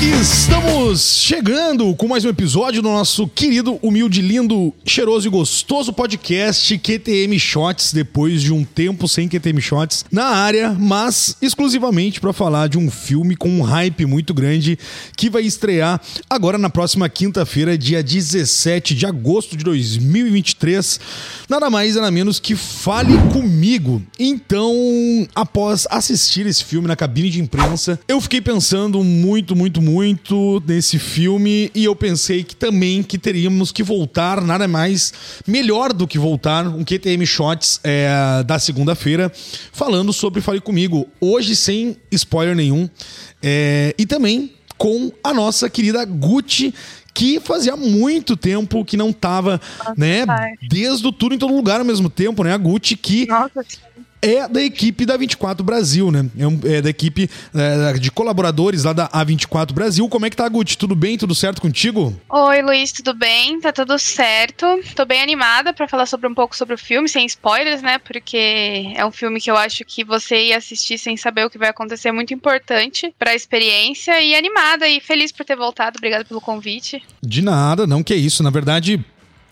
Estamos 0.00 1.18
chegando 1.18 1.92
com 1.96 2.06
mais 2.06 2.24
um 2.24 2.28
episódio 2.28 2.80
do 2.80 2.88
nosso 2.88 3.26
querido, 3.26 3.80
humilde, 3.82 4.22
lindo, 4.22 4.72
cheiroso 4.84 5.26
e 5.26 5.30
gostoso 5.30 5.92
podcast 5.92 6.78
QTM 6.78 7.36
Shots, 7.36 7.92
depois 7.92 8.40
de 8.40 8.52
um 8.52 8.62
tempo 8.62 9.08
sem 9.08 9.28
QTM 9.28 9.60
Shots 9.60 10.04
na 10.10 10.26
área, 10.26 10.72
mas 10.72 11.36
exclusivamente 11.42 12.20
para 12.20 12.32
falar 12.32 12.68
de 12.68 12.78
um 12.78 12.88
filme 12.88 13.34
com 13.34 13.48
um 13.48 13.60
hype 13.60 14.06
muito 14.06 14.32
grande 14.32 14.78
que 15.16 15.28
vai 15.28 15.42
estrear 15.42 16.00
agora 16.30 16.58
na 16.58 16.70
próxima 16.70 17.08
quinta-feira, 17.08 17.76
dia 17.76 18.00
17 18.00 18.94
de 18.94 19.04
agosto 19.04 19.56
de 19.56 19.64
2023. 19.64 21.00
Nada 21.48 21.68
mais, 21.68 21.96
nada 21.96 22.12
menos 22.12 22.38
que 22.38 22.54
Fale 22.54 23.18
Comigo. 23.32 24.00
Então, 24.16 24.72
após 25.34 25.88
assistir 25.90 26.46
esse 26.46 26.62
filme 26.62 26.86
na 26.86 26.94
cabine 26.94 27.30
de 27.30 27.40
imprensa, 27.40 27.98
eu 28.06 28.20
fiquei 28.20 28.40
pensando 28.40 29.02
muito, 29.02 29.56
muito, 29.56 29.82
muito 29.82 29.87
nesse 30.66 30.98
filme 30.98 31.70
e 31.74 31.84
eu 31.84 31.96
pensei 31.96 32.44
que 32.44 32.54
também 32.54 33.02
que 33.02 33.18
teríamos 33.18 33.72
que 33.72 33.82
voltar, 33.82 34.40
nada 34.42 34.68
mais 34.68 35.12
melhor 35.46 35.92
do 35.92 36.06
que 36.06 36.18
voltar 36.18 36.66
um 36.66 36.84
QTM 36.84 37.24
Shots 37.26 37.80
é, 37.82 38.42
da 38.44 38.58
segunda-feira, 38.58 39.32
falando 39.72 40.12
sobre 40.12 40.40
Fale 40.40 40.60
Comigo. 40.60 41.08
Hoje 41.20 41.56
sem 41.56 41.96
spoiler 42.12 42.54
nenhum. 42.54 42.88
É, 43.42 43.94
e 43.98 44.04
também 44.04 44.52
com 44.76 45.10
a 45.24 45.34
nossa 45.34 45.68
querida 45.68 46.04
Gucci, 46.04 46.72
que 47.12 47.40
fazia 47.40 47.76
muito 47.76 48.36
tempo 48.36 48.84
que 48.84 48.96
não 48.96 49.12
tava, 49.12 49.60
né, 49.96 50.24
desde 50.68 51.04
o 51.06 51.10
tudo 51.10 51.34
em 51.34 51.38
todo 51.38 51.52
lugar 51.52 51.80
ao 51.80 51.86
mesmo 51.86 52.08
tempo, 52.08 52.44
né, 52.44 52.52
a 52.52 52.56
Gucci 52.56 52.96
que 52.96 53.26
Nossa, 53.26 53.64
é 54.20 54.48
da 54.48 54.62
equipe 54.62 55.06
da 55.06 55.16
24 55.16 55.64
Brasil, 55.64 56.10
né? 56.10 56.26
É, 56.64 56.76
é 56.76 56.82
da 56.82 56.90
equipe 56.90 57.30
é, 57.54 57.92
de 57.94 58.10
colaboradores 58.10 58.84
lá 58.84 58.92
da 58.92 59.08
A24 59.08 59.72
Brasil. 59.72 60.08
Como 60.08 60.26
é 60.26 60.30
que 60.30 60.36
tá, 60.36 60.48
Gucci? 60.48 60.76
Tudo 60.76 60.94
bem? 60.94 61.16
Tudo 61.16 61.34
certo 61.34 61.60
contigo? 61.60 62.18
Oi, 62.28 62.62
Luiz, 62.62 62.92
tudo 62.92 63.14
bem? 63.14 63.60
Tá 63.60 63.72
tudo 63.72 63.98
certo. 63.98 64.66
Tô 64.94 65.04
bem 65.04 65.22
animada 65.22 65.72
pra 65.72 65.88
falar 65.88 66.06
sobre 66.06 66.26
um 66.26 66.34
pouco 66.34 66.56
sobre 66.56 66.74
o 66.74 66.78
filme, 66.78 67.08
sem 67.08 67.26
spoilers, 67.26 67.82
né? 67.82 67.98
Porque 67.98 68.92
é 68.94 69.04
um 69.04 69.12
filme 69.12 69.40
que 69.40 69.50
eu 69.50 69.56
acho 69.56 69.84
que 69.84 70.04
você 70.04 70.48
ir 70.48 70.52
assistir 70.52 70.98
sem 70.98 71.16
saber 71.16 71.44
o 71.44 71.50
que 71.50 71.58
vai 71.58 71.68
acontecer 71.68 72.08
é 72.08 72.12
muito 72.12 72.34
importante 72.34 73.14
pra 73.18 73.34
experiência 73.34 74.20
e 74.20 74.34
animada 74.34 74.88
e 74.88 75.00
feliz 75.00 75.32
por 75.32 75.44
ter 75.44 75.56
voltado. 75.56 75.98
Obrigada 75.98 76.24
pelo 76.24 76.40
convite. 76.40 77.02
De 77.22 77.42
nada, 77.42 77.86
não 77.86 78.02
que 78.02 78.12
é 78.12 78.16
isso. 78.16 78.42
Na 78.42 78.50
verdade. 78.50 79.04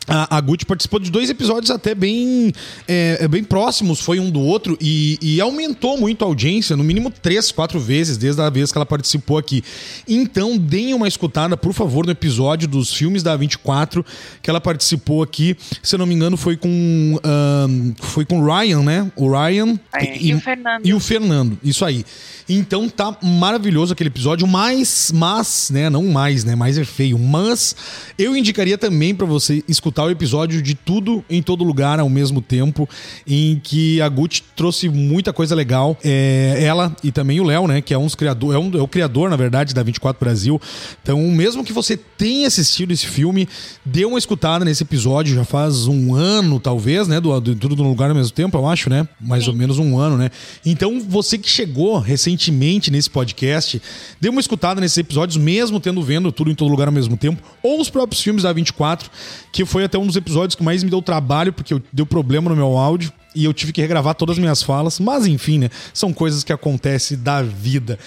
A, 0.08 0.36
a 0.36 0.40
Gucci 0.40 0.64
participou 0.64 1.00
de 1.00 1.10
dois 1.10 1.28
episódios 1.30 1.70
até 1.70 1.94
bem, 1.94 2.52
é, 2.86 3.18
é, 3.20 3.28
bem 3.28 3.42
próximos, 3.42 4.00
foi 4.00 4.20
um 4.20 4.30
do 4.30 4.40
outro, 4.40 4.76
e, 4.80 5.18
e 5.20 5.40
aumentou 5.40 5.98
muito 5.98 6.24
a 6.24 6.28
audiência, 6.28 6.76
no 6.76 6.84
mínimo 6.84 7.10
três, 7.10 7.50
quatro 7.50 7.80
vezes, 7.80 8.16
desde 8.16 8.40
a 8.40 8.48
vez 8.48 8.70
que 8.70 8.78
ela 8.78 8.86
participou 8.86 9.38
aqui. 9.38 9.64
Então, 10.06 10.56
deem 10.56 10.94
uma 10.94 11.08
escutada, 11.08 11.56
por 11.56 11.72
favor, 11.72 12.06
no 12.06 12.12
episódio 12.12 12.68
dos 12.68 12.92
filmes 12.92 13.22
da 13.22 13.36
24, 13.36 14.04
que 14.42 14.48
ela 14.48 14.60
participou 14.60 15.22
aqui. 15.22 15.56
Se 15.82 15.94
eu 15.94 15.98
não 15.98 16.06
me 16.06 16.14
engano, 16.14 16.36
foi 16.36 16.56
com. 16.56 17.18
ahn, 17.24 17.92
foi 18.00 18.24
com 18.24 18.41
o 18.41 18.46
Ryan, 18.46 18.82
né? 18.82 19.12
O 19.16 19.30
Ryan. 19.30 19.78
E, 20.20 20.34
o 20.34 20.41
Fernando. 20.41 20.86
E 20.86 20.94
o 20.94 21.00
Fernando, 21.00 21.58
isso 21.62 21.84
aí. 21.84 22.04
Então 22.48 22.88
tá 22.88 23.16
maravilhoso 23.22 23.92
aquele 23.92 24.08
episódio, 24.08 24.46
mas, 24.46 25.10
mas, 25.12 25.68
né, 25.70 25.91
não 25.91 26.04
mais, 26.04 26.44
né, 26.44 26.54
mais 26.54 26.78
é 26.78 26.84
feio, 26.84 27.18
mas 27.18 27.74
eu 28.16 28.36
indicaria 28.36 28.78
também 28.78 29.14
pra 29.14 29.26
você 29.26 29.64
escutar 29.66 29.95
o 30.05 30.11
episódio 30.11 30.61
de 30.61 30.75
Tudo 30.75 31.25
em 31.28 31.42
Todo 31.42 31.64
Lugar 31.64 31.98
ao 31.98 32.08
mesmo 32.08 32.41
tempo, 32.41 32.89
em 33.27 33.61
que 33.62 34.00
a 34.00 34.08
Gucci 34.08 34.42
trouxe 34.55 34.88
muita 34.88 35.33
coisa 35.33 35.55
legal, 35.55 35.97
é, 36.05 36.58
ela 36.61 36.94
e 37.03 37.11
também 37.11 37.41
o 37.41 37.44
Léo, 37.44 37.66
né, 37.66 37.80
que 37.80 37.94
é 37.94 37.98
um 37.98 38.05
dos 38.05 38.14
criador, 38.14 38.55
é, 38.55 38.58
um, 38.58 38.70
é 38.77 38.83
o 38.83 38.88
criador, 38.88 39.30
na 39.30 39.36
verdade, 39.36 39.75
da 39.75 39.83
24 39.83 40.19
Brasil, 40.19 40.61
então 41.03 41.20
mesmo 41.30 41.64
que 41.64 41.72
você 41.72 41.97
tenha 41.97 42.47
assistido 42.47 42.92
esse 42.92 43.06
filme, 43.06 43.48
dê 43.84 44.05
uma 44.05 44.19
escutada 44.19 44.64
nesse 44.64 44.83
episódio, 44.83 45.34
já 45.34 45.44
faz 45.44 45.86
um 45.86 46.14
ano, 46.14 46.60
talvez, 46.60 47.09
né, 47.09 47.20
do, 47.20 47.41
do 47.41 47.54
Tudo 47.54 47.76
no 47.76 47.88
Lugar 47.88 48.10
ao 48.10 48.16
mesmo 48.16 48.32
tempo, 48.32 48.56
eu 48.56 48.66
acho, 48.69 48.91
né, 48.91 49.09
mais 49.20 49.49
ou 49.49 49.54
menos 49.54 49.78
um 49.78 49.99
ano, 49.99 50.16
né, 50.16 50.31
então 50.65 51.00
você 51.00 51.38
que 51.38 51.49
chegou 51.49 51.99
recentemente 51.99 52.91
nesse 52.91 53.09
podcast, 53.09 53.81
dê 54.20 54.28
uma 54.28 54.41
escutada 54.41 54.81
nesses 54.81 54.99
episódios, 54.99 55.37
mesmo 55.37 55.81
tendo 55.81 56.03
vendo 56.03 56.31
tudo 56.31 56.50
em 56.50 56.54
todo 56.54 56.70
lugar 56.70 56.88
ao 56.88 56.94
mesmo 56.94 57.16
tempo, 57.16 57.43
ou 57.62 57.81
os 57.81 57.88
próprios 57.88 58.22
filmes 58.22 58.43
da 58.43 58.53
24, 58.53 59.10
que 59.53 59.65
foi 59.65 59.85
até 59.86 59.98
um 59.98 60.06
dos 60.06 60.16
episódios 60.16 60.54
que 60.54 60.62
mais 60.62 60.82
me 60.82 60.91
deu 60.91 61.00
trabalho, 61.00 61.52
porque 61.52 61.74
eu, 61.74 61.82
deu 61.92 62.06
problema 62.06 62.50
no 62.50 62.56
meu 62.56 62.76
áudio. 62.76 63.12
E 63.34 63.44
eu 63.44 63.52
tive 63.52 63.70
que 63.70 63.82
regravar 63.82 64.14
todas 64.14 64.36
as 64.36 64.38
minhas 64.38 64.62
falas, 64.62 64.98
mas 64.98 65.26
enfim, 65.26 65.58
né? 65.58 65.69
São 65.92 66.10
coisas 66.10 66.42
que 66.42 66.54
acontecem 66.54 67.19
da 67.19 67.42
vida. 67.42 67.98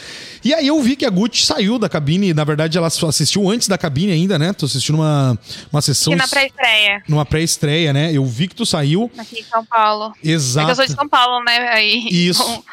E 0.44 0.52
aí 0.56 0.66
eu 0.66 0.82
vi 0.82 0.96
que 0.96 1.06
a 1.06 1.10
Gucci 1.12 1.46
saiu 1.46 1.78
da 1.78 1.88
cabine, 1.88 2.34
na 2.34 2.44
verdade 2.44 2.80
ela 2.80 2.88
assistiu 2.88 3.48
antes 3.48 3.68
da 3.68 3.78
cabine 3.78 4.12
ainda, 4.12 4.40
né? 4.40 4.54
Tu 4.54 4.66
assistiu 4.66 4.96
uma, 4.96 5.38
uma 5.72 5.84
sessão. 5.84 6.14
E 6.14 6.16
na 6.16 6.28
pré-estreia, 6.28 7.04
Numa 7.08 7.26
pré-estreia, 7.26 7.94
né? 7.94 8.12
Eu 8.12 8.26
vi 8.26 8.48
que 8.48 8.56
tu 8.56 8.66
saiu. 8.66 9.12
aqui 9.20 9.42
em 9.42 9.44
São 9.44 9.64
Paulo. 9.64 10.14
É 10.26 10.30
Exato. 10.32 10.72
eu 10.72 10.76
sou 10.76 10.86
de 10.88 10.94
São 10.94 11.08
Paulo, 11.08 11.44
né? 11.44 11.70
Aí, 11.74 12.08
Isso. 12.10 12.42
então, 12.42 12.64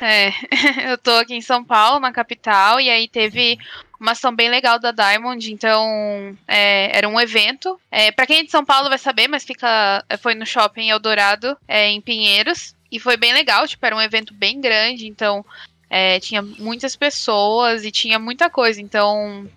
é, 0.00 0.32
eu 0.90 0.96
tô 0.96 1.10
aqui 1.10 1.34
em 1.34 1.42
São 1.42 1.62
Paulo, 1.62 2.00
na 2.00 2.10
capital, 2.10 2.80
e 2.80 2.88
aí 2.88 3.06
teve 3.06 3.58
uma 3.98 4.12
ação 4.12 4.34
bem 4.34 4.48
legal 4.48 4.78
da 4.78 4.92
Diamond, 4.92 5.52
então 5.52 6.36
é, 6.46 6.96
era 6.96 7.08
um 7.08 7.20
evento. 7.20 7.80
É, 7.90 8.12
para 8.12 8.26
quem 8.26 8.38
é 8.38 8.44
de 8.44 8.50
São 8.50 8.64
Paulo 8.64 8.88
vai 8.88 8.98
saber, 8.98 9.28
mas 9.28 9.44
fica 9.44 10.04
foi 10.20 10.34
no 10.34 10.46
shopping 10.46 10.88
Eldorado, 10.88 11.56
é, 11.66 11.88
em 11.88 12.00
Pinheiros, 12.00 12.74
e 12.90 13.00
foi 13.00 13.16
bem 13.16 13.32
legal, 13.32 13.66
tipo, 13.66 13.84
era 13.84 13.96
um 13.96 14.00
evento 14.00 14.32
bem 14.32 14.60
grande, 14.60 15.06
então 15.06 15.44
é, 15.90 16.20
tinha 16.20 16.40
muitas 16.40 16.94
pessoas 16.94 17.84
e 17.84 17.90
tinha 17.90 18.18
muita 18.18 18.48
coisa, 18.48 18.80
então 18.80 19.48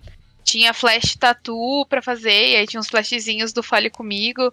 tinha 0.43 0.73
flash 0.73 1.15
tattoo 1.15 1.85
pra 1.85 2.01
fazer, 2.01 2.51
e 2.51 2.55
aí 2.55 2.67
tinha 2.67 2.79
uns 2.79 2.89
flashzinhos 2.89 3.53
do 3.53 3.61
Fale 3.61 3.89
Comigo, 3.89 4.51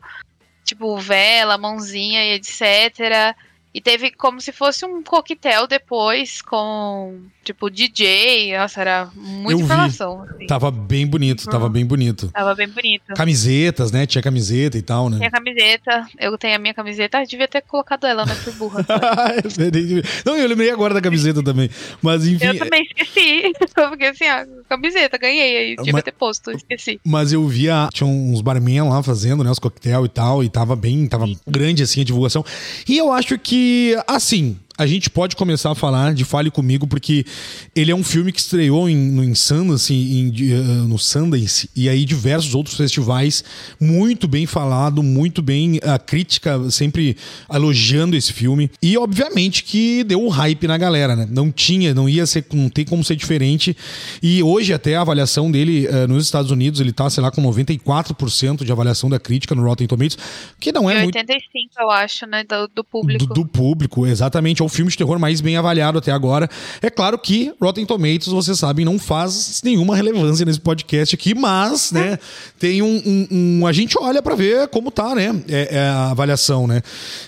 tipo 0.65 0.99
vela, 0.99 1.57
mãozinha 1.57 2.25
e 2.25 2.35
etc. 2.35 3.35
E 3.75 3.81
teve 3.81 4.11
como 4.11 4.41
se 4.41 4.51
fosse 4.51 4.85
um 4.87 5.03
coquetel 5.03 5.67
depois 5.67 6.41
com, 6.43 7.21
tipo, 7.45 7.71
DJ. 7.71 8.57
Nossa, 8.57 8.81
era 8.81 9.11
muita 9.15 9.53
Eu 9.61 9.65
informação. 9.65 10.23
assim. 10.23 10.47
Tava 10.47 10.71
bem 10.71 11.07
bonito, 11.07 11.45
tava 11.47 11.69
bem 11.69 11.85
bonito. 11.85 12.29
Tava 12.33 12.55
bem 12.55 12.67
bonito. 12.69 13.05
Camisetas, 13.15 13.93
né? 13.93 14.07
Tinha 14.07 14.23
camiseta 14.23 14.79
e 14.79 14.83
tal, 14.83 15.11
né? 15.11 15.19
Tinha 15.19 15.31
camiseta, 15.31 16.07
eu 16.19 16.37
tenho 16.39 16.57
a 16.57 16.59
minha 16.59 16.73
camiseta, 16.75 17.19
ah, 17.19 17.25
devia 17.25 17.47
ter 17.47 17.61
colocado 17.63 18.07
ela, 18.07 18.25
mas 18.27 18.39
fui 18.39 18.53
burra. 18.55 18.85
Não, 20.25 20.37
eu 20.37 20.49
lembrei 20.49 20.71
agora 20.71 20.95
da 20.95 21.01
camiseta 21.01 21.43
também. 21.43 21.71
Mas 22.03 22.27
enfim. 22.27 22.47
eu 22.47 22.59
também 22.59 22.83
esqueci. 22.85 23.53
Eu 23.79 23.91
fiquei 23.93 24.09
assim, 24.09 24.25
ó, 24.25 24.65
camiseta, 24.69 25.17
ganhei 25.19 25.57
aí, 25.57 25.77
devia 25.77 25.93
Mas- 25.93 26.03
ter 26.03 26.13
posto, 26.13 26.51
esqueci. 26.51 27.01
Mas 27.05 27.33
eu 27.33 27.47
via, 27.47 27.89
tinha 27.93 28.07
uns 28.07 28.41
barman 28.41 28.83
lá 28.89 29.03
fazendo, 29.03 29.45
né, 29.45 29.51
os 29.51 29.59
coquetel 29.59 30.05
e 30.05 30.09
tal, 30.09 30.43
e 30.43 30.49
tava 30.49 30.75
bem, 30.75 31.07
tava 31.07 31.27
grande 31.47 31.83
assim 31.83 32.01
a 32.01 32.05
divulgação. 32.05 32.45
E 32.89 32.97
eu 32.99 33.13
acho 33.13 33.39
que, 33.39 33.58
assim, 34.07 34.59
a 34.79 34.87
gente 34.87 35.11
pode 35.11 35.35
começar 35.35 35.73
a 35.73 35.75
falar 35.75 36.15
de 36.15 36.25
Fale 36.25 36.53
Comigo, 36.53 36.87
porque 36.87 37.27
ele 37.75 37.91
é 37.91 37.95
um 37.95 38.05
filme 38.05 38.31
que 38.31 38.39
estreou 38.39 38.89
em, 38.89 38.97
no 38.97 39.25
em 39.25 39.35
Sundance, 39.35 39.93
em, 39.93 40.33
eh, 40.53 40.55
no 40.87 40.97
Sundance, 40.97 41.69
e 41.75 41.89
aí 41.89 42.05
diversos 42.05 42.55
outros 42.55 42.77
festivais, 42.77 43.43
muito 43.81 44.29
bem 44.29 44.47
falado, 44.47 45.03
muito 45.03 45.43
bem, 45.43 45.81
a 45.83 45.99
crítica 45.99 46.71
sempre 46.71 47.17
elogiando 47.53 48.15
esse 48.15 48.33
filme. 48.33 48.71
E 48.81 48.97
obviamente 48.97 49.65
que 49.65 50.05
deu 50.05 50.25
um 50.25 50.29
hype 50.29 50.69
na 50.69 50.79
galera, 50.79 51.17
né? 51.17 51.27
Não 51.29 51.51
tinha, 51.51 51.93
não 51.93 52.09
ia 52.09 52.25
ser, 52.25 52.47
não 52.53 52.69
tem 52.69 52.85
como 52.85 53.03
ser 53.03 53.17
diferente. 53.17 53.77
E 54.23 54.41
hoje 54.45 54.73
até 54.73 54.95
a 54.95 55.01
avaliação 55.01 55.51
dele 55.51 55.89
eh, 55.89 56.07
nos 56.07 56.25
Estados 56.25 56.53
Unidos, 56.53 56.81
ele 56.81 56.93
tá, 56.93 57.11
sei 57.11 57.21
lá, 57.21 57.33
com 57.33 57.43
94% 57.43 58.65
de 58.65 58.71
avaliação 58.71 59.11
da 59.11 59.19
crítica 59.19 59.57
no 59.57 59.65
Rotten 59.65 59.89
Tomatoes, 59.89 60.17
que 60.61 60.71
não 60.71 60.89
é 60.89 61.03
muito 61.03 61.17
85, 61.17 61.75
eu 61.81 61.91
acho, 61.91 62.27
né, 62.27 62.45
do, 62.45 62.69
do 62.69 62.85
público. 62.85 63.27
do, 63.27 63.35
do 63.35 63.45
público, 63.45 64.07
exatamente. 64.07 64.63
O 64.69 64.71
filme 64.71 64.91
de 64.91 64.97
terror 64.99 65.19
mais 65.19 65.41
bem 65.41 65.57
avaliado 65.57 65.97
até 65.99 66.13
agora. 66.13 66.47
É 66.83 66.91
claro 66.91 67.19
que 67.19 67.53
Rotten 67.61 67.87
Tomatoes, 67.87 68.27
vocês 68.29 68.59
sabem, 68.59 68.85
não 68.85 68.99
faz 68.99 69.63
nenhuma 69.65 69.97
relevância 69.97 70.45
nesse 70.45 70.61
podcast 70.61 71.15
aqui, 71.15 71.35
mas, 71.35 71.91
né, 71.91 72.19
tem 72.59 72.83
um. 72.83 73.03
um- 73.07 73.29
um- 73.63 73.67
a 73.67 73.73
gente 73.73 73.97
olha 73.99 74.21
pra 74.23 74.35
ver 74.35 74.69
como 74.69 74.91
tá, 74.91 75.15
né? 75.15 75.35
É, 75.49 75.77
é 75.77 75.81
a 75.89 76.11
avaliação, 76.11 76.67
né? 76.67 76.83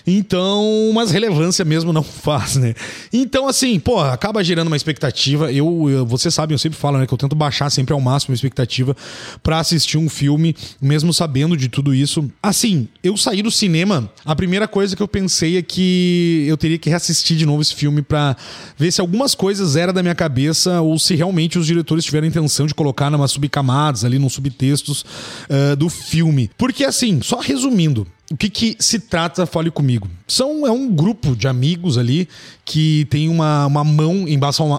Então, 0.05 0.91
mas 0.93 1.09
relevância 1.11 1.63
mesmo 1.65 1.91
não 1.91 2.03
faz, 2.03 2.55
né? 2.57 2.73
Então, 3.11 3.47
assim, 3.47 3.79
pô, 3.79 3.99
acaba 3.99 4.43
gerando 4.43 4.67
uma 4.67 4.75
expectativa. 4.77 5.51
Eu, 5.51 5.89
eu- 5.89 6.05
vocês 6.05 6.33
sabem, 6.33 6.53
eu 6.53 6.59
sempre 6.59 6.77
falo, 6.77 6.97
né, 6.97 7.07
que 7.07 7.13
eu 7.13 7.17
tento 7.17 7.35
baixar 7.35 7.69
sempre 7.69 7.93
ao 7.93 7.99
máximo 8.01 8.33
a 8.33 8.35
expectativa 8.35 8.95
pra 9.41 9.59
assistir 9.59 9.97
um 9.97 10.07
filme, 10.09 10.55
mesmo 10.81 11.13
sabendo 11.13 11.57
de 11.57 11.67
tudo 11.69 11.93
isso. 11.95 12.29
Assim, 12.43 12.87
eu 13.03 13.17
saí 13.17 13.41
do 13.41 13.49
cinema, 13.51 14.11
a 14.23 14.35
primeira 14.35 14.67
coisa 14.67 14.95
que 14.95 15.01
eu 15.01 15.07
pensei 15.07 15.57
é 15.57 15.61
que 15.61 16.45
eu 16.47 16.57
teria 16.57 16.77
que 16.77 16.89
reassistir 16.89 17.30
de 17.35 17.45
novo 17.45 17.61
esse 17.61 17.75
filme 17.75 18.01
pra 18.01 18.35
ver 18.77 18.91
se 18.91 19.01
algumas 19.01 19.35
coisas 19.35 19.75
eram 19.75 19.93
da 19.93 20.01
minha 20.01 20.15
cabeça 20.15 20.81
ou 20.81 20.97
se 20.99 21.15
realmente 21.15 21.57
os 21.57 21.65
diretores 21.65 22.05
tiveram 22.05 22.25
a 22.25 22.29
intenção 22.29 22.65
de 22.65 22.73
colocar 22.73 23.09
numa 23.09 23.27
subcamadas 23.27 24.03
ali, 24.03 24.19
nos 24.19 24.33
subtextos 24.33 25.05
ah, 25.49 25.75
do 25.75 25.89
filme. 25.89 26.49
Porque 26.57 26.83
assim, 26.83 27.21
só 27.21 27.39
resumindo, 27.39 28.07
o 28.31 28.37
que, 28.37 28.49
que 28.49 28.75
se 28.79 28.97
trata 28.97 29.45
Fale 29.45 29.69
Comigo? 29.69 30.07
São, 30.25 30.65
é 30.65 30.71
um 30.71 30.89
grupo 30.89 31.35
de 31.35 31.47
amigos 31.47 31.97
ali 31.97 32.29
que 32.63 33.05
tem 33.09 33.27
uma, 33.27 33.65
uma 33.65 33.83
mão 33.83 34.25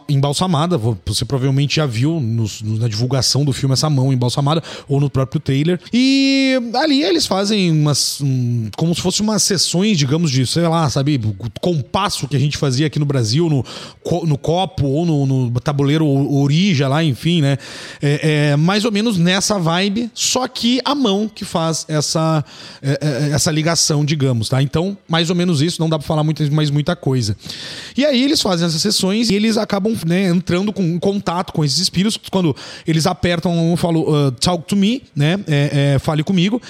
embalsamada. 0.09 0.79
Você 1.05 1.27
provavelmente 1.27 1.77
já 1.77 1.85
viu 1.85 2.19
nos, 2.19 2.63
na 2.63 2.89
divulgação 2.89 3.45
do 3.45 3.53
filme 3.53 3.75
essa 3.75 3.91
mão 3.91 4.11
embalsamada, 4.11 4.63
ou 4.89 4.99
no 4.99 5.11
próprio 5.11 5.39
trailer. 5.39 5.79
E 5.93 6.59
ali 6.75 7.03
eles 7.03 7.27
fazem 7.27 7.71
umas. 7.71 8.23
Um, 8.23 8.71
como 8.75 8.95
se 8.95 9.03
fosse 9.03 9.21
umas 9.21 9.43
sessões, 9.43 9.99
digamos, 9.99 10.31
de, 10.31 10.47
sei 10.47 10.67
lá, 10.67 10.89
sabe, 10.89 11.21
compasso 11.61 12.27
que 12.27 12.37
a 12.37 12.41
gente 12.41 12.57
fazia 12.57 12.87
aqui 12.87 12.99
no 12.99 13.05
Brasil, 13.05 13.51
no, 13.51 13.63
no 14.27 14.39
copo 14.39 14.87
ou 14.87 15.05
no, 15.05 15.27
no 15.27 15.61
tabuleiro 15.61 16.07
orija 16.07 16.89
lá, 16.89 17.05
enfim, 17.05 17.43
né? 17.43 17.59
É, 18.01 18.53
é, 18.53 18.57
mais 18.57 18.87
ou 18.87 18.93
menos 18.93 19.19
nessa 19.19 19.59
vibe, 19.59 20.11
só 20.15 20.49
que 20.49 20.81
a 20.83 20.95
mão 20.95 21.31
que 21.33 21.45
faz 21.45 21.85
essa, 21.89 22.43
é, 22.81 23.29
é 23.31 23.35
essa 23.43 23.51
ligação, 23.51 24.05
digamos, 24.05 24.49
tá? 24.49 24.63
Então, 24.63 24.97
mais 25.09 25.29
ou 25.29 25.37
menos 25.37 25.61
isso, 25.61 25.81
não 25.81 25.89
dá 25.89 25.99
pra 25.99 26.07
falar 26.07 26.23
muito, 26.23 26.51
mais 26.53 26.71
muita 26.71 26.95
coisa. 26.95 27.37
E 27.97 28.05
aí 28.05 28.23
eles 28.23 28.41
fazem 28.41 28.67
essas 28.67 28.81
sessões 28.81 29.31
e 29.31 29.35
eles 29.35 29.57
acabam 29.57 29.95
né, 30.07 30.29
entrando 30.29 30.73
com, 30.73 30.83
em 30.83 30.99
contato 30.99 31.53
com 31.53 31.65
esses 31.65 31.79
espíritos. 31.79 32.19
Quando 32.31 32.55
eles 32.87 33.07
apertam, 33.07 33.71
eu 33.71 33.77
falo, 33.77 34.03
uh, 34.03 34.31
talk 34.33 34.65
to 34.67 34.77
me, 34.77 35.03
né? 35.15 35.39
É, 35.47 35.95
é, 35.95 35.99
fale 35.99 36.23
comigo. 36.23 36.63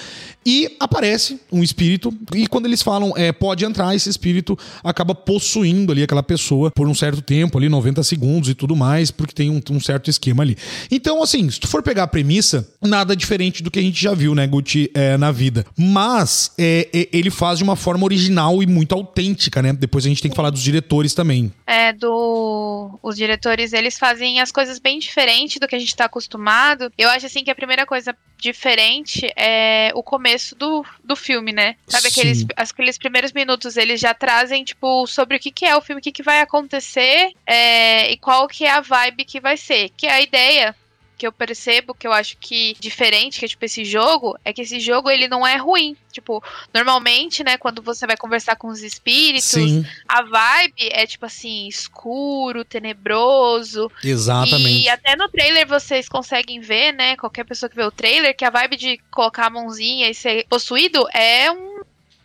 E 0.44 0.76
aparece 0.80 1.40
um 1.50 1.62
espírito, 1.62 2.12
e 2.34 2.46
quando 2.46 2.66
eles 2.66 2.82
falam 2.82 3.12
é, 3.16 3.30
pode 3.32 3.64
entrar, 3.64 3.94
esse 3.94 4.08
espírito 4.08 4.58
acaba 4.82 5.14
possuindo 5.14 5.92
ali 5.92 6.02
aquela 6.02 6.22
pessoa 6.22 6.70
por 6.70 6.88
um 6.88 6.94
certo 6.94 7.22
tempo, 7.22 7.58
ali 7.58 7.68
90 7.68 8.02
segundos 8.02 8.48
e 8.48 8.54
tudo 8.54 8.74
mais, 8.74 9.10
porque 9.10 9.32
tem 9.32 9.50
um, 9.50 9.60
um 9.70 9.80
certo 9.80 10.10
esquema 10.10 10.42
ali. 10.42 10.56
Então, 10.90 11.22
assim, 11.22 11.48
se 11.48 11.60
tu 11.60 11.68
for 11.68 11.82
pegar 11.82 12.04
a 12.04 12.08
premissa, 12.08 12.68
nada 12.80 13.14
diferente 13.14 13.62
do 13.62 13.70
que 13.70 13.78
a 13.78 13.82
gente 13.82 14.00
já 14.00 14.14
viu, 14.14 14.34
né, 14.34 14.46
Gucci, 14.46 14.90
é, 14.94 15.16
na 15.16 15.30
vida. 15.30 15.64
Mas 15.76 16.52
é, 16.58 16.88
é, 16.92 17.08
ele 17.12 17.30
faz 17.30 17.58
de 17.58 17.64
uma 17.64 17.76
forma 17.76 18.04
original 18.04 18.62
e 18.62 18.66
muito 18.66 18.94
autêntica, 18.94 19.62
né? 19.62 19.72
Depois 19.72 20.04
a 20.04 20.08
gente 20.08 20.22
tem 20.22 20.30
que 20.30 20.36
falar 20.36 20.50
dos 20.50 20.62
diretores 20.62 21.14
também. 21.14 21.52
É, 21.66 21.92
do. 21.92 22.98
Os 23.02 23.16
diretores, 23.16 23.72
eles 23.72 23.98
fazem 23.98 24.40
as 24.40 24.50
coisas 24.50 24.78
bem 24.78 24.98
diferentes 24.98 25.58
do 25.58 25.68
que 25.68 25.76
a 25.76 25.78
gente 25.78 25.94
tá 25.94 26.06
acostumado. 26.06 26.90
Eu 26.98 27.08
acho, 27.10 27.26
assim, 27.26 27.44
que 27.44 27.50
a 27.50 27.54
primeira 27.54 27.86
coisa 27.86 28.14
diferente 28.38 29.30
é 29.36 29.92
o 29.94 30.02
começo 30.02 30.31
do, 30.56 30.84
do 31.02 31.16
filme, 31.16 31.52
né? 31.52 31.76
Sabe, 31.86 32.08
aqueles, 32.08 32.46
aqueles 32.56 32.98
primeiros 32.98 33.32
minutos 33.32 33.76
eles 33.76 34.00
já 34.00 34.14
trazem, 34.14 34.64
tipo, 34.64 35.06
sobre 35.06 35.36
o 35.36 35.40
que, 35.40 35.50
que 35.50 35.64
é 35.64 35.76
o 35.76 35.80
filme, 35.80 36.00
o 36.00 36.02
que, 36.02 36.12
que 36.12 36.22
vai 36.22 36.40
acontecer 36.40 37.32
é, 37.46 38.10
e 38.10 38.16
qual 38.16 38.48
que 38.48 38.64
é 38.64 38.70
a 38.70 38.80
vibe 38.80 39.24
que 39.24 39.40
vai 39.40 39.56
ser. 39.56 39.90
Que 39.96 40.06
é 40.06 40.12
a 40.12 40.20
ideia 40.20 40.74
que 41.22 41.26
eu 41.28 41.30
percebo, 41.30 41.94
que 41.94 42.04
eu 42.04 42.12
acho 42.12 42.36
que 42.36 42.74
diferente, 42.80 43.38
que 43.38 43.44
é 43.44 43.48
tipo 43.48 43.64
esse 43.64 43.84
jogo, 43.84 44.36
é 44.44 44.52
que 44.52 44.62
esse 44.62 44.80
jogo 44.80 45.08
ele 45.08 45.28
não 45.28 45.46
é 45.46 45.56
ruim. 45.56 45.96
Tipo, 46.10 46.42
normalmente, 46.74 47.44
né, 47.44 47.56
quando 47.56 47.80
você 47.80 48.08
vai 48.08 48.16
conversar 48.16 48.56
com 48.56 48.66
os 48.66 48.82
espíritos, 48.82 49.44
Sim. 49.44 49.86
a 50.08 50.22
vibe 50.22 50.88
é 50.90 51.06
tipo 51.06 51.24
assim, 51.24 51.68
escuro, 51.68 52.64
tenebroso. 52.64 53.88
Exatamente. 54.02 54.82
E 54.82 54.88
até 54.88 55.14
no 55.14 55.28
trailer 55.28 55.64
vocês 55.64 56.08
conseguem 56.08 56.58
ver, 56.58 56.90
né, 56.90 57.16
qualquer 57.16 57.44
pessoa 57.44 57.70
que 57.70 57.76
vê 57.76 57.84
o 57.84 57.92
trailer, 57.92 58.36
que 58.36 58.44
a 58.44 58.50
vibe 58.50 58.76
de 58.76 58.98
colocar 59.08 59.46
a 59.46 59.50
mãozinha 59.50 60.10
e 60.10 60.14
ser 60.14 60.44
possuído 60.48 61.06
é 61.14 61.52
um 61.52 61.81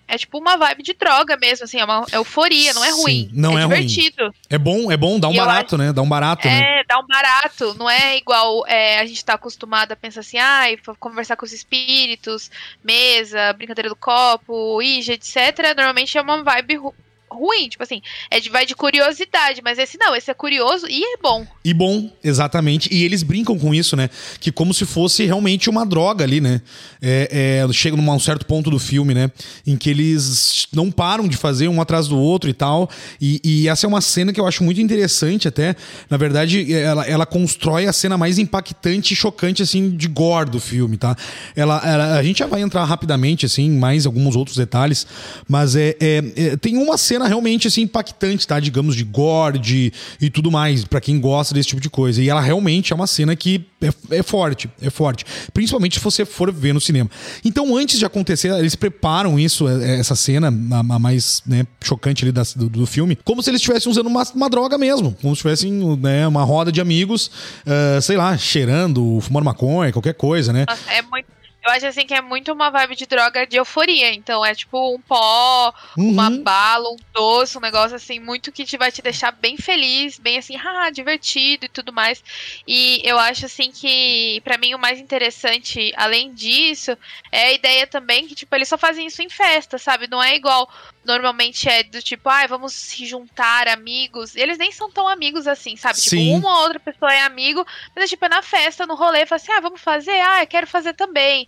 é 0.07 0.17
tipo 0.17 0.37
uma 0.37 0.55
vibe 0.57 0.83
de 0.83 0.93
droga 0.93 1.37
mesmo, 1.37 1.65
assim, 1.65 1.79
é 1.79 1.85
uma 1.85 2.05
euforia, 2.11 2.73
não 2.73 2.83
é 2.83 2.91
ruim. 2.91 3.29
Sim, 3.29 3.31
não 3.33 3.57
é, 3.57 3.63
é 3.63 3.67
divertido. 3.67 4.23
Ruim. 4.23 4.33
É 4.49 4.57
bom, 4.57 4.91
é 4.91 4.97
bom, 4.97 5.19
dá 5.19 5.27
um 5.27 5.33
e 5.33 5.37
barato, 5.37 5.75
acho... 5.75 5.83
né? 5.83 5.93
Dá 5.93 6.01
um 6.01 6.07
barato, 6.09 6.47
é, 6.47 6.51
né? 6.51 6.83
Dá 6.87 6.99
um 6.99 7.05
barato. 7.05 7.73
Não 7.77 7.89
é 7.89 8.17
igual 8.17 8.65
é, 8.67 8.99
a 8.99 9.05
gente 9.05 9.23
tá 9.23 9.33
acostumado 9.33 9.91
a 9.91 9.95
pensar 9.95 10.21
assim, 10.21 10.37
ai, 10.37 10.77
ah, 10.87 10.93
conversar 10.99 11.35
com 11.35 11.45
os 11.45 11.51
espíritos, 11.51 12.49
mesa, 12.83 13.53
brincadeira 13.53 13.89
do 13.89 13.95
copo, 13.95 14.81
ija, 14.81 15.13
etc. 15.13 15.75
Normalmente 15.75 16.17
é 16.17 16.21
uma 16.21 16.43
vibe 16.43 16.79
ruim, 17.29 17.67
tipo 17.69 17.83
assim, 17.83 18.01
é 18.31 18.39
de, 18.39 18.49
vai 18.49 18.65
de 18.65 18.75
curiosidade, 18.75 19.61
mas 19.63 19.77
esse 19.77 19.97
não, 19.97 20.15
esse 20.15 20.31
é 20.31 20.33
curioso 20.33 20.87
e 20.87 21.03
é 21.03 21.17
bom. 21.21 21.45
E 21.63 21.73
bom, 21.73 22.09
exatamente. 22.23 22.93
E 22.93 23.03
eles 23.03 23.23
brincam 23.23 23.57
com 23.57 23.73
isso, 23.73 23.95
né? 23.95 24.09
Que 24.39 24.51
como 24.51 24.73
se 24.73 24.85
fosse 24.85 25.25
realmente 25.25 25.69
uma 25.69 25.85
droga 25.85 26.23
ali, 26.23 26.39
né? 26.39 26.61
É, 27.01 27.65
é, 27.67 27.73
chega 27.73 27.97
num 27.97 28.19
certo 28.19 28.45
ponto 28.45 28.69
do 28.69 28.79
filme, 28.79 29.13
né? 29.13 29.29
Em 29.65 29.75
que 29.75 29.89
eles 29.89 30.67
não 30.73 30.89
param 30.89 31.27
de 31.27 31.35
fazer 31.35 31.67
um 31.67 31.81
atrás 31.81 32.07
do 32.07 32.17
outro 32.17 32.49
e 32.49 32.53
tal. 32.53 32.89
E, 33.19 33.41
e 33.43 33.67
essa 33.67 33.85
é 33.85 33.87
uma 33.87 34.01
cena 34.01 34.31
que 34.31 34.39
eu 34.39 34.47
acho 34.47 34.63
muito 34.63 34.79
interessante 34.79 35.47
até. 35.47 35.75
Na 36.09 36.17
verdade, 36.17 36.73
ela, 36.73 37.05
ela 37.05 37.25
constrói 37.25 37.85
a 37.85 37.93
cena 37.93 38.17
mais 38.17 38.37
impactante 38.39 39.13
e 39.13 39.17
chocante, 39.17 39.61
assim, 39.61 39.89
de 39.89 40.07
gore 40.07 40.49
do 40.49 40.59
filme, 40.59 40.97
tá? 40.97 41.15
Ela, 41.55 41.81
ela, 41.85 42.17
a 42.17 42.23
gente 42.23 42.39
já 42.39 42.47
vai 42.47 42.61
entrar 42.61 42.85
rapidamente, 42.85 43.45
assim, 43.45 43.69
mais 43.69 44.05
alguns 44.05 44.35
outros 44.35 44.55
detalhes, 44.55 45.05
mas 45.47 45.75
é, 45.75 45.95
é, 45.99 46.23
é 46.35 46.57
tem 46.57 46.77
uma 46.77 46.97
cena 46.97 47.16
cena 47.17 47.27
realmente 47.27 47.67
assim 47.67 47.81
impactante, 47.81 48.47
tá? 48.47 48.59
Digamos 48.59 48.95
de 48.95 49.03
gore 49.03 49.57
de, 49.57 49.91
e 50.21 50.29
tudo 50.29 50.51
mais, 50.51 50.85
para 50.85 51.01
quem 51.01 51.19
gosta 51.19 51.53
desse 51.53 51.69
tipo 51.69 51.81
de 51.81 51.89
coisa. 51.89 52.21
E 52.21 52.29
ela 52.29 52.41
realmente 52.41 52.93
é 52.93 52.95
uma 52.95 53.07
cena 53.07 53.35
que 53.35 53.65
é, 53.81 54.17
é, 54.17 54.23
forte, 54.23 54.69
é 54.81 54.89
forte. 54.89 55.25
Principalmente 55.53 55.97
se 55.97 56.03
você 56.03 56.25
for 56.25 56.51
ver 56.51 56.73
no 56.73 56.79
cinema. 56.81 57.09
Então, 57.43 57.75
antes 57.75 57.99
de 57.99 58.05
acontecer, 58.05 58.51
eles 58.53 58.75
preparam 58.75 59.39
isso, 59.39 59.67
é, 59.67 59.95
é, 59.95 59.99
essa 59.99 60.15
cena, 60.15 60.47
a, 60.47 60.79
a 60.79 60.99
mais 60.99 61.41
né, 61.45 61.65
chocante 61.83 62.23
ali 62.23 62.31
da, 62.31 62.43
do, 62.55 62.69
do, 62.69 62.85
filme, 62.85 63.17
como 63.23 63.41
se 63.41 63.49
eles 63.49 63.61
estivessem 63.61 63.91
usando 63.91 64.07
uma, 64.07 64.23
uma 64.35 64.49
droga 64.49 64.77
mesmo. 64.77 65.15
Como 65.21 65.35
se 65.35 65.41
tivessem 65.41 65.71
né, 65.99 66.27
uma 66.27 66.43
roda 66.43 66.71
de 66.71 66.79
amigos, 66.79 67.27
uh, 67.65 68.01
sei 68.01 68.17
lá, 68.17 68.37
cheirando, 68.37 69.19
fumando 69.21 69.45
maconha, 69.45 69.91
qualquer 69.91 70.13
coisa, 70.13 70.53
né? 70.53 70.65
É 70.87 71.01
muito 71.01 71.36
eu 71.67 71.73
acho 71.73 71.87
assim 71.87 72.05
que 72.05 72.13
é 72.13 72.21
muito 72.21 72.51
uma 72.53 72.69
vibe 72.69 72.95
de 72.95 73.05
droga 73.05 73.45
de 73.45 73.57
euforia. 73.57 74.13
Então 74.13 74.45
é 74.45 74.55
tipo 74.55 74.95
um 74.95 74.99
pó, 74.99 75.73
uhum. 75.97 76.11
uma 76.11 76.29
bala, 76.29 76.89
um 76.89 76.97
doce, 77.13 77.57
um 77.57 77.61
negócio 77.61 77.95
assim, 77.95 78.19
muito 78.19 78.51
que 78.51 78.65
te 78.65 78.77
vai 78.77 78.91
te 78.91 79.01
deixar 79.01 79.31
bem 79.31 79.57
feliz, 79.57 80.17
bem 80.17 80.37
assim, 80.37 80.55
ah, 80.63 80.89
divertido 80.89 81.65
e 81.65 81.69
tudo 81.69 81.91
mais. 81.91 82.23
E 82.65 83.01
eu 83.03 83.19
acho 83.19 83.45
assim 83.45 83.71
que, 83.71 84.41
para 84.43 84.57
mim, 84.57 84.73
o 84.73 84.79
mais 84.79 84.99
interessante, 84.99 85.91
além 85.95 86.33
disso, 86.33 86.97
é 87.31 87.47
a 87.47 87.53
ideia 87.53 87.85
também 87.85 88.27
que, 88.27 88.35
tipo, 88.35 88.55
eles 88.55 88.69
só 88.69 88.77
fazem 88.77 89.07
isso 89.07 89.21
em 89.21 89.29
festa, 89.29 89.77
sabe? 89.77 90.07
Não 90.09 90.23
é 90.23 90.35
igual 90.35 90.69
normalmente 91.07 91.67
é 91.69 91.83
do 91.83 92.01
tipo, 92.01 92.29
ah, 92.29 92.45
vamos 92.45 92.73
se 92.73 93.05
juntar, 93.05 93.67
amigos. 93.67 94.35
Eles 94.35 94.57
nem 94.57 94.71
são 94.71 94.91
tão 94.91 95.07
amigos 95.07 95.47
assim, 95.47 95.75
sabe? 95.77 95.97
Tipo, 95.99 96.09
Sim. 96.09 96.35
Tipo, 96.35 96.37
uma 96.37 96.57
ou 96.57 96.63
outra 96.63 96.79
pessoa 96.79 97.13
é 97.13 97.21
amigo, 97.21 97.65
mas 97.95 98.03
é 98.03 98.07
tipo, 98.07 98.25
é 98.25 98.29
na 98.29 98.41
festa, 98.41 98.85
no 98.85 98.95
rolê, 98.95 99.25
fala 99.25 99.41
assim, 99.41 99.51
ah, 99.53 99.61
vamos 99.61 99.81
fazer? 99.81 100.19
Ah, 100.19 100.43
eu 100.43 100.47
quero 100.47 100.67
fazer 100.67 100.93
também. 100.93 101.47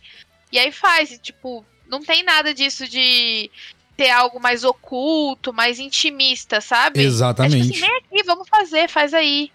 E 0.52 0.58
aí 0.58 0.72
faz, 0.72 1.12
e, 1.12 1.18
tipo, 1.18 1.64
não 1.88 2.02
tem 2.02 2.24
nada 2.24 2.54
disso 2.54 2.88
de 2.88 3.52
ter 3.98 4.10
algo 4.10 4.40
mais 4.40 4.64
oculto, 4.64 5.52
mais 5.52 5.78
intimista, 5.78 6.62
sabe? 6.62 7.02
Exatamente. 7.02 7.56
É 7.56 7.62
tipo 7.62 7.74
assim, 7.74 7.82
vem 7.82 7.98
aqui, 7.98 8.24
vamos 8.26 8.48
fazer, 8.48 8.90
faz 8.90 9.14
aí. 9.14 9.52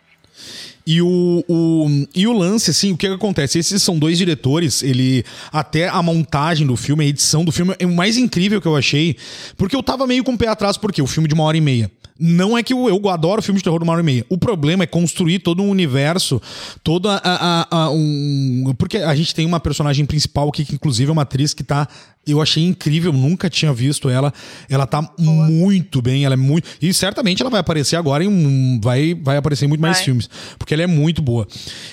E 0.87 1.01
o, 1.01 1.43
o, 1.49 2.07
e 2.15 2.27
o 2.27 2.33
lance, 2.33 2.71
assim, 2.71 2.93
o 2.93 2.97
que, 2.97 3.09
que, 3.09 3.15
acontece? 3.15 3.59
Esses 3.59 3.83
são 3.83 3.99
dois 3.99 4.19
diretores, 4.19 4.83
ele. 4.83 5.25
Até 5.51 5.89
a 5.89 6.03
montagem 6.03 6.67
do 6.67 6.77
filme, 6.77 7.05
a 7.05 7.09
edição 7.09 7.45
do 7.45 7.51
filme, 7.51 7.75
é 7.79 7.87
o 7.87 7.93
mais 7.93 8.19
incrível 8.19 8.61
que 8.61 8.69
eu 8.69 8.77
achei. 8.77 9.17
Porque 9.57 9.75
eu 9.75 9.83
tava 9.83 10.07
meio 10.07 10.23
com 10.23 10.33
o 10.33 10.39
pé 10.39 10.49
atrás, 10.49 10.77
porque 10.77 11.01
o 11.01 11.07
filme 11.07 11.27
de 11.27 11.35
uma 11.35 11.45
hora 11.45 11.57
e 11.57 11.61
meia. 11.61 11.91
Não 12.19 12.57
é 12.57 12.63
que 12.63 12.73
eu, 12.73 12.89
eu 12.89 13.09
adoro 13.09 13.43
filme 13.43 13.59
de 13.59 13.65
terror 13.65 13.79
de 13.81 13.85
uma 13.85 13.93
hora 13.93 14.03
e 14.03 14.05
meia. 14.05 14.27
O 14.29 14.39
problema 14.39 14.85
é 14.85 14.87
construir 14.87 15.41
todo 15.41 15.63
um 15.63 15.69
universo, 15.69 16.41
toda 16.85 17.17
a, 17.17 17.67
a, 17.71 17.85
a 17.85 17.91
um. 17.91 18.73
Porque 18.79 18.99
a 18.99 19.15
gente 19.17 19.35
tem 19.35 19.45
uma 19.45 19.59
personagem 19.59 20.05
principal 20.05 20.49
aqui, 20.49 20.65
que 20.65 20.75
inclusive 20.75 21.09
é 21.09 21.13
uma 21.13 21.23
atriz 21.23 21.53
que 21.53 21.65
tá 21.65 21.89
eu 22.27 22.41
achei 22.41 22.65
incrível, 22.65 23.13
nunca 23.13 23.51
tinha 23.51 23.73
visto 23.73 24.09
ela. 24.09 24.33
Ela 24.69 24.87
tá 24.87 25.03
Boa. 25.03 25.47
muito 25.47 26.01
bem, 26.01 26.25
ela 26.25 26.35
é 26.35 26.37
muito. 26.37 26.69
E 26.81 26.93
certamente 26.95 27.43
ela 27.43 27.51
vai 27.51 27.61
aparecer 27.61 27.97
agora 27.97 28.25
em. 28.25 28.81
Vai, 28.81 29.15
vai 29.15 29.37
aparecer 29.37 29.67
em 29.67 29.69
muito 29.69 29.81
mais 29.81 29.99
vai. 29.99 30.05
filmes. 30.05 30.29
Porque 30.59 30.73
ela 30.73 30.83
é 30.83 30.87
muito 30.87 31.21
boa. 31.21 31.47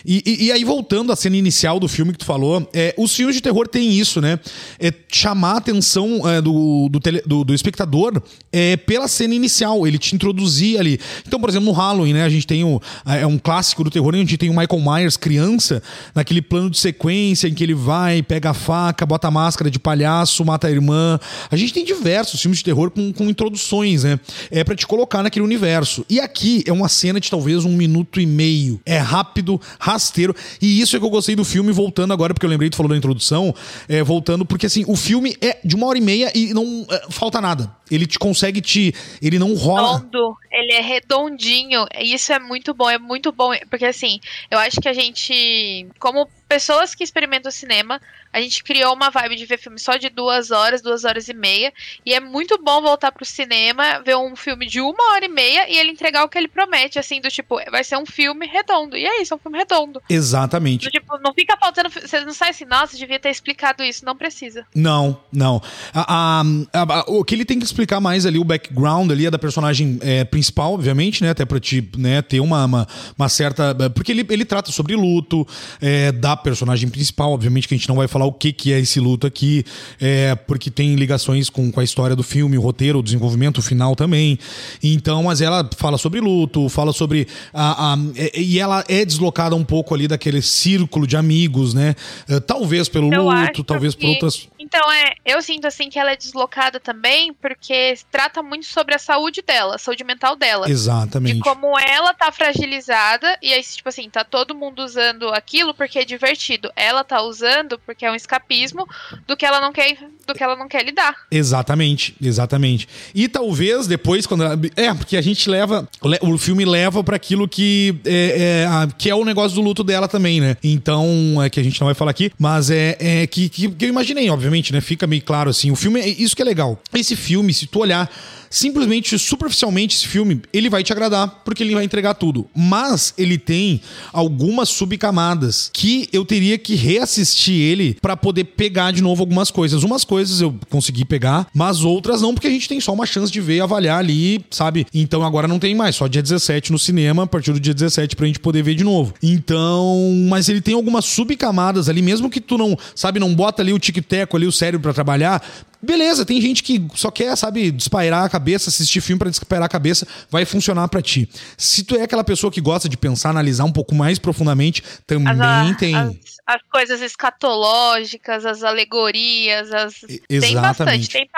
E, 0.05 0.23
e, 0.25 0.45
e, 0.45 0.51
aí, 0.51 0.63
voltando 0.63 1.11
à 1.11 1.15
cena 1.15 1.35
inicial 1.35 1.79
do 1.79 1.88
filme 1.88 2.13
que 2.13 2.19
tu 2.19 2.25
falou, 2.25 2.67
é, 2.73 2.93
os 2.97 3.13
filmes 3.13 3.35
de 3.35 3.41
terror 3.41 3.67
têm 3.67 3.91
isso, 3.91 4.21
né? 4.21 4.39
É 4.79 4.93
chamar 5.09 5.53
a 5.53 5.57
atenção 5.57 6.27
é, 6.29 6.41
do, 6.41 6.88
do, 6.89 7.00
tele, 7.00 7.21
do, 7.25 7.43
do, 7.43 7.53
espectador 7.53 8.21
é, 8.51 8.77
pela 8.77 9.07
cena 9.07 9.35
inicial, 9.35 9.85
ele 9.85 9.97
te 9.97 10.15
introduzir 10.15 10.79
ali. 10.79 11.00
Então, 11.27 11.39
por 11.39 11.50
exemplo, 11.50 11.67
no 11.67 11.73
Halloween, 11.73 12.13
né? 12.13 12.23
A 12.23 12.29
gente 12.29 12.47
tem 12.47 12.63
o, 12.63 12.81
é 13.05 13.27
um 13.27 13.38
clássico 13.38 13.83
do 13.83 13.89
terror, 13.89 14.13
a 14.13 14.17
gente 14.17 14.38
tem 14.38 14.50
o 14.50 14.55
Michael 14.57 14.81
Myers 14.81 15.17
criança, 15.17 15.83
naquele 16.15 16.41
plano 16.41 16.69
de 16.69 16.79
sequência 16.79 17.47
em 17.47 17.53
que 17.53 17.63
ele 17.63 17.73
vai, 17.73 18.23
pega 18.23 18.51
a 18.51 18.53
faca, 18.53 19.05
bota 19.05 19.27
a 19.27 19.31
máscara 19.31 19.69
de 19.69 19.79
palhaço 19.79 20.20
Mata 20.45 20.67
a 20.67 20.71
Irmã. 20.71 21.19
A 21.49 21.55
gente 21.55 21.73
tem 21.73 21.83
diversos 21.83 22.41
filmes 22.41 22.59
de 22.59 22.65
terror 22.65 22.91
com, 22.91 23.11
com 23.13 23.25
introduções, 23.25 24.03
né? 24.03 24.19
É 24.49 24.63
para 24.63 24.75
te 24.75 24.85
colocar 24.85 25.23
naquele 25.23 25.45
universo. 25.45 26.05
E 26.09 26.19
aqui 26.19 26.63
é 26.65 26.71
uma 26.71 26.87
cena 26.87 27.19
de 27.19 27.29
talvez 27.29 27.65
um 27.65 27.75
minuto 27.75 28.19
e 28.19 28.25
meio. 28.25 28.81
É 28.85 28.97
rápido, 28.97 29.59
rasteiro. 29.79 30.35
E 30.61 30.81
isso 30.81 30.95
é 30.95 30.99
que 30.99 31.05
eu 31.05 31.09
gostei 31.09 31.35
do 31.35 31.45
filme, 31.45 31.71
voltando 31.71 32.13
agora, 32.13 32.33
porque 32.33 32.45
eu 32.45 32.49
lembrei, 32.49 32.69
tu 32.69 32.75
falou 32.75 32.89
da 32.89 32.97
introdução, 32.97 33.53
é, 33.87 34.03
voltando, 34.03 34.45
porque 34.45 34.65
assim, 34.65 34.83
o 34.87 34.95
filme 34.95 35.35
é 35.41 35.57
de 35.63 35.75
uma 35.75 35.87
hora 35.87 35.97
e 35.97 36.01
meia 36.01 36.31
e 36.35 36.53
não 36.53 36.85
é, 36.89 37.05
falta 37.09 37.39
nada. 37.41 37.75
Ele 37.89 38.07
te 38.07 38.17
consegue 38.17 38.61
te. 38.61 38.93
Ele 39.21 39.37
não 39.37 39.53
rola. 39.53 39.97
Redondo, 39.97 40.37
ele 40.49 40.71
é 40.71 40.81
redondinho. 40.81 41.85
Isso 41.99 42.31
é 42.31 42.39
muito 42.39 42.73
bom, 42.73 42.89
é 42.89 42.97
muito 42.97 43.33
bom. 43.33 43.51
Porque 43.69 43.85
assim, 43.85 44.19
eu 44.49 44.57
acho 44.57 44.79
que 44.79 44.87
a 44.87 44.93
gente, 44.93 45.87
como 45.99 46.27
pessoas 46.51 46.93
que 46.93 47.01
experimentam 47.01 47.50
cinema. 47.50 48.01
A 48.34 48.41
gente 48.41 48.62
criou 48.62 48.93
uma 48.93 49.10
vibe 49.10 49.38
de 49.38 49.46
ver 49.46 49.58
filme 49.58 49.79
só 49.79 49.96
de 49.96 50.10
duas 50.10 50.51
horas, 50.51 50.81
duas 50.81 51.05
horas 51.05 51.29
e 51.29 51.34
meia. 51.34 51.72
E 52.05 52.13
é 52.13 52.20
muito 52.20 52.62
bom 52.62 52.81
voltar 52.81 53.10
pro 53.13 53.24
cinema, 53.24 54.01
ver 54.05 54.17
um 54.17 54.36
filme 54.36 54.67
de 54.67 54.81
uma 54.81 55.13
hora 55.13 55.25
e 55.25 55.29
meia 55.29 55.70
e 55.70 55.77
ele 55.77 55.91
entregar 55.91 56.25
o 56.25 56.29
que 56.29 56.38
ele 56.38 56.50
promete, 56.50 57.00
assim, 57.00 57.22
do 57.22 57.29
tipo, 57.29 57.58
vai 57.72 57.86
ser 57.86 57.98
um 57.98 58.05
filme 58.05 58.46
redondo. 58.46 58.98
E 58.98 59.05
é 59.05 59.22
isso, 59.22 59.34
é 59.34 59.38
um 59.38 59.39
filme 59.39 59.58
redondo. 59.58 60.01
Exatamente. 60.10 60.88
Do, 60.88 60.91
tipo, 60.91 61.17
não 61.20 61.34
fica 61.34 61.55
faltando. 61.58 61.89
Você 61.89 62.20
não 62.20 62.34
sai 62.34 62.50
assim, 62.50 62.65
nossa, 62.65 62.98
devia 62.98 63.17
ter 63.17 63.29
explicado 63.29 63.81
isso. 63.81 64.03
Não 64.03 64.15
precisa. 64.15 64.65
Não, 64.75 65.22
não. 65.31 65.62
A, 65.93 66.41
a, 66.41 66.81
a, 66.81 67.00
o 67.08 67.24
que 67.24 67.34
ele 67.34 67.46
tem 67.46 67.60
que 67.60 67.65
explicar 67.65 68.01
mais 68.01 68.25
ali, 68.25 68.38
o 68.38 68.43
background 68.43 69.10
ali 69.10 69.25
é 69.25 69.31
da 69.31 69.39
personagem 69.39 70.00
é, 70.01 70.25
principal, 70.25 70.74
obviamente, 70.74 71.24
né? 71.24 71.29
Até 71.29 71.46
pra 71.46 71.62
te 71.62 71.89
né, 71.98 72.22
ter 72.22 72.41
uma, 72.41 72.65
uma, 72.65 72.88
uma 73.17 73.29
certa. 73.29 73.74
Porque 73.91 74.12
ele, 74.12 74.25
ele 74.29 74.43
trata 74.43 74.70
sobre 74.70 74.98
luto 74.98 75.48
é, 75.79 76.12
da 76.12 76.40
personagem 76.41 76.89
principal, 76.89 77.31
obviamente 77.31 77.67
que 77.67 77.74
a 77.74 77.77
gente 77.77 77.88
não 77.88 77.95
vai 77.95 78.07
falar 78.07 78.25
o 78.25 78.33
que, 78.33 78.51
que 78.51 78.74
é 78.74 78.79
esse 78.79 79.00
luto 79.00 79.25
aqui, 79.25 79.63
é, 80.00 80.36
porque 80.36 80.69
tem 80.69 80.95
ligações 80.95 81.50
com, 81.50 81.71
com 81.71 81.79
a 81.79 81.83
história 81.83 82.15
do 82.15 82.24
filme, 82.24 82.57
o 82.57 82.62
roteiro, 82.62 83.00
o 83.00 83.03
desenvolvimento 83.03 83.60
o 83.60 83.62
final 83.62 83.95
também. 83.95 84.38
Então, 84.83 85.24
mas 85.24 85.41
ela 85.41 85.67
fala 85.77 85.98
sobre 85.98 86.19
luto, 86.19 86.67
fala 86.69 86.91
sobre. 86.91 87.27
A, 87.53 87.93
a, 87.93 87.98
e 88.36 88.60
ela 88.60 88.83
é 88.88 89.05
deslocada 89.05 89.55
um 89.55 89.63
pouco 89.63 89.93
ali 89.93 90.07
daquele 90.07 90.41
círculo 90.41 91.07
de 91.07 91.15
amigos, 91.15 91.74
né? 91.74 91.95
É, 92.27 92.39
talvez 92.39 92.89
pelo 92.89 93.13
eu 93.13 93.29
luto, 93.29 93.63
talvez 93.63 93.95
por 93.95 94.07
outras. 94.07 94.48
Então, 94.73 94.89
é, 94.89 95.15
eu 95.25 95.41
sinto 95.41 95.67
assim 95.67 95.89
que 95.89 95.99
ela 95.99 96.13
é 96.13 96.15
deslocada 96.15 96.79
também, 96.79 97.33
porque 97.33 97.93
trata 98.09 98.41
muito 98.41 98.65
sobre 98.67 98.95
a 98.95 98.97
saúde 98.97 99.43
dela, 99.45 99.75
a 99.75 99.77
saúde 99.77 100.01
mental 100.05 100.37
dela. 100.37 100.71
Exatamente. 100.71 101.35
De 101.35 101.41
como 101.41 101.77
ela 101.77 102.13
tá 102.13 102.31
fragilizada, 102.31 103.37
e 103.41 103.51
aí, 103.51 103.61
tipo 103.61 103.89
assim, 103.89 104.09
tá 104.09 104.23
todo 104.23 104.55
mundo 104.55 104.81
usando 104.81 105.27
aquilo 105.27 105.73
porque 105.73 105.99
é 105.99 106.05
divertido. 106.05 106.71
Ela 106.73 107.03
tá 107.03 107.21
usando 107.21 107.77
porque 107.85 108.05
é 108.05 108.11
um 108.11 108.15
escapismo 108.15 108.87
do 109.27 109.35
que 109.35 109.45
ela 109.45 109.59
não 109.59 109.73
quer, 109.73 109.97
do 110.25 110.33
que 110.33 110.41
ela 110.41 110.55
não 110.55 110.69
quer 110.69 110.85
lidar. 110.85 111.17
Exatamente, 111.29 112.15
exatamente. 112.21 112.87
E 113.13 113.27
talvez 113.27 113.87
depois, 113.87 114.25
quando 114.25 114.45
ela, 114.45 114.57
É, 114.77 114.93
porque 114.93 115.17
a 115.17 115.21
gente 115.21 115.49
leva. 115.49 115.85
O 116.21 116.37
filme 116.37 116.63
leva 116.63 117.03
para 117.03 117.17
aquilo 117.17 117.45
que 117.45 117.99
é, 118.05 118.65
é, 118.65 118.87
que 118.97 119.09
é 119.09 119.15
o 119.15 119.25
negócio 119.25 119.53
do 119.55 119.61
luto 119.61 119.83
dela 119.83 120.07
também, 120.07 120.39
né? 120.39 120.55
Então, 120.63 121.43
é 121.43 121.49
que 121.49 121.59
a 121.59 121.63
gente 121.63 121.77
não 121.81 121.87
vai 121.87 121.93
falar 121.93 122.11
aqui, 122.11 122.31
mas 122.39 122.71
é, 122.71 122.95
é 123.01 123.27
que, 123.27 123.49
que, 123.49 123.67
que 123.69 123.85
eu 123.85 123.89
imaginei, 123.89 124.29
obviamente, 124.29 124.61
né? 124.70 124.82
Fica 124.82 125.08
meio 125.08 125.24
claro 125.24 125.50
assim. 125.50 125.72
O 125.72 125.75
filme, 125.75 126.00
é 126.00 126.08
isso 126.08 126.36
que 126.36 126.41
é 126.41 126.46
legal. 126.46 126.77
Esse 126.94 127.15
filme, 127.15 127.53
se 127.53 127.65
tu 127.68 127.80
olhar 127.80 128.10
simplesmente, 128.51 129.17
superficialmente, 129.17 129.96
esse 129.96 130.08
filme, 130.08 130.41
ele 130.53 130.70
vai 130.70 130.84
te 130.84 130.91
agradar, 130.91 131.41
porque 131.43 131.63
ele 131.63 131.74
vai 131.74 131.84
entregar 131.84 132.13
tudo. 132.13 132.48
Mas 132.55 133.13
ele 133.17 133.38
tem 133.38 133.81
algumas 134.13 134.70
subcamadas 134.70 135.72
que 135.74 136.08
eu 136.12 136.24
teria 136.25 136.58
que 136.58 136.75
reassistir 136.75 137.55
ele 137.55 137.98
para 138.01 138.15
poder 138.15 138.43
pegar 138.43 138.91
de 138.91 139.01
novo 139.01 139.24
algumas 139.24 139.50
coisas. 139.50 139.84
Umas 139.84 140.03
coisas 140.03 140.41
eu 140.41 140.53
consegui 140.70 141.05
pegar, 141.05 141.48
mas 141.53 141.84
outras 141.84 142.22
não, 142.22 142.34
porque 142.34 142.48
a 142.48 142.51
gente 142.51 142.67
tem 142.67 142.79
só 142.79 142.93
uma 142.93 143.05
chance 143.05 143.31
de 143.31 143.39
ver 143.39 143.55
e 143.55 143.62
avaliar 143.62 144.00
ali, 144.00 144.43
sabe? 144.51 144.86
Então 144.93 145.24
agora 145.24 145.48
não 145.48 145.58
tem 145.58 145.74
mais, 145.74 145.96
só 145.96 146.08
dia 146.08 146.22
17 146.22 146.72
no 146.72 146.79
cinema, 146.79 147.24
a 147.24 147.27
partir 147.27 147.53
do 147.53 147.60
dia 147.60 147.74
17 147.74 148.15
pra 148.15 148.27
gente 148.27 148.39
poder 148.39 148.62
ver 148.62 148.75
de 148.75 148.84
novo. 148.84 149.13
Então, 149.24 150.12
mas 150.27 150.50
ele 150.50 150.62
tem 150.62 150.74
algumas 150.74 151.05
subcamadas 151.05 151.88
ali, 151.88 152.01
mesmo 152.01 152.29
que 152.29 152.41
tu 152.41 152.58
não, 152.58 152.77
sabe, 152.93 153.20
não 153.20 153.34
bota 153.34 153.62
ali 153.62 153.72
o 153.72 153.79
tic-teco 153.79 154.36
ali, 154.36 154.46
o 154.46 154.51
cérebro 154.51 154.81
para 154.81 154.93
trabalhar, 154.93 155.41
Beleza, 155.81 156.25
tem 156.25 156.39
gente 156.39 156.61
que 156.61 156.85
só 156.93 157.09
quer, 157.09 157.35
sabe, 157.35 157.71
despairar 157.71 158.25
a 158.25 158.29
cabeça, 158.29 158.69
assistir 158.69 159.01
filme 159.01 159.17
para 159.17 159.29
despairar 159.29 159.65
a 159.65 159.69
cabeça, 159.69 160.07
vai 160.29 160.45
funcionar 160.45 160.88
para 160.88 161.01
ti. 161.01 161.27
Se 161.57 161.83
tu 161.83 161.95
é 161.95 162.03
aquela 162.03 162.23
pessoa 162.23 162.51
que 162.51 162.61
gosta 162.61 162.88
de 162.88 162.95
pensar, 162.97 163.29
analisar 163.29 163.63
um 163.63 163.71
pouco 163.71 163.95
mais 163.95 164.19
profundamente, 164.19 164.83
também 165.07 165.41
as, 165.41 165.77
tem. 165.77 165.95
As, 165.95 166.15
as, 166.45 166.61
coisas 166.71 167.01
escatológicas, 167.01 168.45
as 168.45 168.63
alegorias, 168.63 169.73
as. 169.73 169.95
Exatamente. 170.29 170.39
Tem 170.39 170.55
bastante. 170.55 171.09
Tem 171.09 171.29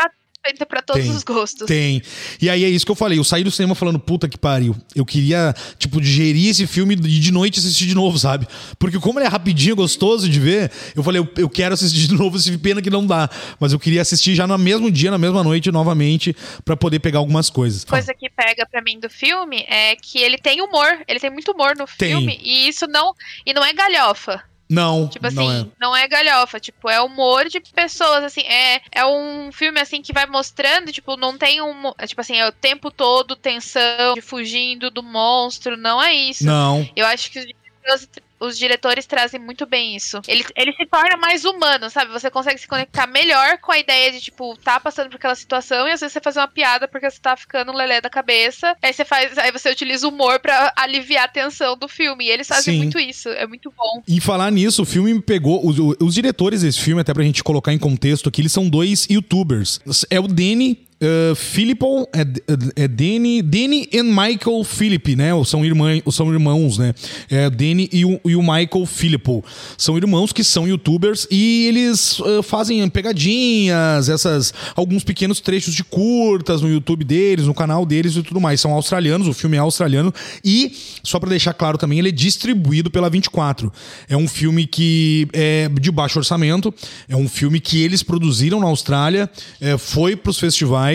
feita 0.44 0.66
para 0.66 0.82
todos 0.82 1.04
tem, 1.04 1.12
os 1.12 1.24
gostos. 1.24 1.68
Tem. 1.68 2.02
E 2.42 2.50
aí 2.50 2.64
é 2.66 2.70
isso 2.70 2.86
que 2.86 2.92
eu 2.92 2.96
falei. 2.96 3.18
Eu 3.18 3.24
saí 3.24 3.44
do 3.44 3.52
cinema 3.52 3.74
falando, 3.74 3.98
puta 4.00 4.28
que 4.28 4.38
pariu. 4.38 4.76
Eu 4.94 5.06
queria, 5.06 5.54
tipo, 5.78 6.02
digerir 6.02 6.50
esse 6.50 6.68
filme 6.68 6.96
e 6.96 6.98
de 6.98 7.32
noite 7.32 7.60
assistir 7.60 7.86
de 7.86 7.96
novo, 7.96 8.20
sabe? 8.20 8.48
Porque 8.78 9.00
como 9.00 9.20
ele 9.20 9.26
é 9.26 9.30
rapidinho, 9.30 9.76
gostoso 9.76 10.28
de 10.28 10.40
ver, 10.40 10.72
eu 10.96 11.02
falei, 11.04 11.22
eu, 11.22 11.30
eu 11.38 11.50
quero 11.50 11.74
assistir 11.74 12.08
de 12.08 12.14
novo, 12.16 12.38
se 12.38 12.56
pena 12.58 12.82
que 12.82 12.90
não 12.90 13.06
dá. 13.06 13.30
Mas 13.60 13.72
eu 13.72 13.80
queria 13.80 14.02
assistir 14.02 14.36
já 14.36 14.46
no 14.46 14.58
mesmo 14.58 14.92
dia, 14.92 15.10
na 15.10 15.18
mesma 15.18 15.44
noite, 15.44 15.72
novamente, 15.72 16.36
para 16.66 16.76
poder 16.76 17.00
pegar 17.00 17.20
algumas 17.20 17.50
coisas. 17.50 17.86
Coisa 17.86 18.14
que 18.14 18.30
pega 18.30 18.66
para 18.66 18.82
mim 18.82 19.00
do 19.00 19.10
filme 19.10 19.66
é 19.70 19.96
que 19.96 20.20
ele 20.20 20.38
tem 20.38 20.62
humor. 20.62 21.00
Ele 21.08 21.20
tem 21.20 21.30
muito 21.30 21.52
humor 21.52 21.76
no 21.78 21.86
tem. 21.98 22.10
filme. 22.10 22.40
E 22.44 22.68
isso 22.68 22.86
não. 22.88 23.14
E 23.46 23.54
não 23.54 23.64
é 23.64 23.74
galhofa. 23.74 24.44
Não. 24.70 25.08
Tipo 25.08 25.28
assim, 25.28 25.36
não 25.36 25.52
é. 25.52 25.66
não 25.80 25.96
é 25.96 26.08
galhofa, 26.08 26.60
tipo, 26.60 26.90
é 26.90 27.00
humor 27.02 27.48
de 27.48 27.60
pessoas, 27.60 28.24
assim, 28.24 28.42
é, 28.42 28.82
é 28.92 29.06
um 29.06 29.52
filme, 29.52 29.80
assim, 29.80 30.02
que 30.02 30.14
vai 30.14 30.26
mostrando, 30.26 30.92
tipo, 30.92 31.16
não 31.18 31.38
tem 31.38 31.62
um, 31.62 31.94
é, 31.98 32.08
tipo 32.08 32.22
assim, 32.22 32.38
é 32.38 32.48
o 32.48 32.52
tempo 32.52 32.90
todo 32.90 33.36
tensão, 33.36 34.14
de 34.16 34.22
fugindo 34.22 34.90
do 34.90 35.04
monstro, 35.04 35.78
não 35.78 36.02
é 36.02 36.14
isso. 36.14 36.46
Não. 36.46 36.88
Eu 36.96 37.06
acho 37.06 37.30
que 37.32 37.40
os 37.40 38.08
os 38.44 38.58
diretores 38.58 39.06
trazem 39.06 39.40
muito 39.40 39.66
bem 39.66 39.96
isso. 39.96 40.22
Ele, 40.28 40.46
ele 40.56 40.74
se 40.74 40.86
torna 40.86 41.18
mais 41.18 41.46
humano, 41.46 41.90
sabe? 41.90 42.12
Você 42.12 42.30
consegue 42.30 42.60
se 42.60 42.68
conectar 42.68 43.08
melhor 43.08 43.58
com 43.60 43.72
a 43.72 43.80
ideia 43.80 44.12
de, 44.12 44.20
tipo, 44.20 44.58
tá 44.58 44.80
passando 44.80 45.10
por 45.10 45.16
aquela 45.16 45.36
situação 45.36 45.88
e 45.88 45.92
às 45.92 46.02
vezes 46.02 46.14
você 46.14 46.22
faz 46.22 46.36
uma 46.36 46.48
piada 46.48 46.88
porque 46.88 47.10
você 47.10 47.20
tá 47.20 47.38
ficando 47.38 47.72
lelé 47.72 48.02
da 48.02 48.10
cabeça. 48.10 48.76
Aí 48.82 48.94
você 48.94 49.06
faz. 49.06 49.38
Aí 49.38 49.52
você 49.52 49.72
utiliza 49.72 50.06
o 50.06 50.10
humor 50.10 50.40
para 50.40 50.74
aliviar 50.76 51.26
a 51.26 51.28
tensão 51.28 51.78
do 51.78 51.88
filme. 51.88 52.26
E 52.26 52.30
eles 52.30 52.48
fazem 52.48 52.76
Sim. 52.76 52.78
muito 52.80 53.00
isso. 53.00 53.30
É 53.30 53.48
muito 53.48 53.72
bom. 53.76 54.04
E 54.08 54.20
falar 54.20 54.52
nisso, 54.52 54.84
o 54.84 54.86
filme 54.86 55.14
me 55.14 55.22
pegou. 55.22 55.66
Os, 55.66 55.78
os 56.00 56.14
diretores 56.14 56.62
desse 56.62 56.82
filme, 56.82 57.02
até 57.02 57.14
pra 57.14 57.24
gente 57.24 57.44
colocar 57.44 57.72
em 57.72 57.80
contexto 57.80 58.28
aqui, 58.28 58.42
eles 58.42 58.52
são 58.52 58.68
dois 58.68 59.08
youtubers. 59.10 59.80
É 60.10 60.20
o 60.20 60.28
Danny 60.28 60.88
Uh, 61.04 62.08
é, 62.14 62.84
é, 62.84 62.88
Danny, 62.88 63.42
Danny 63.42 63.90
e 63.92 64.02
Michael 64.02 64.64
Philip, 64.64 65.18
né? 65.18 65.32
São, 65.44 65.66
irmã, 65.66 66.00
são 66.10 66.32
irmãos, 66.32 66.78
né? 66.78 66.96
É 67.30 67.50
Danny 67.50 67.90
e 67.92 68.06
o, 68.06 68.22
e 68.24 68.38
o 68.38 68.42
Michael 68.42 68.86
Filippo. 68.86 69.44
São 69.78 69.98
irmãos 69.98 70.32
que 70.32 70.46
são 70.46 70.66
youtubers 70.66 71.28
e 71.30 71.66
eles 71.66 72.20
uh, 72.20 72.42
fazem 72.42 72.88
pegadinhas, 72.88 74.08
essas 74.08 74.54
alguns 74.78 75.04
pequenos 75.04 75.42
trechos 75.42 75.74
de 75.74 75.84
curtas 75.84 76.62
no 76.62 76.70
YouTube 76.70 77.04
deles, 77.04 77.48
no 77.48 77.54
canal 77.54 77.86
deles 77.86 78.16
e 78.16 78.24
tudo 78.24 78.40
mais. 78.40 78.62
São 78.62 78.72
australianos, 78.72 79.28
o 79.28 79.34
filme 79.34 79.58
é 79.58 79.60
australiano 79.60 80.14
e, 80.44 80.72
só 81.04 81.20
para 81.20 81.32
deixar 81.32 81.54
claro 81.54 81.78
também, 81.78 82.00
ele 82.00 82.10
é 82.10 82.14
distribuído 82.14 82.90
pela 82.90 83.10
24. 83.10 83.74
É 84.08 84.16
um 84.16 84.28
filme 84.28 84.66
que 84.66 85.28
é 85.34 85.68
de 85.82 85.92
baixo 85.92 86.18
orçamento, 86.18 86.74
é 87.10 87.16
um 87.18 87.28
filme 87.28 87.60
que 87.60 87.82
eles 87.82 88.02
produziram 88.02 88.62
na 88.62 88.68
Austrália, 88.68 89.30
é, 89.60 89.78
foi 89.78 90.16
pros 90.16 90.40
festivais 90.40 90.93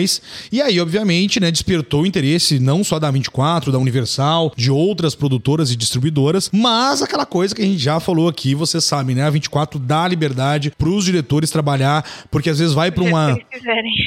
e 0.51 0.61
aí, 0.61 0.79
obviamente, 0.79 1.39
né, 1.39 1.51
despertou 1.51 2.01
o 2.01 2.05
interesse 2.05 2.59
não 2.59 2.83
só 2.83 2.99
da 2.99 3.09
24, 3.09 3.71
da 3.71 3.77
Universal, 3.77 4.53
de 4.55 4.71
outras 4.71 5.15
produtoras 5.15 5.71
e 5.71 5.75
distribuidoras, 5.75 6.49
mas 6.53 7.01
aquela 7.01 7.25
coisa 7.25 7.53
que 7.55 7.61
a 7.61 7.65
gente 7.65 7.79
já 7.79 7.99
falou 7.99 8.27
aqui, 8.27 8.55
você 8.55 8.79
sabe, 8.79 9.13
né? 9.15 9.23
A 9.23 9.29
24 9.29 9.79
dá 9.79 10.07
liberdade 10.07 10.71
para 10.77 10.89
os 10.89 11.05
diretores 11.05 11.49
trabalhar, 11.49 12.05
porque 12.29 12.49
às 12.49 12.59
vezes 12.59 12.73
vai 12.73 12.91
para 12.91 13.03
uma 13.03 13.37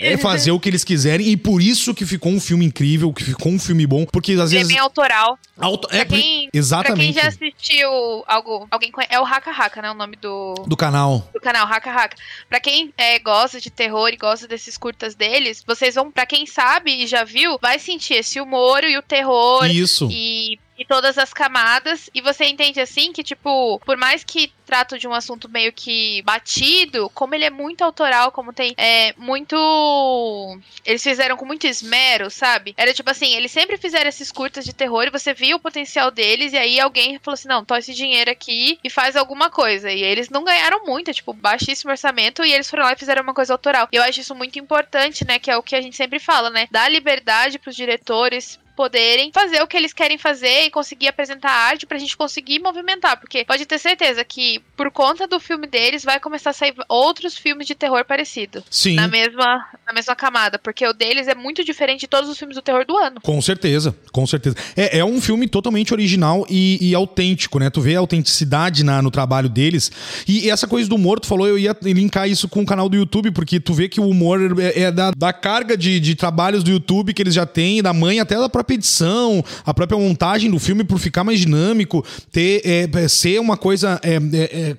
é 0.01 0.17
fazer 0.17 0.51
o 0.51 0.61
que 0.61 0.69
eles 0.69 0.85
quiserem 0.85 1.29
e 1.29 1.37
por 1.37 1.61
isso 1.61 1.95
que 1.95 2.07
ficou 2.07 2.33
um 2.33 2.41
filme 2.41 2.65
incrível, 2.65 3.13
que 3.13 3.25
ficou 3.25 3.53
um 3.53 3.59
filme 3.59 3.87
bom, 3.87 4.07
porque 4.07 4.33
às 4.33 4.51
vezes 4.51 4.71
é 4.71 4.73
bem 4.73 4.79
autoral. 4.79 5.39
Auto... 5.59 5.89
É, 5.91 6.05
quem, 6.05 6.49
exatamente. 6.53 6.95
Pra 6.95 7.05
quem 7.05 7.13
já 7.13 7.29
assistiu 7.29 7.89
algo, 8.27 8.67
alguém 8.71 8.91
é 9.09 9.21
o 9.21 9.25
Haka 9.25 9.51
Haka, 9.51 9.83
né, 9.83 9.91
o 9.91 9.95
nome 9.95 10.17
do 10.17 10.55
do 10.67 10.77
canal. 10.77 11.29
Do 11.33 11.41
canal 11.41 11.67
Haka 11.67 11.91
Haka. 11.91 12.17
Para 12.49 12.61
quem 12.61 12.93
é, 12.97 13.19
gosta 13.19 13.61
de 13.61 13.71
terror 13.71 14.09
e 14.09 14.17
gosta 14.17 14.49
desses 14.49 14.77
curtas 14.77 15.15
deles, 15.15 15.63
vocês 15.83 15.97
vão, 15.97 16.13
para 16.13 16.25
quem 16.25 16.47
sabe 16.47 17.03
e 17.03 17.07
já 17.09 17.25
viu, 17.25 17.59
vai 17.61 17.79
sentir 17.79 18.15
esse 18.15 18.41
humor 18.41 18.85
e 18.85 18.97
o 18.97 19.03
terror. 19.03 19.67
Isso. 19.67 20.09
E 20.11 20.59
e 20.83 20.85
todas 20.85 21.17
as 21.17 21.33
camadas. 21.33 22.11
E 22.13 22.21
você 22.21 22.45
entende 22.45 22.81
assim 22.81 23.13
que, 23.13 23.23
tipo, 23.23 23.81
por 23.87 23.97
mais 23.97 24.25
que 24.25 24.53
trato 24.67 24.99
de 24.99 25.07
um 25.07 25.13
assunto 25.13 25.49
meio 25.49 25.73
que 25.73 26.23
batido, 26.23 27.11
como 27.11 27.35
ele 27.35 27.45
é 27.45 27.51
muito 27.51 27.83
autoral, 27.83 28.33
como 28.33 28.53
tem 28.53 28.75
é, 28.77 29.15
muito. 29.17 30.59
Eles 30.85 31.03
fizeram 31.03 31.37
com 31.37 31.45
muito 31.45 31.67
esmero, 31.67 32.31
sabe? 32.31 32.75
Era 32.77 32.93
tipo 32.93 33.11
assim, 33.11 33.35
eles 33.35 33.53
sempre 33.53 33.77
fizeram 33.77 34.09
esses 34.09 34.33
curtas 34.33 34.65
de 34.65 34.73
terror 34.73 35.05
e 35.05 35.11
você 35.11 35.33
via 35.33 35.55
o 35.55 35.61
potencial 35.61 36.11
deles, 36.11 36.53
e 36.53 36.57
aí 36.57 36.81
alguém 36.81 37.19
falou 37.19 37.35
assim: 37.35 37.49
não, 37.49 37.65
toma 37.65 37.79
esse 37.79 37.95
dinheiro 37.95 38.31
aqui 38.31 38.79
e 38.83 38.91
faz 38.91 39.15
alguma 39.15 39.51
coisa. 39.51 39.93
E 39.93 40.03
eles 40.03 40.31
não 40.31 40.43
ganharam 40.43 40.85
muito, 40.85 41.11
é, 41.11 41.15
tipo, 41.15 41.33
baixíssimo 41.33 41.91
orçamento, 41.91 42.45
e 42.45 42.53
eles 42.53 42.69
foram 42.69 42.85
lá 42.85 42.93
e 42.93 42.99
fizeram 42.99 43.23
uma 43.23 43.35
coisa 43.35 43.55
autoral. 43.55 43.89
Eu 43.93 44.03
acho 44.03 44.21
isso 44.21 44.35
muito 44.35 44.59
importante, 44.59 45.25
né? 45.27 45.39
Que 45.39 45.51
é 45.51 45.57
o 45.57 45.63
que 45.63 45.77
a 45.77 45.81
gente 45.81 45.97
sempre 45.97 46.19
fala, 46.19 46.51
né? 46.51 46.67
Dar 46.71 46.89
liberdade 46.89 47.59
pros 47.59 47.77
diretores, 47.77 48.59
poderem 48.77 49.31
fazer 49.33 49.63
o 49.63 49.67
que 49.67 49.77
eles 49.77 49.93
querem 49.93 50.19
fazer 50.19 50.65
e 50.65 50.71
conseguir 50.71 51.09
apresentar 51.09 51.51
arte 51.51 51.87
pra 51.87 51.99
gente 51.99 52.17
conseguir 52.17 52.59
movimentar. 52.59 53.19
Porque 53.19 53.45
pode 53.45 53.67
ter 53.67 53.79
certeza 53.79 54.25
que, 54.25 54.61
por 54.77 54.91
conta 54.91 55.27
do 55.27 55.39
filme 55.39 55.67
deles, 55.67 56.05
vai 56.05 56.19
começar 56.19 56.51
a 56.51 56.53
sair 56.53 56.75
outros 56.89 57.37
filmes 57.37 57.67
de 57.67 57.75
terror 57.75 58.05
parecido. 58.05 58.65
Sim. 58.71 58.95
Na 58.95 59.07
mesma, 59.09 59.67
na 59.87 59.93
mesma 59.93 60.17
camada. 60.17 60.59
Porque 60.59 60.87
o 60.87 60.93
deles 60.93 61.29
é 61.29 61.35
muito 61.35 61.65
diferente 61.65 62.01
de 62.01 62.09
todos 62.09 62.31
os 62.31 62.39
filmes 62.39 62.57
do 62.57 62.63
terror 62.63 62.85
do 62.87 62.97
ano. 62.97 63.21
Com 63.21 63.41
certeza, 63.41 63.95
com 64.11 64.27
certeza. 64.27 64.57
É, 64.77 64.99
é 64.99 65.05
um 65.05 65.21
filme 65.21 65.47
totalmente 65.49 65.93
original 65.93 66.47
e, 66.49 66.79
e, 66.81 66.95
autêntico, 66.95 67.59
né? 67.59 67.69
Tu 67.71 67.81
vê 67.81 67.97
a 67.97 68.01
autenticidade 68.01 68.85
na, 68.85 69.03
no 69.03 69.11
trabalho 69.11 69.49
deles. 69.49 69.93
E, 70.27 70.47
e, 70.47 70.51
essa 70.51 70.67
coisa 70.67 70.89
do 70.89 70.97
humor, 70.97 71.21
tu 71.21 71.27
falou, 71.27 71.47
eu 71.47 71.59
ia 71.59 71.77
linkar 71.83 72.29
isso 72.29 72.49
com 72.49 72.63
o 72.63 72.67
canal 72.67 72.89
do 72.89 72.97
YouTube, 72.97 73.31
porque 73.33 73.61
tu 73.61 73.75
vê 73.75 73.89
que 73.89 74.01
o 74.01 74.09
humor 74.09 74.59
é, 74.59 74.83
é 74.83 74.93
da, 74.93 75.11
da 75.11 75.33
carga 75.33 75.77
de, 75.77 76.01
de 76.01 76.15
trabalhos 76.15 76.65
do 76.65 76.71
YouTube 76.71 77.13
que 77.13 77.23
eles 77.23 77.35
já 77.35 77.45
têm, 77.45 77.83
da 77.83 77.93
mãe 77.93 78.19
até 78.19 78.37
da 78.37 78.49
própria 78.49 78.62
edição, 78.71 79.45
a 79.65 79.75
própria 79.75 79.99
montagem 79.99 80.51
do 80.51 80.59
filme 80.59 80.85
por 80.85 80.99
ficar 80.99 81.25
mais 81.25 81.41
dinâmico, 81.41 82.05
ter 82.31 82.63
é, 82.65 82.89
é 82.93 83.09
ser 83.09 83.41
uma 83.41 83.57
coisa 83.57 84.01
é, 84.03 84.15
é, 84.17 84.71
é 84.71 84.77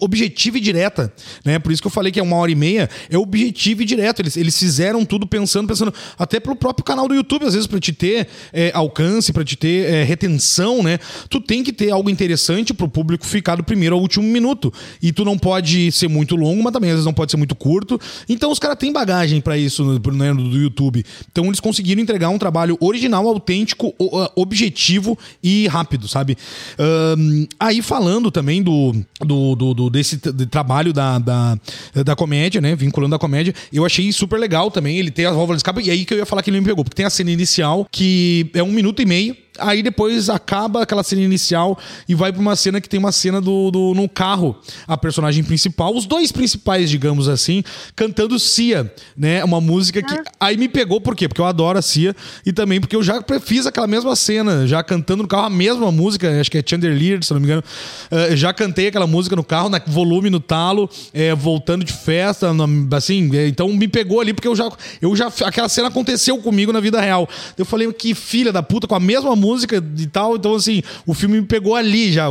objetiva 0.00 0.58
e 0.58 0.60
direta, 0.60 1.12
né? 1.44 1.58
Por 1.58 1.72
isso 1.72 1.80
que 1.80 1.86
eu 1.86 1.90
falei 1.90 2.12
que 2.12 2.20
é 2.20 2.22
uma 2.22 2.36
hora 2.36 2.50
e 2.50 2.54
meia, 2.54 2.88
é 3.10 3.16
objetivo 3.16 3.82
e 3.82 3.84
direto. 3.84 4.20
Eles, 4.20 4.36
eles 4.36 4.58
fizeram 4.58 5.04
tudo 5.04 5.26
pensando, 5.26 5.68
pensando 5.68 5.92
até 6.18 6.40
pelo 6.40 6.56
próprio 6.56 6.84
canal 6.84 7.08
do 7.08 7.14
YouTube, 7.14 7.46
às 7.46 7.54
vezes, 7.54 7.66
para 7.66 7.80
te 7.80 7.92
ter 7.92 8.28
é, 8.52 8.70
alcance, 8.74 9.32
para 9.32 9.44
te 9.44 9.56
ter 9.56 9.92
é, 9.92 10.04
retenção, 10.04 10.82
né? 10.82 10.98
Tu 11.28 11.40
tem 11.40 11.62
que 11.62 11.72
ter 11.72 11.90
algo 11.90 12.10
interessante 12.10 12.74
pro 12.74 12.88
público 12.88 13.26
ficar 13.26 13.56
do 13.56 13.64
primeiro 13.64 13.94
ao 13.94 14.00
último 14.00 14.26
minuto. 14.26 14.72
E 15.02 15.12
tu 15.12 15.24
não 15.24 15.38
pode 15.38 15.90
ser 15.92 16.08
muito 16.08 16.36
longo, 16.36 16.62
mas 16.62 16.72
também 16.72 16.90
às 16.90 16.96
vezes 16.96 17.06
não 17.06 17.14
pode 17.14 17.30
ser 17.30 17.36
muito 17.36 17.54
curto. 17.54 18.00
Então 18.28 18.50
os 18.50 18.58
caras 18.58 18.78
têm 18.78 18.92
bagagem 18.92 19.40
para 19.40 19.56
isso 19.56 19.84
né, 20.12 20.32
do 20.32 20.58
YouTube. 20.58 21.04
Então 21.30 21.46
eles 21.46 21.60
conseguiram 21.60 22.02
entregar 22.02 22.28
um 22.28 22.38
trabalho 22.38 22.76
original, 22.80 23.05
autêntico, 23.14 23.94
objetivo 24.34 25.18
e 25.42 25.66
rápido, 25.68 26.08
sabe? 26.08 26.36
Um, 26.78 27.46
aí 27.58 27.82
falando 27.82 28.30
também 28.30 28.62
do, 28.62 28.94
do, 29.20 29.54
do, 29.54 29.74
do 29.74 29.90
desse 29.90 30.16
de 30.16 30.46
trabalho 30.46 30.92
da, 30.92 31.18
da, 31.18 31.58
da 32.04 32.16
comédia, 32.16 32.60
né? 32.60 32.74
Vinculando 32.74 33.14
a 33.14 33.18
comédia, 33.18 33.54
eu 33.72 33.84
achei 33.84 34.10
super 34.12 34.38
legal 34.38 34.70
também 34.70 34.98
ele 34.98 35.10
ter 35.10 35.26
as 35.26 35.34
válvulas 35.34 35.58
de 35.58 35.60
escape. 35.60 35.82
E 35.82 35.90
aí 35.90 36.04
que 36.04 36.14
eu 36.14 36.18
ia 36.18 36.26
falar 36.26 36.42
que 36.42 36.50
ele 36.50 36.60
me 36.60 36.66
pegou, 36.66 36.84
porque 36.84 36.96
tem 36.96 37.06
a 37.06 37.10
cena 37.10 37.30
inicial 37.30 37.86
que 37.90 38.50
é 38.54 38.62
um 38.62 38.72
minuto 38.72 39.02
e 39.02 39.06
meio 39.06 39.36
Aí 39.58 39.82
depois 39.82 40.28
acaba 40.28 40.82
aquela 40.82 41.02
cena 41.02 41.22
inicial 41.22 41.78
e 42.08 42.14
vai 42.14 42.32
pra 42.32 42.40
uma 42.40 42.56
cena 42.56 42.80
que 42.80 42.88
tem 42.88 42.98
uma 42.98 43.12
cena 43.12 43.40
do, 43.40 43.70
do 43.70 43.94
no 43.94 44.08
carro. 44.08 44.56
A 44.86 44.96
personagem 44.96 45.42
principal, 45.44 45.94
os 45.94 46.06
dois 46.06 46.32
principais, 46.32 46.90
digamos 46.90 47.28
assim, 47.28 47.62
cantando 47.94 48.38
Cia, 48.38 48.92
né? 49.16 49.44
Uma 49.44 49.60
música 49.60 50.02
que. 50.02 50.14
Ah. 50.14 50.24
Aí 50.40 50.56
me 50.56 50.68
pegou, 50.68 51.00
por 51.00 51.16
quê? 51.16 51.28
Porque 51.28 51.40
eu 51.40 51.46
adoro 51.46 51.78
a 51.78 51.82
Cia 51.82 52.14
e 52.44 52.52
também 52.52 52.80
porque 52.80 52.96
eu 52.96 53.02
já 53.02 53.22
fiz 53.42 53.66
aquela 53.66 53.86
mesma 53.86 54.14
cena, 54.14 54.66
já 54.66 54.82
cantando 54.82 55.22
no 55.22 55.28
carro 55.28 55.46
a 55.46 55.50
mesma 55.50 55.90
música, 55.90 56.40
acho 56.40 56.50
que 56.50 56.58
é 56.58 56.62
Chandelier, 56.64 57.22
se 57.22 57.32
não 57.32 57.40
me 57.40 57.46
engano. 57.46 57.62
Uh, 58.10 58.36
já 58.36 58.52
cantei 58.52 58.88
aquela 58.88 59.06
música 59.06 59.36
no 59.36 59.44
carro, 59.44 59.68
na 59.68 59.80
volume 59.86 60.30
no 60.30 60.40
talo, 60.40 60.88
é, 61.12 61.34
voltando 61.34 61.84
de 61.84 61.92
festa, 61.92 62.50
assim. 62.92 63.34
É, 63.36 63.48
então 63.48 63.68
me 63.68 63.88
pegou 63.88 64.20
ali 64.20 64.32
porque 64.32 64.48
eu 64.48 64.56
já, 64.56 64.70
eu 65.00 65.14
já. 65.16 65.32
Aquela 65.44 65.68
cena 65.68 65.88
aconteceu 65.88 66.38
comigo 66.38 66.72
na 66.72 66.80
vida 66.80 67.00
real. 67.00 67.28
Eu 67.56 67.64
falei, 67.64 67.90
que 67.92 68.14
filha 68.14 68.52
da 68.52 68.62
puta, 68.62 68.86
com 68.86 68.94
a 68.94 69.00
mesma 69.00 69.34
música 69.34 69.45
música 69.46 69.76
e 69.76 70.06
tal. 70.06 70.36
Então, 70.36 70.54
assim, 70.54 70.82
o 71.06 71.14
filme 71.14 71.40
me 71.40 71.46
pegou 71.46 71.74
ali 71.74 72.12
já. 72.12 72.26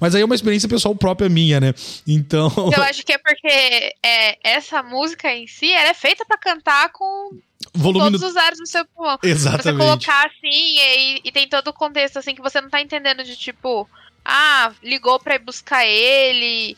Mas 0.00 0.14
aí 0.14 0.22
é 0.22 0.24
uma 0.24 0.34
experiência 0.34 0.68
pessoal 0.68 0.94
própria 0.94 1.28
minha, 1.28 1.60
né? 1.60 1.74
Então. 2.06 2.50
Eu 2.76 2.82
acho 2.82 3.04
que 3.04 3.12
é 3.12 3.18
porque 3.18 3.94
é, 4.02 4.38
essa 4.42 4.82
música 4.82 5.32
em 5.32 5.46
si 5.46 5.72
ela 5.72 5.90
é 5.90 5.94
feita 5.94 6.24
para 6.24 6.38
cantar 6.38 6.90
com 6.90 7.30
Volume 7.72 8.04
todos 8.04 8.20
no... 8.20 8.28
os 8.28 8.36
ares 8.36 8.58
no 8.58 8.66
seu 8.66 8.84
pulmão. 8.86 9.18
Exatamente. 9.22 9.62
Você 9.62 9.72
colocar 9.72 10.26
assim 10.26 10.76
e, 10.78 11.20
e, 11.24 11.32
tem 11.32 11.48
todo 11.48 11.68
o 11.68 11.72
contexto 11.72 12.18
assim 12.18 12.34
que 12.34 12.42
você 12.42 12.60
não 12.60 12.68
tá 12.68 12.80
entendendo 12.80 13.24
de 13.24 13.36
tipo, 13.36 13.88
ah, 14.24 14.72
ligou 14.82 15.18
pra 15.18 15.34
ir 15.34 15.40
buscar 15.40 15.84
ele 15.86 16.76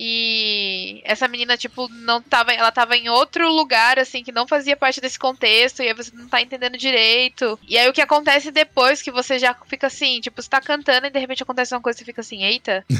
e 0.00 1.00
essa 1.02 1.26
menina, 1.26 1.56
tipo, 1.56 1.88
não 1.88 2.22
tava. 2.22 2.52
Ela 2.52 2.70
tava 2.70 2.96
em 2.96 3.08
outro 3.08 3.52
lugar, 3.52 3.98
assim, 3.98 4.22
que 4.22 4.30
não 4.30 4.46
fazia 4.46 4.76
parte 4.76 5.00
desse 5.00 5.18
contexto, 5.18 5.82
e 5.82 5.88
aí 5.88 5.94
você 5.94 6.12
não 6.14 6.28
tá 6.28 6.40
entendendo 6.40 6.78
direito. 6.78 7.58
E 7.66 7.76
aí 7.76 7.88
o 7.88 7.92
que 7.92 8.00
acontece 8.00 8.52
depois 8.52 9.02
que 9.02 9.10
você 9.10 9.40
já 9.40 9.56
fica 9.66 9.88
assim, 9.88 10.20
tipo, 10.20 10.40
você 10.40 10.48
tá 10.48 10.60
cantando 10.60 11.08
e 11.08 11.10
de 11.10 11.18
repente 11.18 11.42
acontece 11.42 11.74
uma 11.74 11.80
coisa 11.80 11.96
e 11.96 11.98
você 11.98 12.04
fica 12.04 12.20
assim, 12.20 12.44
eita. 12.44 12.84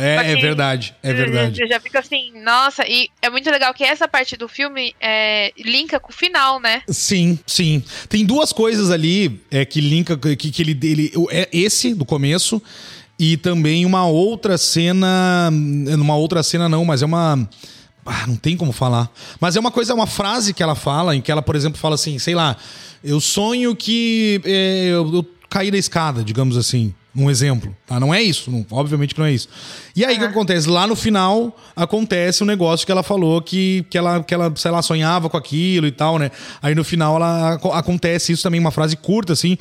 é, 0.00 0.32
é 0.32 0.36
verdade, 0.36 0.94
é 1.02 1.12
verdade. 1.12 1.58
Você 1.58 1.66
já 1.66 1.78
fica 1.78 1.98
assim, 1.98 2.32
nossa, 2.40 2.82
e 2.88 3.10
é 3.20 3.28
muito 3.28 3.50
legal 3.50 3.74
que 3.74 3.84
essa 3.84 4.08
parte 4.08 4.34
do 4.34 4.48
filme 4.48 4.94
é, 4.98 5.52
linka 5.58 6.00
com 6.00 6.10
o 6.10 6.14
final, 6.14 6.58
né? 6.58 6.82
Sim, 6.88 7.38
sim. 7.46 7.84
Tem 8.08 8.24
duas 8.24 8.54
coisas 8.54 8.90
ali 8.90 9.38
é, 9.50 9.66
que 9.66 9.82
linka, 9.82 10.16
que, 10.16 10.50
que 10.50 10.62
ele, 10.62 10.78
ele. 10.82 11.12
É 11.30 11.46
esse 11.52 11.92
do 11.92 12.06
começo 12.06 12.62
e 13.18 13.36
também 13.36 13.84
uma 13.84 14.06
outra 14.06 14.56
cena. 14.56 15.50
Numa 15.50 16.16
outra 16.16 16.42
cena, 16.42 16.68
não, 16.68 16.84
mas 16.84 17.02
é 17.02 17.06
uma. 17.06 17.48
Ah, 18.06 18.26
não 18.26 18.36
tem 18.36 18.56
como 18.56 18.72
falar. 18.72 19.10
Mas 19.40 19.56
é 19.56 19.60
uma 19.60 19.70
coisa, 19.70 19.94
uma 19.94 20.06
frase 20.06 20.54
que 20.54 20.62
ela 20.62 20.74
fala, 20.74 21.14
em 21.14 21.20
que 21.20 21.30
ela, 21.30 21.42
por 21.42 21.54
exemplo, 21.54 21.78
fala 21.78 21.94
assim, 21.94 22.18
sei 22.18 22.34
lá, 22.34 22.56
eu 23.04 23.20
sonho 23.20 23.76
que 23.76 24.40
é, 24.44 24.86
eu, 24.86 25.14
eu 25.14 25.26
caí 25.50 25.70
da 25.70 25.76
escada, 25.76 26.22
digamos 26.22 26.56
assim. 26.56 26.94
Um 27.16 27.28
exemplo, 27.28 27.74
tá? 27.84 27.98
Não 27.98 28.14
é 28.14 28.22
isso, 28.22 28.48
não, 28.48 28.64
obviamente 28.70 29.12
que 29.12 29.18
não 29.18 29.26
é 29.26 29.32
isso. 29.32 29.48
E 29.96 30.04
aí 30.04 30.14
o 30.14 30.18
que 30.20 30.24
acontece? 30.26 30.68
Lá 30.68 30.86
no 30.86 30.94
final 30.94 31.56
acontece 31.74 32.44
um 32.44 32.46
negócio 32.46 32.86
que 32.86 32.92
ela 32.92 33.02
falou 33.02 33.42
que, 33.42 33.84
que, 33.90 33.98
ela, 33.98 34.22
que 34.22 34.32
ela, 34.32 34.52
sei 34.54 34.70
lá, 34.70 34.80
sonhava 34.82 35.28
com 35.28 35.36
aquilo 35.36 35.86
e 35.88 35.90
tal, 35.90 36.16
né? 36.18 36.30
Aí 36.62 36.76
no 36.76 36.84
final 36.84 37.16
ela 37.16 37.54
acontece 37.74 38.32
isso 38.32 38.42
também, 38.42 38.60
uma 38.60 38.70
frase 38.70 38.94
curta, 38.94 39.32
assim. 39.32 39.58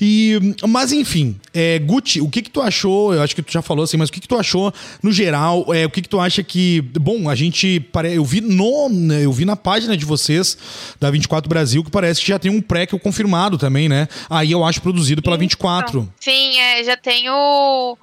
E, 0.00 0.56
mas 0.66 0.90
enfim, 0.90 1.38
é, 1.56 1.78
Gucci, 1.78 2.20
o 2.20 2.28
que 2.28 2.42
que 2.42 2.50
tu 2.50 2.60
achou? 2.60 3.14
Eu 3.14 3.22
acho 3.22 3.34
que 3.34 3.40
tu 3.40 3.50
já 3.50 3.62
falou 3.62 3.82
assim, 3.82 3.96
mas 3.96 4.10
o 4.10 4.12
que 4.12 4.20
que 4.20 4.28
tu 4.28 4.36
achou 4.36 4.70
no 5.02 5.10
geral? 5.10 5.72
É, 5.72 5.86
o 5.86 5.90
que 5.90 6.02
que 6.02 6.08
tu 6.08 6.20
acha 6.20 6.42
que. 6.42 6.82
Bom, 7.00 7.30
a 7.30 7.34
gente. 7.34 7.82
Eu 8.12 8.24
vi 8.26 8.42
no. 8.42 8.90
Eu 9.10 9.32
vi 9.32 9.46
na 9.46 9.56
página 9.56 9.96
de 9.96 10.04
vocês, 10.04 10.58
da 11.00 11.10
24 11.10 11.48
Brasil, 11.48 11.82
que 11.82 11.90
parece 11.90 12.20
que 12.20 12.28
já 12.28 12.38
tem 12.38 12.50
um 12.50 12.60
pré 12.60 12.84
que 12.84 12.98
confirmado 12.98 13.56
também, 13.56 13.88
né? 13.88 14.06
Aí 14.28 14.52
eu 14.52 14.64
acho 14.64 14.82
produzido 14.82 15.22
pela 15.22 15.38
24. 15.38 16.12
Sim, 16.20 16.58
é, 16.58 16.84
já 16.84 16.96
tem 16.96 17.30
o 17.30 17.96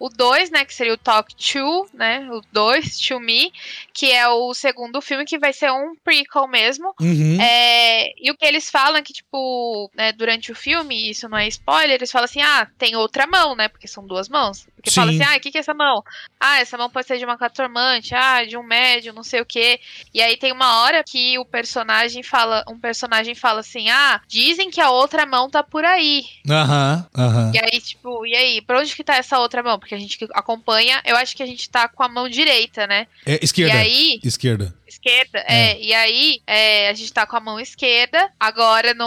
o 0.00 0.08
2, 0.08 0.50
né, 0.50 0.64
que 0.64 0.74
seria 0.74 0.94
o 0.94 0.98
Talk 0.98 1.34
To, 1.34 1.86
né, 1.92 2.26
o 2.32 2.40
2, 2.50 2.98
To 3.00 3.20
Me, 3.20 3.52
que 3.92 4.10
é 4.10 4.26
o 4.26 4.54
segundo 4.54 5.02
filme 5.02 5.26
que 5.26 5.38
vai 5.38 5.52
ser 5.52 5.70
um 5.70 5.94
prequel 6.02 6.48
mesmo. 6.48 6.94
Uhum. 6.98 7.38
É, 7.38 8.10
e 8.18 8.30
o 8.30 8.36
que 8.36 8.46
eles 8.46 8.70
falam 8.70 8.96
é 8.96 9.02
que, 9.02 9.12
tipo, 9.12 9.90
né, 9.94 10.10
durante 10.12 10.50
o 10.50 10.54
filme, 10.54 11.10
isso 11.10 11.28
não 11.28 11.36
é 11.36 11.46
spoiler, 11.48 11.96
eles 11.96 12.10
falam 12.10 12.24
assim, 12.24 12.40
ah, 12.40 12.66
tem 12.78 12.96
outra 12.96 13.26
mão, 13.26 13.54
né, 13.54 13.68
porque 13.68 13.86
são 13.86 14.06
duas 14.06 14.26
mãos. 14.26 14.66
Porque 14.74 14.90
fala 14.90 15.10
assim, 15.10 15.22
ah, 15.22 15.36
o 15.36 15.40
que, 15.40 15.50
que 15.50 15.58
é 15.58 15.60
essa 15.60 15.74
mão? 15.74 16.02
Ah, 16.40 16.60
essa 16.60 16.78
mão 16.78 16.88
pode 16.88 17.06
ser 17.06 17.18
de 17.18 17.24
uma 17.26 17.36
catormante, 17.36 18.14
ah, 18.14 18.42
de 18.46 18.56
um 18.56 18.62
médium, 18.62 19.12
não 19.12 19.22
sei 19.22 19.42
o 19.42 19.46
quê. 19.46 19.78
E 20.14 20.22
aí 20.22 20.38
tem 20.38 20.52
uma 20.52 20.80
hora 20.82 21.04
que 21.04 21.38
o 21.38 21.44
personagem 21.44 22.22
fala, 22.22 22.64
um 22.66 22.80
personagem 22.80 23.34
fala 23.34 23.60
assim, 23.60 23.90
ah, 23.90 24.22
dizem 24.26 24.70
que 24.70 24.80
a 24.80 24.90
outra 24.90 25.26
mão 25.26 25.50
tá 25.50 25.62
por 25.62 25.84
aí. 25.84 26.24
Aham, 26.48 27.06
uhum, 27.14 27.24
aham. 27.24 27.44
Uhum. 27.44 27.52
E 27.54 27.58
aí, 27.58 27.80
tipo, 27.82 28.26
e 28.26 28.34
aí, 28.34 28.62
pra 28.62 28.80
onde 28.80 28.96
que 28.96 29.04
tá 29.04 29.16
essa 29.16 29.38
outra 29.38 29.62
mão? 29.62 29.78
Porque 29.78 29.89
a 29.94 29.98
gente 29.98 30.18
acompanha, 30.32 31.00
eu 31.04 31.16
acho 31.16 31.36
que 31.36 31.42
a 31.42 31.46
gente 31.46 31.68
tá 31.68 31.88
com 31.88 32.02
a 32.02 32.08
mão 32.08 32.28
direita, 32.28 32.86
né? 32.86 33.06
É, 33.24 33.38
esquerda. 33.42 33.74
E 33.74 33.78
aí... 33.78 34.20
Esquerda 34.24 34.74
esquerda. 34.90 35.44
É. 35.46 35.72
é. 35.72 35.80
e 35.80 35.94
aí 35.94 36.42
é, 36.46 36.88
a 36.88 36.94
gente 36.94 37.12
tá 37.12 37.26
com 37.26 37.36
a 37.36 37.40
mão 37.40 37.58
esquerda, 37.58 38.30
agora 38.38 38.94
no 38.94 39.06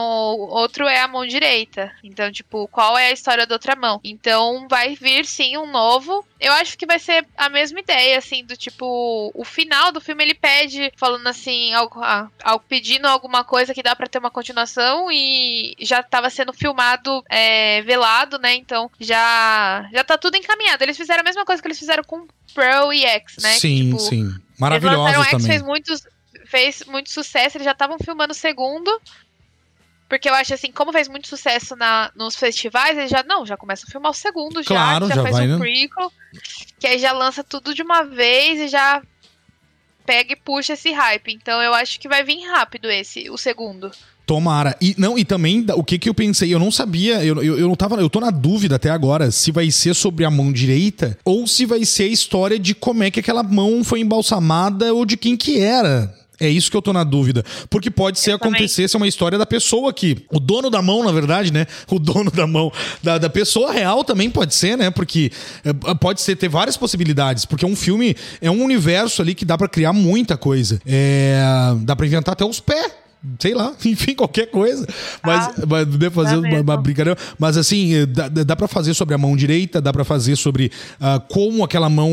outro 0.50 0.88
é 0.88 1.00
a 1.00 1.08
mão 1.08 1.26
direita. 1.26 1.92
Então, 2.04 2.32
tipo, 2.32 2.68
qual 2.70 2.98
é 2.98 3.08
a 3.08 3.12
história 3.12 3.46
da 3.46 3.56
outra 3.56 3.76
mão? 3.76 4.00
Então 4.04 4.68
vai 4.70 4.96
vir 4.96 5.26
sim 5.26 5.58
um 5.58 5.70
novo. 5.70 6.26
Eu 6.40 6.52
acho 6.54 6.78
que 6.78 6.86
vai 6.86 7.00
ser 7.00 7.26
a 7.38 7.48
mesma 7.48 7.80
ideia, 7.80 8.18
assim, 8.18 8.44
do 8.44 8.58
tipo, 8.58 9.32
o 9.34 9.46
final 9.46 9.92
do 9.92 10.02
filme 10.02 10.24
ele 10.24 10.34
pede, 10.34 10.92
falando 10.98 11.26
assim, 11.28 11.74
algo, 11.74 12.02
ah, 12.02 12.30
algo 12.44 12.66
pedindo 12.68 13.06
alguma 13.06 13.44
coisa 13.44 13.74
que 13.74 13.84
dá 13.84 13.96
para 13.96 14.08
ter 14.08 14.18
uma 14.18 14.32
continuação 14.32 15.10
e 15.12 15.76
já 15.80 16.04
tava 16.04 16.30
sendo 16.30 16.52
filmado, 16.52 17.24
é, 17.30 17.82
velado, 17.84 18.38
né? 18.40 18.56
Então 18.56 18.90
já 19.00 19.88
já 19.94 20.04
tá 20.04 20.18
tudo 20.18 20.36
encaminhado. 20.36 20.84
Eles 20.84 20.98
fizeram 20.98 21.22
a 21.22 21.24
mesma 21.24 21.46
coisa 21.46 21.62
que 21.62 21.68
eles 21.68 21.80
fizeram 21.80 22.04
com 22.04 22.28
Pro 22.54 22.94
e 22.94 23.04
X, 23.04 23.38
né? 23.42 23.54
Sim, 23.54 23.86
tipo, 23.86 24.00
sim. 24.00 24.36
Maravilhosos 24.64 25.30
também. 25.32 25.48
fez 25.48 25.62
muito, 25.62 25.94
fez 26.46 26.86
muito 26.86 27.12
sucesso, 27.12 27.58
eles 27.58 27.66
já 27.66 27.72
estavam 27.72 27.98
filmando 28.00 28.32
o 28.32 28.36
segundo. 28.36 29.02
Porque 30.08 30.30
eu 30.30 30.36
acho 30.36 30.54
assim, 30.54 30.72
como 30.72 30.92
fez 30.92 31.08
muito 31.08 31.28
sucesso 31.28 31.76
na, 31.76 32.12
nos 32.16 32.36
festivais, 32.36 32.98
eles 32.98 33.10
já, 33.10 33.24
não, 33.24 33.46
já 33.46 33.58
começam 33.58 33.86
a 33.88 33.92
filmar 33.92 34.12
o 34.12 34.16
segundo 34.16 34.64
claro, 34.64 35.08
já, 35.08 35.16
já, 35.16 35.16
já 35.16 35.24
faz 35.24 35.36
vai, 35.36 35.48
um 35.48 35.54
né? 35.54 35.58
prequel, 35.58 36.12
que 36.80 36.86
aí 36.86 37.00
já 37.00 37.12
lança 37.12 37.44
tudo 37.44 37.74
de 37.74 37.82
uma 37.82 38.04
vez 38.04 38.60
e 38.60 38.68
já 38.68 39.02
pega 40.06 40.34
e 40.34 40.36
puxa 40.36 40.74
esse 40.74 40.92
hype. 40.92 41.34
Então 41.34 41.62
eu 41.62 41.74
acho 41.74 42.00
que 42.00 42.08
vai 42.08 42.24
vir 42.24 42.46
rápido 42.46 42.92
esse, 42.92 43.30
o 43.30 43.38
segundo. 43.38 43.90
Tomara. 44.26 44.76
E 44.80 44.96
não, 44.98 45.18
e 45.18 45.26
também 45.26 45.66
o 45.76 45.84
que 45.84 46.00
que 46.00 46.08
eu 46.08 46.14
pensei, 46.14 46.54
eu 46.54 46.60
não 46.60 46.72
sabia, 46.72 47.24
eu, 47.24 47.44
eu, 47.44 47.60
eu 47.60 47.68
não 47.68 47.76
tava, 47.76 47.96
eu 47.98 48.10
tô 48.10 48.22
na 48.22 48.32
dúvida 48.32 48.78
até 48.78 48.90
agora 48.90 49.32
se 49.32 49.52
vai 49.52 49.70
ser 49.70 49.94
sobre 49.94 50.24
a 50.24 50.32
mão 50.32 50.52
direita 50.52 51.18
ou 51.26 51.46
se 51.46 51.66
vai 51.66 51.84
ser 51.84 52.04
a 52.04 52.08
história 52.08 52.58
de 52.58 52.74
como 52.74 53.04
é 53.04 53.12
que 53.12 53.20
aquela 53.20 53.44
mão 53.44 53.84
foi 53.84 54.00
embalsamada 54.00 54.94
ou 54.94 55.06
de 55.06 55.18
quem 55.18 55.36
que 55.36 55.60
era 55.60 56.14
É 56.40 56.50
isso 56.50 56.72
que 56.72 56.78
eu 56.78 56.82
tô 56.82 56.92
na 56.92 57.04
dúvida. 57.04 57.44
Porque 57.70 57.92
pode 57.92 58.20
ser 58.20 58.32
acontecer 58.32 58.88
ser 58.88 58.98
uma 58.98 59.08
história 59.08 59.38
da 59.38 59.46
pessoa 59.46 59.90
aqui. 59.90 60.26
O 60.32 60.40
dono 60.40 60.70
da 60.70 60.82
mão, 60.82 61.04
na 61.04 61.12
verdade, 61.12 61.52
né? 61.52 61.68
O 61.92 62.00
dono 62.00 62.32
da 62.32 62.48
mão 62.48 62.72
da, 63.02 63.18
da 63.18 63.30
pessoa 63.30 63.72
real 63.72 64.04
também 64.04 64.30
pode 64.30 64.56
ser, 64.56 64.78
né? 64.78 64.90
Porque 64.90 65.32
é, 65.64 65.94
pode 65.96 66.22
ser 66.22 66.36
ter 66.36 66.50
várias 66.50 66.76
possibilidades. 66.76 67.46
Porque 67.46 67.66
um 67.66 67.76
filme 67.76 68.16
é 68.42 68.50
um 68.50 68.64
universo 68.64 69.22
ali 69.22 69.36
que 69.36 69.46
dá 69.46 69.58
para 69.58 69.68
criar 69.68 69.94
muita 69.94 70.36
coisa. 70.36 70.82
É, 70.86 71.40
dá 71.82 71.96
pra 71.96 72.06
inventar 72.06 72.34
até 72.34 72.44
os 72.44 72.60
pés 72.60 73.03
sei 73.40 73.54
lá, 73.54 73.74
enfim, 73.86 74.14
qualquer 74.14 74.48
coisa. 74.48 74.88
Mas, 75.24 75.48
ah, 75.48 75.54
mas 75.68 75.88
deve 75.88 76.12
fazer 76.12 76.38
uma, 76.38 76.62
uma, 76.62 76.78
brincadeira. 76.78 77.18
Mas 77.40 77.58
assim, 77.58 78.06
dá, 78.08 78.28
dá 78.28 78.56
para 78.56 78.68
fazer 78.68 78.94
sobre 78.94 79.16
a 79.16 79.18
mão 79.18 79.36
direita, 79.36 79.82
dá 79.82 79.94
para 79.94 80.04
fazer 80.04 80.36
sobre 80.36 80.72
uh, 81.00 81.20
como 81.30 81.64
aquela 81.64 81.90
mão, 81.90 82.10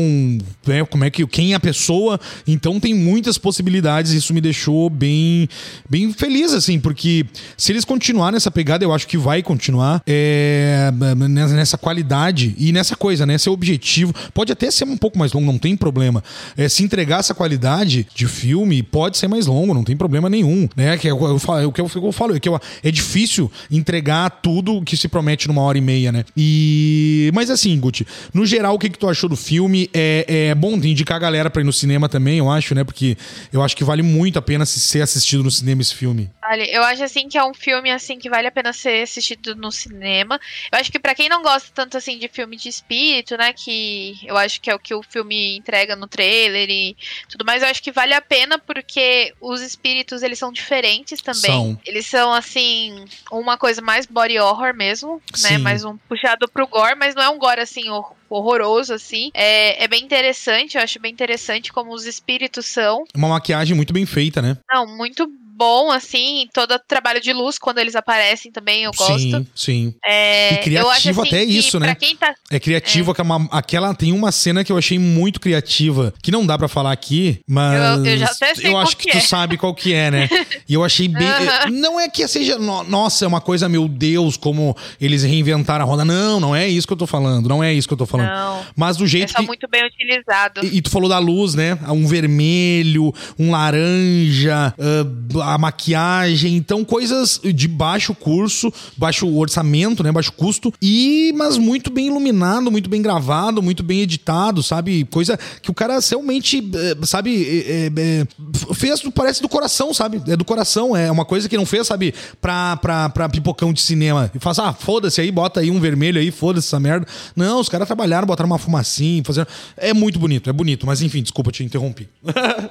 né, 0.65 0.85
como 0.85 1.03
é 1.03 1.09
que 1.09 1.25
quem 1.27 1.53
é 1.53 1.55
a 1.55 1.59
pessoa. 1.59 2.19
Então 2.47 2.79
tem 2.79 2.93
muitas 2.93 3.37
possibilidades. 3.37 4.11
Isso 4.11 4.33
me 4.33 4.41
deixou 4.41 4.89
bem, 4.89 5.47
bem 5.89 6.11
feliz, 6.13 6.53
assim, 6.53 6.79
porque 6.79 7.25
se 7.57 7.71
eles 7.71 7.85
continuarem 7.85 8.33
nessa 8.33 8.51
pegada, 8.51 8.83
eu 8.83 8.93
acho 8.93 9.07
que 9.07 9.17
vai 9.17 9.43
continuar 9.43 10.01
é, 10.07 10.91
nessa 11.29 11.77
qualidade 11.77 12.55
e 12.57 12.71
nessa 12.71 12.95
coisa, 12.95 13.25
né? 13.25 13.35
Esse 13.35 13.49
objetivo. 13.49 14.13
Pode 14.33 14.51
até 14.51 14.69
ser 14.71 14.85
um 14.85 14.97
pouco 14.97 15.17
mais 15.17 15.33
longo, 15.33 15.51
não 15.51 15.57
tem 15.59 15.75
problema. 15.75 16.23
É, 16.55 16.69
se 16.69 16.83
entregar 16.83 17.19
essa 17.19 17.33
qualidade 17.33 18.07
de 18.13 18.27
filme, 18.27 18.81
pode 18.81 19.17
ser 19.17 19.27
mais 19.27 19.47
longo, 19.47 19.73
não 19.73 19.83
tem 19.83 19.97
problema 19.97 20.29
nenhum, 20.29 20.67
né? 20.75 20.97
Que 21.01 21.07
é 21.07 21.11
eu, 21.11 21.39
falo, 21.39 21.67
o 21.67 21.71
que 21.71 21.81
eu, 21.81 21.89
eu 21.95 22.11
falo, 22.11 22.35
é 22.35 22.39
que 22.39 22.47
eu, 22.47 22.59
é 22.83 22.91
difícil 22.91 23.51
entregar 23.71 24.29
tudo 24.29 24.83
que 24.83 24.95
se 24.95 25.07
promete 25.07 25.47
numa 25.47 25.61
hora 25.63 25.77
e 25.77 25.81
meia, 25.81 26.11
né? 26.11 26.23
E. 26.37 27.31
Mas 27.33 27.49
assim, 27.49 27.77
Guti, 27.79 28.05
no 28.31 28.45
geral, 28.45 28.75
o 28.75 28.79
que, 28.79 28.87
que 28.87 28.99
tu 28.99 29.09
achou 29.09 29.27
do 29.27 29.35
filme? 29.35 29.89
É, 29.93 30.49
é 30.49 30.55
bom 30.55 30.75
indicar 30.75 31.17
a 31.17 31.19
galera 31.19 31.49
pra 31.49 31.61
ir 31.61 31.65
no 31.65 31.73
cinema 31.73 32.07
também, 32.07 32.37
eu 32.37 32.51
acho, 32.51 32.75
né? 32.75 32.83
Porque 32.83 33.17
eu 33.51 33.63
acho 33.63 33.75
que 33.75 33.83
vale 33.83 34.03
muito 34.03 34.37
a 34.37 34.41
pena 34.41 34.65
ser 34.65 35.01
assistido 35.01 35.43
no 35.43 35.49
cinema 35.49 35.81
esse 35.81 35.95
filme. 35.95 36.29
Olha, 36.51 36.69
eu 36.69 36.83
acho 36.83 37.01
assim 37.01 37.29
que 37.29 37.37
é 37.37 37.43
um 37.45 37.53
filme 37.53 37.89
assim 37.89 38.19
que 38.19 38.29
vale 38.29 38.45
a 38.45 38.51
pena 38.51 38.73
ser 38.73 39.03
assistido 39.03 39.55
no 39.55 39.71
cinema. 39.71 40.37
Eu 40.69 40.79
acho 40.79 40.91
que 40.91 40.99
para 40.99 41.15
quem 41.15 41.29
não 41.29 41.41
gosta 41.41 41.69
tanto 41.73 41.95
assim 41.95 42.17
de 42.17 42.27
filme 42.27 42.57
de 42.57 42.67
espírito, 42.67 43.37
né, 43.37 43.53
que 43.53 44.19
eu 44.25 44.35
acho 44.35 44.59
que 44.59 44.69
é 44.69 44.75
o 44.75 44.79
que 44.79 44.93
o 44.93 45.01
filme 45.01 45.55
entrega 45.55 45.95
no 45.95 46.07
trailer 46.07 46.69
e 46.69 46.97
tudo 47.29 47.45
mais, 47.45 47.63
eu 47.63 47.69
acho 47.69 47.81
que 47.81 47.89
vale 47.89 48.13
a 48.13 48.19
pena 48.19 48.59
porque 48.59 49.33
os 49.39 49.61
espíritos 49.61 50.23
eles 50.23 50.37
são 50.37 50.51
diferentes 50.51 51.21
também. 51.21 51.41
São. 51.41 51.79
Eles 51.85 52.05
são 52.05 52.33
assim 52.33 53.05
uma 53.31 53.57
coisa 53.57 53.81
mais 53.81 54.05
body 54.05 54.37
horror 54.37 54.75
mesmo, 54.75 55.21
né, 55.31 55.37
Sim. 55.49 55.53
né, 55.53 55.57
mais 55.59 55.85
um 55.85 55.95
puxado 55.95 56.49
pro 56.49 56.67
gore, 56.67 56.95
mas 56.95 57.15
não 57.15 57.23
é 57.23 57.29
um 57.29 57.37
gore 57.37 57.61
assim 57.61 57.83
horroroso, 58.29 58.93
assim. 58.93 59.31
É, 59.33 59.83
é 59.83 59.87
bem 59.87 60.03
interessante, 60.03 60.75
eu 60.75 60.83
acho 60.83 60.99
bem 60.99 61.13
interessante 61.13 61.71
como 61.71 61.93
os 61.93 62.05
espíritos 62.05 62.65
são. 62.65 63.05
Uma 63.15 63.29
maquiagem 63.29 63.75
muito 63.75 63.93
bem 63.93 64.05
feita, 64.05 64.41
né? 64.41 64.57
Não, 64.69 64.85
muito 64.85 65.31
bom, 65.61 65.91
assim, 65.91 66.47
todo 66.51 66.73
o 66.73 66.79
trabalho 66.79 67.21
de 67.21 67.31
luz 67.31 67.59
quando 67.59 67.77
eles 67.77 67.95
aparecem 67.95 68.51
também, 68.51 68.85
eu 68.85 68.91
gosto. 68.97 69.19
Sim, 69.19 69.47
sim. 69.53 69.95
É, 70.03 70.55
e 70.55 70.57
criativo 70.57 70.89
acho, 70.89 71.09
assim, 71.11 71.27
até 71.27 71.43
isso, 71.43 71.79
né? 71.79 71.95
Tá... 72.19 72.33
É 72.49 72.59
criativo, 72.59 73.13
é. 73.15 73.21
Uma, 73.21 73.47
aquela 73.51 73.93
tem 73.93 74.11
uma 74.11 74.31
cena 74.31 74.63
que 74.63 74.71
eu 74.71 74.77
achei 74.77 74.97
muito 74.97 75.39
criativa, 75.39 76.11
que 76.23 76.31
não 76.31 76.43
dá 76.47 76.57
para 76.57 76.67
falar 76.67 76.91
aqui, 76.91 77.41
mas 77.47 77.79
eu, 77.99 78.05
eu, 78.05 78.17
já 78.17 78.25
até 78.25 78.55
sei 78.55 78.71
eu 78.71 78.77
acho 78.77 78.97
que, 78.97 79.03
que 79.03 79.17
é. 79.17 79.21
tu 79.21 79.27
sabe 79.27 79.55
qual 79.55 79.75
que 79.75 79.93
é, 79.93 80.09
né? 80.09 80.27
e 80.67 80.73
eu 80.73 80.83
achei 80.83 81.07
bem, 81.07 81.29
não 81.69 81.99
é 81.99 82.09
que 82.09 82.27
seja, 82.27 82.57
nossa, 82.57 83.25
é 83.25 83.27
uma 83.27 83.39
coisa, 83.39 83.69
meu 83.69 83.87
Deus, 83.87 84.35
como 84.37 84.75
eles 84.99 85.21
reinventaram 85.21 85.85
a 85.85 85.87
roda. 85.87 86.03
Não, 86.03 86.39
não 86.39 86.55
é 86.55 86.67
isso 86.67 86.87
que 86.87 86.93
eu 86.93 86.97
tô 86.97 87.05
falando, 87.05 87.47
não 87.47 87.63
é 87.63 87.71
isso 87.71 87.87
que 87.87 87.93
eu 87.93 87.97
tô 87.99 88.07
falando. 88.07 88.29
Não. 88.29 88.65
Mas 88.75 88.97
do 88.97 89.05
jeito 89.05 89.31
é 89.31 89.35
que 89.35 89.45
muito 89.45 89.67
bem 89.67 89.85
utilizado. 89.85 90.65
E, 90.65 90.77
e, 90.77 90.81
tu 90.81 90.89
falou 90.89 91.07
da 91.07 91.19
luz, 91.19 91.53
né? 91.53 91.77
Um 91.87 92.07
vermelho, 92.07 93.13
um 93.37 93.51
laranja, 93.51 94.73
uh, 94.79 95.50
a 95.53 95.57
maquiagem, 95.57 96.55
então 96.55 96.83
coisas 96.85 97.39
de 97.43 97.67
baixo 97.67 98.15
curso, 98.15 98.71
baixo 98.95 99.27
orçamento, 99.35 100.03
né, 100.03 100.11
baixo 100.11 100.31
custo 100.31 100.73
e 100.81 101.33
mas 101.35 101.57
muito 101.57 101.91
bem 101.91 102.07
iluminado, 102.07 102.71
muito 102.71 102.89
bem 102.89 103.01
gravado, 103.01 103.61
muito 103.61 103.83
bem 103.83 104.01
editado, 104.01 104.63
sabe? 104.63 105.05
Coisa 105.05 105.37
que 105.61 105.69
o 105.69 105.73
cara 105.73 105.99
realmente, 105.99 106.59
eh, 106.73 107.05
sabe, 107.05 107.65
é, 107.67 107.85
é, 107.87 108.73
fez 108.73 109.01
parece 109.13 109.41
do 109.41 109.49
coração, 109.49 109.93
sabe? 109.93 110.21
É 110.27 110.37
do 110.37 110.45
coração, 110.45 110.95
é 110.95 111.11
uma 111.11 111.25
coisa 111.25 111.49
que 111.49 111.57
não 111.57 111.65
fez, 111.65 111.87
sabe, 111.87 112.13
pra, 112.39 112.77
pra, 112.77 113.09
pra 113.09 113.29
pipocão 113.29 113.73
de 113.73 113.81
cinema. 113.81 114.31
E 114.33 114.39
faz, 114.39 114.59
ah, 114.59 114.73
foda-se 114.73 115.19
aí, 115.19 115.31
bota 115.31 115.59
aí 115.59 115.69
um 115.69 115.79
vermelho 115.79 116.19
aí, 116.19 116.31
foda-se 116.31 116.67
essa 116.67 116.79
merda. 116.79 117.05
Não, 117.35 117.59
os 117.59 117.67
caras 117.67 117.87
trabalharam, 117.87 118.27
botaram 118.27 118.49
uma 118.49 118.57
fumacinha, 118.57 119.23
fazendo. 119.23 119.47
É 119.75 119.93
muito 119.93 120.19
bonito, 120.19 120.49
é 120.49 120.53
bonito, 120.53 120.85
mas 120.85 121.01
enfim, 121.01 121.21
desculpa 121.21 121.51
te 121.51 121.63
interromper. 121.63 122.07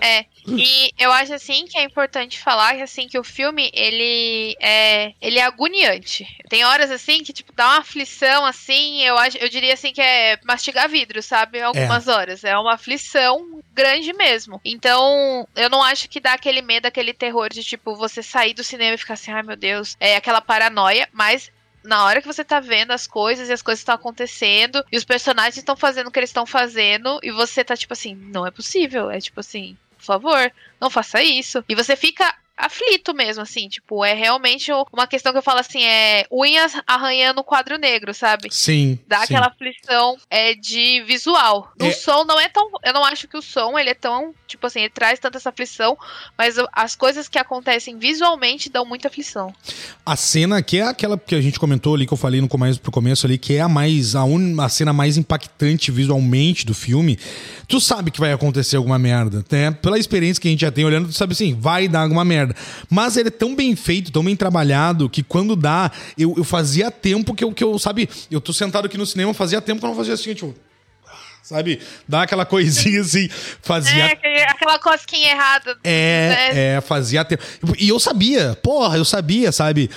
é, 0.00 0.24
e 0.48 0.90
eu 0.98 1.12
acho 1.12 1.34
assim 1.34 1.66
que 1.66 1.76
é 1.76 1.84
importante 1.84 2.40
falar 2.40 2.59
que 2.74 2.82
assim 2.82 3.08
que 3.08 3.18
o 3.18 3.24
filme 3.24 3.70
ele 3.72 4.56
é 4.60 5.12
ele 5.20 5.38
é 5.38 5.42
agoniante. 5.42 6.26
Tem 6.48 6.64
horas 6.64 6.90
assim 6.90 7.22
que 7.22 7.32
tipo 7.32 7.52
dá 7.52 7.66
uma 7.66 7.78
aflição 7.78 8.44
assim, 8.44 9.02
eu 9.02 9.16
eu 9.38 9.48
diria 9.48 9.74
assim 9.74 9.92
que 9.92 10.00
é 10.00 10.38
mastigar 10.44 10.88
vidro, 10.88 11.22
sabe? 11.22 11.60
Algumas 11.60 12.08
é. 12.08 12.12
horas, 12.12 12.44
é 12.44 12.56
uma 12.56 12.74
aflição 12.74 13.62
grande 13.72 14.12
mesmo. 14.12 14.60
Então, 14.64 15.46
eu 15.56 15.70
não 15.70 15.82
acho 15.82 16.08
que 16.08 16.20
dá 16.20 16.34
aquele 16.34 16.62
medo, 16.62 16.86
aquele 16.86 17.12
terror 17.12 17.48
de 17.48 17.62
tipo 17.62 17.94
você 17.94 18.22
sair 18.22 18.54
do 18.54 18.64
cinema 18.64 18.94
e 18.94 18.98
ficar 18.98 19.14
assim, 19.14 19.30
ai 19.30 19.42
meu 19.42 19.56
Deus, 19.56 19.96
é 19.98 20.16
aquela 20.16 20.40
paranoia, 20.40 21.08
mas 21.12 21.50
na 21.82 22.04
hora 22.04 22.20
que 22.20 22.26
você 22.26 22.44
tá 22.44 22.60
vendo 22.60 22.90
as 22.90 23.06
coisas 23.06 23.48
e 23.48 23.52
as 23.52 23.62
coisas 23.62 23.80
estão 23.80 23.94
acontecendo 23.94 24.84
e 24.92 24.96
os 24.96 25.04
personagens 25.04 25.56
estão 25.56 25.76
fazendo 25.76 26.08
o 26.08 26.10
que 26.10 26.18
eles 26.18 26.30
estão 26.30 26.46
fazendo 26.46 27.18
e 27.22 27.30
você 27.30 27.64
tá 27.64 27.76
tipo 27.76 27.92
assim, 27.92 28.14
não 28.14 28.46
é 28.46 28.50
possível. 28.50 29.10
É 29.10 29.20
tipo 29.20 29.40
assim, 29.40 29.76
por 29.96 30.04
favor, 30.04 30.52
não 30.80 30.90
faça 30.90 31.22
isso. 31.22 31.64
E 31.68 31.74
você 31.74 31.96
fica 31.96 32.34
aflito 32.60 33.14
mesmo, 33.14 33.42
assim, 33.42 33.68
tipo, 33.68 34.04
é 34.04 34.12
realmente 34.12 34.70
uma 34.92 35.06
questão 35.06 35.32
que 35.32 35.38
eu 35.38 35.42
falo 35.42 35.60
assim, 35.60 35.82
é 35.82 36.26
unhas 36.30 36.72
arranhando 36.86 37.40
o 37.40 37.44
quadro 37.44 37.78
negro, 37.78 38.12
sabe? 38.12 38.48
Sim. 38.50 38.98
Dá 39.08 39.18
sim. 39.18 39.24
aquela 39.24 39.46
aflição 39.46 40.16
é, 40.28 40.54
de 40.54 41.02
visual. 41.06 41.72
O 41.80 41.86
é... 41.86 41.92
som 41.92 42.24
não 42.24 42.38
é 42.38 42.48
tão. 42.48 42.70
Eu 42.84 42.92
não 42.92 43.04
acho 43.04 43.26
que 43.26 43.36
o 43.36 43.42
som 43.42 43.78
ele 43.78 43.90
é 43.90 43.94
tão. 43.94 44.34
Tipo 44.46 44.66
assim, 44.66 44.80
ele 44.80 44.90
traz 44.90 45.18
tanta 45.18 45.38
essa 45.38 45.48
aflição, 45.48 45.96
mas 46.36 46.56
as 46.72 46.94
coisas 46.94 47.28
que 47.28 47.38
acontecem 47.38 47.98
visualmente 47.98 48.68
dão 48.68 48.84
muita 48.84 49.08
aflição. 49.08 49.54
A 50.04 50.16
cena 50.16 50.62
que 50.62 50.78
é 50.78 50.82
aquela 50.82 51.16
que 51.16 51.34
a 51.34 51.40
gente 51.40 51.58
comentou 51.58 51.94
ali, 51.94 52.06
que 52.06 52.12
eu 52.12 52.16
falei 52.16 52.40
no 52.40 52.48
começo, 52.48 52.80
pro 52.80 52.90
começo 52.90 53.26
ali, 53.26 53.38
que 53.38 53.54
é 53.54 53.60
a 53.60 53.68
mais. 53.68 54.14
A, 54.14 54.24
un, 54.24 54.60
a 54.60 54.68
cena 54.68 54.92
mais 54.92 55.16
impactante 55.16 55.90
visualmente 55.90 56.66
do 56.66 56.74
filme, 56.74 57.18
tu 57.68 57.80
sabe 57.80 58.10
que 58.10 58.20
vai 58.20 58.32
acontecer 58.32 58.76
alguma 58.76 58.98
merda, 58.98 59.44
né? 59.50 59.70
Pela 59.70 59.98
experiência 59.98 60.40
que 60.40 60.48
a 60.48 60.50
gente 60.50 60.60
já 60.60 60.70
tem 60.70 60.84
olhando, 60.84 61.08
tu 61.08 61.14
sabe 61.14 61.32
assim, 61.32 61.54
vai 61.54 61.88
dar 61.88 62.02
alguma 62.02 62.24
merda 62.24 62.49
merda. 62.50 62.60
Mas 62.88 63.16
ele 63.16 63.28
é 63.28 63.32
tão 63.32 63.54
bem 63.54 63.74
feito, 63.76 64.12
tão 64.12 64.24
bem 64.24 64.36
trabalhado, 64.36 65.08
que 65.08 65.22
quando 65.22 65.56
dá, 65.56 65.90
eu, 66.18 66.34
eu 66.36 66.44
fazia 66.44 66.90
tempo 66.90 67.34
que 67.34 67.44
eu, 67.44 67.52
que 67.52 67.64
eu, 67.64 67.78
sabe, 67.78 68.08
eu 68.30 68.40
tô 68.40 68.52
sentado 68.52 68.86
aqui 68.86 68.98
no 68.98 69.06
cinema, 69.06 69.32
fazia 69.34 69.60
tempo 69.60 69.80
que 69.80 69.86
eu 69.86 69.90
não 69.90 69.96
fazia 69.96 70.14
assim, 70.14 70.34
tipo 70.34 70.54
sabe? 71.42 71.80
Dá 72.06 72.22
aquela 72.22 72.46
coisinha 72.46 73.00
assim, 73.00 73.28
fazia. 73.60 74.04
É, 74.22 74.44
aquela 74.44 74.78
cosquinha 74.78 75.32
errada. 75.32 75.76
É, 75.82 76.28
né? 76.28 76.76
é, 76.76 76.80
fazia 76.80 77.24
tempo. 77.24 77.42
E 77.78 77.88
eu 77.88 77.98
sabia, 77.98 78.56
porra, 78.62 78.96
eu 78.96 79.04
sabia, 79.04 79.50
sabe? 79.50 79.90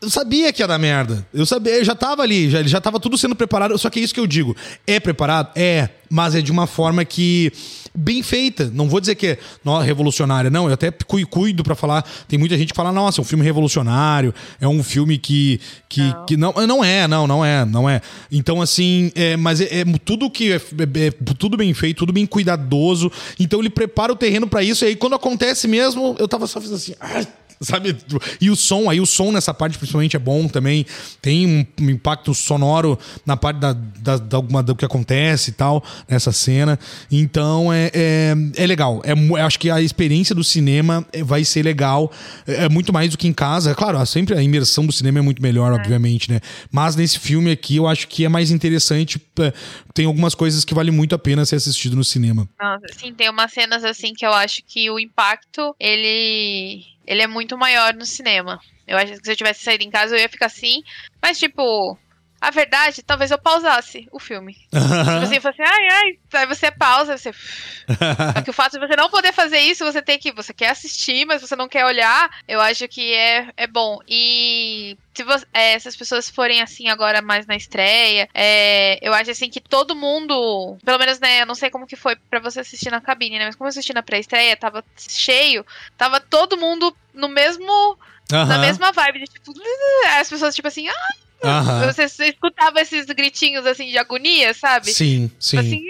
Eu 0.00 0.10
sabia 0.10 0.52
que 0.52 0.62
ia 0.62 0.66
dar 0.66 0.78
merda. 0.78 1.26
Eu 1.32 1.46
sabia, 1.46 1.74
eu 1.74 1.84
já 1.84 1.94
tava 1.94 2.22
ali, 2.22 2.50
já, 2.50 2.62
já 2.62 2.80
tava 2.80 3.00
tudo 3.00 3.16
sendo 3.16 3.34
preparado. 3.34 3.76
Só 3.78 3.88
que 3.88 4.00
é 4.00 4.02
isso 4.02 4.14
que 4.14 4.20
eu 4.20 4.26
digo. 4.26 4.56
É 4.86 5.00
preparado? 5.00 5.50
É, 5.54 5.88
mas 6.08 6.34
é 6.34 6.40
de 6.40 6.50
uma 6.50 6.66
forma 6.66 7.04
que 7.04 7.52
bem 7.94 8.22
feita. 8.22 8.70
Não 8.72 8.88
vou 8.88 9.00
dizer 9.00 9.14
que 9.14 9.26
é 9.26 9.38
revolucionária, 9.84 10.50
não. 10.50 10.66
Eu 10.66 10.74
até 10.74 10.90
cuido 11.28 11.62
para 11.62 11.74
falar. 11.74 12.04
Tem 12.28 12.38
muita 12.38 12.56
gente 12.56 12.72
que 12.72 12.76
fala, 12.76 12.92
nossa, 12.92 13.20
é 13.20 13.22
um 13.22 13.24
filme 13.24 13.44
revolucionário, 13.44 14.34
é 14.60 14.66
um 14.66 14.82
filme 14.82 15.18
que. 15.18 15.60
que 15.88 16.00
não, 16.00 16.24
que 16.24 16.36
não, 16.36 16.52
não 16.66 16.84
é, 16.84 17.06
não, 17.06 17.26
não 17.26 17.44
é, 17.44 17.64
não 17.64 17.88
é. 17.88 18.00
Então, 18.30 18.60
assim, 18.60 19.12
é, 19.14 19.36
mas 19.36 19.60
é, 19.60 19.80
é 19.80 19.84
tudo 20.04 20.30
que 20.30 20.52
é, 20.52 20.56
é, 20.56 21.06
é, 21.06 21.10
tudo 21.38 21.56
bem 21.56 21.72
feito, 21.74 21.98
tudo 21.98 22.12
bem 22.12 22.26
cuidadoso. 22.26 23.10
Então 23.38 23.60
ele 23.60 23.70
prepara 23.70 24.12
o 24.12 24.16
terreno 24.16 24.46
para 24.46 24.62
isso. 24.62 24.84
E 24.84 24.88
aí, 24.88 24.96
quando 24.96 25.14
acontece 25.14 25.68
mesmo, 25.68 26.16
eu 26.18 26.28
tava 26.28 26.46
só 26.46 26.60
fazendo 26.60 26.76
assim. 26.76 26.94
Ah, 27.00 27.24
sabe? 27.62 27.94
E 28.40 28.48
o 28.48 28.56
som, 28.56 28.88
aí 28.88 29.00
o 29.00 29.06
som 29.06 29.30
nessa 29.30 29.52
parte 29.52 29.76
principalmente 29.76 30.16
é 30.16 30.18
bom 30.18 30.48
também. 30.48 30.86
Tem 31.20 31.46
um, 31.46 31.90
impacto 31.90 32.34
sonoro 32.34 32.98
na 33.26 33.36
parte 33.36 33.58
da, 33.58 33.74
da, 33.74 34.16
da, 34.16 34.36
alguma, 34.38 34.62
do 34.62 34.74
que 34.74 34.84
acontece 34.84 35.50
e 35.50 35.52
tal, 35.52 35.84
nessa 36.08 36.32
cena. 36.32 36.78
Então 37.12 37.70
é, 37.70 37.90
é, 37.92 38.34
é 38.56 38.66
legal. 38.66 39.02
É, 39.04 39.12
eu 39.12 39.36
acho 39.36 39.58
que 39.58 39.70
a 39.70 39.80
experiência 39.82 40.34
do 40.34 40.42
cinema 40.42 41.06
é, 41.12 41.22
vai 41.22 41.44
ser 41.44 41.62
legal. 41.62 42.10
É, 42.46 42.64
é 42.64 42.68
muito 42.68 42.94
mais 42.94 43.10
do 43.10 43.18
que 43.18 43.28
em 43.28 43.32
casa. 43.32 43.72
É 43.72 43.74
claro, 43.74 44.04
sempre 44.06 44.34
a 44.34 44.42
imersão 44.42 44.86
do 44.86 44.92
cinema 44.92 45.18
é 45.18 45.22
muito 45.22 45.42
melhor, 45.42 45.70
é. 45.72 45.74
obviamente, 45.74 46.30
né? 46.30 46.40
Mas 46.72 46.96
nesse 46.96 47.18
filme 47.18 47.50
aqui 47.50 47.76
eu 47.76 47.86
acho 47.86 48.08
que 48.08 48.24
é 48.24 48.28
mais 48.28 48.50
interessante. 48.50 49.20
É, 49.38 49.52
tem 49.92 50.06
algumas 50.06 50.34
coisas 50.34 50.64
que 50.64 50.72
vale 50.72 50.90
muito 50.90 51.14
a 51.14 51.18
pena 51.18 51.44
ser 51.44 51.56
assistido 51.56 51.94
no 51.94 52.04
cinema. 52.04 52.48
Nossa, 52.58 52.86
sim, 52.98 53.12
tem 53.12 53.28
umas 53.28 53.52
cenas 53.52 53.84
assim 53.84 54.14
que 54.14 54.24
eu 54.24 54.32
acho 54.32 54.62
que 54.66 54.90
o 54.90 54.98
impacto, 54.98 55.74
ele 55.78 56.84
ele 57.06 57.22
é 57.22 57.26
muito 57.26 57.56
maior 57.56 57.94
no 57.94 58.04
cinema. 58.04 58.60
Eu 58.86 58.96
acho 58.98 59.12
que 59.12 59.24
se 59.24 59.32
eu 59.32 59.36
tivesse 59.36 59.64
saído 59.64 59.84
em 59.84 59.90
casa 59.90 60.14
eu 60.14 60.20
ia 60.20 60.28
ficar 60.28 60.46
assim, 60.46 60.82
mas 61.22 61.38
tipo, 61.38 61.98
a 62.40 62.50
verdade, 62.50 63.02
talvez 63.02 63.30
eu 63.30 63.38
pausasse 63.38 64.08
o 64.10 64.18
filme. 64.18 64.54
tipo 64.72 64.78
assim, 65.22 65.36
eu 65.36 65.50
assim, 65.50 65.62
ai, 65.62 65.88
ai. 65.90 66.18
Aí 66.32 66.46
você 66.46 66.70
pausa, 66.70 67.18
você. 67.18 67.32
Só 68.34 68.42
que 68.42 68.48
o 68.48 68.54
fato 68.54 68.72
de 68.72 68.86
você 68.86 68.96
não 68.96 69.10
poder 69.10 69.32
fazer 69.32 69.58
isso, 69.58 69.84
você 69.84 70.00
tem 70.00 70.18
que. 70.18 70.32
Você 70.32 70.54
quer 70.54 70.70
assistir, 70.70 71.26
mas 71.26 71.42
você 71.42 71.54
não 71.54 71.68
quer 71.68 71.84
olhar, 71.84 72.30
eu 72.48 72.58
acho 72.58 72.88
que 72.88 73.12
é, 73.12 73.50
é 73.58 73.66
bom. 73.66 73.98
E 74.08 74.96
se, 75.12 75.22
você, 75.22 75.46
é, 75.52 75.78
se 75.78 75.88
as 75.88 75.96
pessoas 75.96 76.30
forem 76.30 76.62
assim 76.62 76.88
agora 76.88 77.20
mais 77.20 77.46
na 77.46 77.56
estreia, 77.56 78.26
é, 78.32 78.98
eu 79.06 79.12
acho 79.12 79.30
assim 79.30 79.50
que 79.50 79.60
todo 79.60 79.94
mundo. 79.94 80.78
Pelo 80.82 80.98
menos, 80.98 81.20
né, 81.20 81.42
eu 81.42 81.46
não 81.46 81.54
sei 81.54 81.68
como 81.68 81.86
que 81.86 81.96
foi 81.96 82.16
para 82.16 82.40
você 82.40 82.60
assistir 82.60 82.90
na 82.90 83.02
cabine, 83.02 83.38
né? 83.38 83.44
Mas 83.44 83.54
como 83.54 83.68
eu 83.68 83.70
assisti 83.70 83.92
na 83.92 84.02
pré-estreia, 84.02 84.56
tava 84.56 84.82
cheio, 84.96 85.64
tava 85.98 86.18
todo 86.20 86.56
mundo 86.56 86.96
no 87.12 87.28
mesmo. 87.28 87.98
Na 88.30 88.58
mesma 88.58 88.92
vibe, 88.92 89.18
de, 89.18 89.24
tipo, 89.26 89.52
as 90.20 90.28
pessoas, 90.30 90.54
tipo 90.54 90.68
assim, 90.68 90.88
ah, 90.88 91.14
Uhum. 91.42 91.86
Você, 91.86 92.08
você, 92.08 92.24
escutava 92.26 92.80
esses 92.80 93.06
gritinhos 93.06 93.64
assim 93.64 93.88
de 93.88 93.96
agonia, 93.96 94.52
sabe? 94.52 94.92
Sim, 94.92 95.30
sim. 95.38 95.58
Assim, 95.58 95.82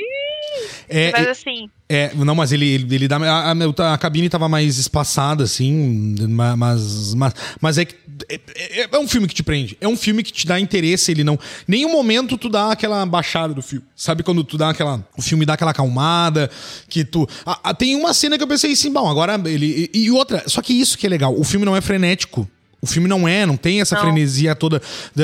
é, 0.89 1.13
mas 1.13 1.27
assim. 1.27 1.71
É, 1.89 2.13
não, 2.15 2.35
mas 2.35 2.53
ele, 2.53 2.69
ele, 2.69 2.95
ele 2.95 3.09
dá. 3.09 3.17
A, 3.17 3.53
a, 3.53 3.95
a, 3.95 3.99
cabine 3.99 4.29
tava 4.29 4.49
mais 4.49 4.79
espaçada, 4.79 5.45
assim, 5.45 6.17
mas. 6.29 7.15
Mas, 7.15 7.35
mas 7.61 7.79
é 7.79 7.85
que. 7.85 7.95
É, 8.29 8.41
é, 8.57 8.89
é, 8.93 8.99
um 8.99 9.09
filme 9.09 9.27
que 9.27 9.35
te 9.35 9.43
prende. 9.43 9.77
É 9.81 9.89
um 9.89 9.97
filme 9.97 10.23
que 10.23 10.33
te 10.33 10.47
dá 10.47 10.59
interesse, 10.61 11.11
ele 11.11 11.25
não. 11.25 11.39
Nenhum 11.67 11.91
momento 11.91 12.39
tu 12.39 12.49
dá 12.49 12.71
aquela 12.71 13.05
baixada 13.05 13.53
do 13.53 13.63
filme. 13.63 13.85
Sabe 13.97 14.23
quando 14.23 14.45
tu 14.45 14.57
dá 14.57 14.71
aquela. 14.71 15.05
O 15.17 15.23
filme 15.23 15.45
dá 15.45 15.55
aquela 15.55 15.73
acalmada, 15.73 16.49
que 16.89 17.05
tu. 17.05 17.29
A, 17.45 17.75
tem 17.75 17.97
uma 17.97 18.15
cena 18.15 18.37
que 18.37 18.45
eu 18.45 18.49
pensei 18.49 18.73
assim, 18.73 18.93
bom, 18.93 19.09
agora 19.09 19.41
ele. 19.47 19.91
E, 19.93 20.05
e 20.05 20.11
outra, 20.11 20.45
só 20.47 20.63
que 20.63 20.73
isso 20.73 20.97
que 20.97 21.07
é 21.07 21.11
legal, 21.11 21.35
o 21.37 21.43
filme 21.43 21.67
não 21.67 21.77
é 21.77 21.81
frenético. 21.81 22.49
O 22.83 22.87
filme 22.87 23.07
não 23.07 23.29
é, 23.29 23.45
não 23.45 23.57
tem 23.57 23.81
essa 23.81 23.95
não. 23.95 24.03
frenesia 24.03 24.55
toda 24.55 24.81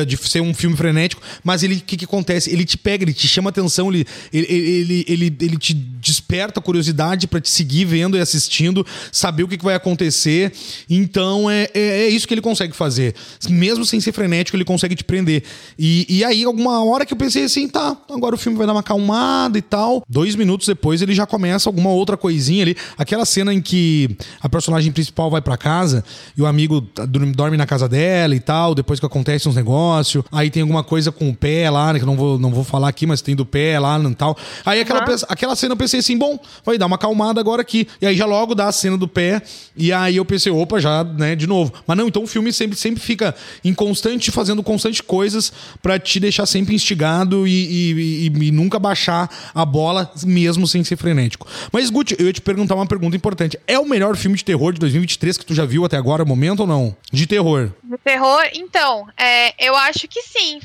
de 0.07 0.17
ser 0.17 0.41
um 0.41 0.53
filme 0.53 0.77
frenético, 0.77 1.23
mas 1.43 1.63
ele, 1.63 1.77
o 1.77 1.81
que, 1.81 1.97
que 1.97 2.05
acontece? 2.05 2.51
Ele 2.51 2.65
te 2.65 2.77
pega, 2.77 3.05
ele 3.05 3.15
te 3.15 3.27
chama 3.27 3.51
atenção, 3.51 3.89
ele, 3.89 4.07
ele, 4.33 4.47
ele, 4.47 5.05
ele, 5.09 5.37
ele 5.41 5.57
te 5.57 5.73
desperta 5.75 6.61
a 6.61 6.63
curiosidade 6.63 7.27
para 7.27 7.41
te 7.41 7.51
seguir 7.51 7.85
vendo 7.85 8.17
e 8.17 8.21
assistindo, 8.21 8.87
saber 9.11 9.43
o 9.43 9.49
que, 9.49 9.57
que 9.57 9.65
vai 9.65 9.75
acontecer. 9.75 10.53
Então 10.89 11.51
é, 11.51 11.69
é, 11.75 11.81
é, 11.81 12.09
isso 12.09 12.29
que 12.29 12.35
ele 12.35 12.41
consegue 12.41 12.75
fazer. 12.75 13.15
Mesmo 13.49 13.85
sem 13.85 14.01
ser 14.01 14.13
frenético, 14.13 14.57
ele 14.57 14.65
consegue 14.65 14.95
te 14.95 15.05
prender. 15.05 15.43
E, 15.79 16.07
e 16.09 16.25
aí, 16.25 16.45
alguma 16.45 16.85
hora 16.85 17.05
que 17.07 17.13
eu 17.13 17.17
pensei 17.17 17.45
assim, 17.45 17.69
tá, 17.69 17.97
agora 18.11 18.35
o 18.35 18.39
filme 18.39 18.57
vai 18.57 18.67
dar 18.67 18.73
uma 18.73 18.81
acalmada 18.81 19.59
e 19.59 19.63
tal. 19.63 20.03
Dois 20.09 20.35
minutos 20.35 20.67
depois 20.67 21.03
ele 21.03 21.15
já 21.15 21.27
começa 21.27 21.69
alguma 21.69 21.91
outra 21.91 22.17
coisinha 22.17 22.63
ali. 22.63 22.77
Aquela 22.97 23.25
cena 23.25 23.53
em 23.53 23.61
que 23.61 24.17
a 24.41 24.49
personagem 24.49 24.93
principal 24.93 25.31
vai 25.31 25.41
para 25.41 25.57
casa 25.57 26.05
e 26.37 26.43
o 26.43 26.47
amigo 26.47 26.81
dorme 27.09 27.27
dorme 27.47 27.57
na 27.57 27.67
casa 27.67 27.89
dela 27.89 28.35
e 28.35 28.41
tal, 28.41 28.75
depois 28.75 28.99
que 28.99 29.07
acontece 29.07 29.49
uns 29.49 29.55
negócios. 29.55 30.25
Aí 30.33 30.51
tem 30.51 30.63
alguma 30.63 30.83
coisa 30.83 31.13
com 31.13 31.31
o 31.31 31.35
pé 31.35 31.71
lá, 31.71 31.93
né, 31.93 31.99
que 31.99 32.05
eu 32.05 32.07
não 32.07 32.17
vou, 32.17 32.39
não 32.39 32.51
vou 32.51 32.65
falar 32.65 32.89
aqui, 32.89 33.07
mas 33.07 33.23
tem 33.23 33.37
do 33.37 33.47
pé 33.47 33.79
lá 33.79 33.99
e 33.99 34.15
tal. 34.15 34.37
Aí 34.65 34.81
aquela, 34.81 35.09
uhum. 35.09 35.17
aquela 35.29 35.57
cena 35.57 35.73
eu 35.73 35.77
pensei 35.77 36.01
assim, 36.01 36.19
bom, 36.19 36.39
vai 36.65 36.77
dar 36.77 36.87
uma 36.87 36.97
acalmada 36.97 37.41
agora 37.41 37.63
aqui. 37.63 37.87
E 38.01 38.07
aí 38.07 38.17
já 38.17 38.27
logo 38.27 38.55
dá 38.55 38.67
a 38.67 38.73
cena 38.73 38.97
do 38.97 39.07
pé. 39.07 39.41
E 39.77 39.93
aí 39.93 40.17
eu 40.17 40.25
pensei, 40.25 40.51
opa, 40.51 40.81
já, 40.81 41.05
né, 41.05 41.37
de 41.37 41.47
novo. 41.47 41.73
Mas 41.87 41.97
não, 41.97 42.09
então 42.09 42.25
o 42.25 42.27
filme 42.27 42.53
sempre, 42.53 42.77
sempre 42.77 43.01
fica 43.01 43.35
em 43.65 43.73
constante, 43.73 44.31
fazendo 44.31 44.63
constante 44.63 45.03
coisas 45.03 45.53
para 45.81 45.99
te 45.99 46.19
deixar 46.19 46.47
sempre 46.47 46.75
instigado 46.75 47.47
e, 47.47 47.51
e, 47.51 47.93
e, 47.93 48.49
e, 48.49 48.51
nunca 48.51 48.79
baixar 48.79 49.31
a 49.55 49.65
bola, 49.65 50.11
mesmo 50.25 50.67
sem 50.67 50.83
ser 50.83 50.97
frenético. 50.97 51.47
Mas, 51.73 51.91
Guti, 51.91 52.17
eu 52.19 52.27
ia 52.27 52.33
te 52.33 52.41
perguntar 52.41 52.75
uma 52.75 52.87
pergunta 52.87 53.17
importante. 53.17 53.59
É 53.67 53.79
o 53.79 53.89
melhor 53.89 54.17
filme 54.17 54.37
de 54.37 54.45
terror 54.45 54.73
de 54.73 54.81
2023 54.81 55.39
que 55.39 55.47
tu 55.47 55.55
já 55.55 55.65
viu 55.65 55.85
até 55.85 55.97
agora, 55.97 56.25
momento 56.25 56.61
ou 56.61 56.67
não? 56.67 56.97
De 57.13 57.27
terror 57.37 57.47
terror? 57.47 57.73
No 57.85 57.99
terror, 57.99 58.51
então, 58.55 59.09
é, 59.17 59.55
eu 59.65 59.77
acho 59.77 60.09
que 60.09 60.23
sim. 60.23 60.61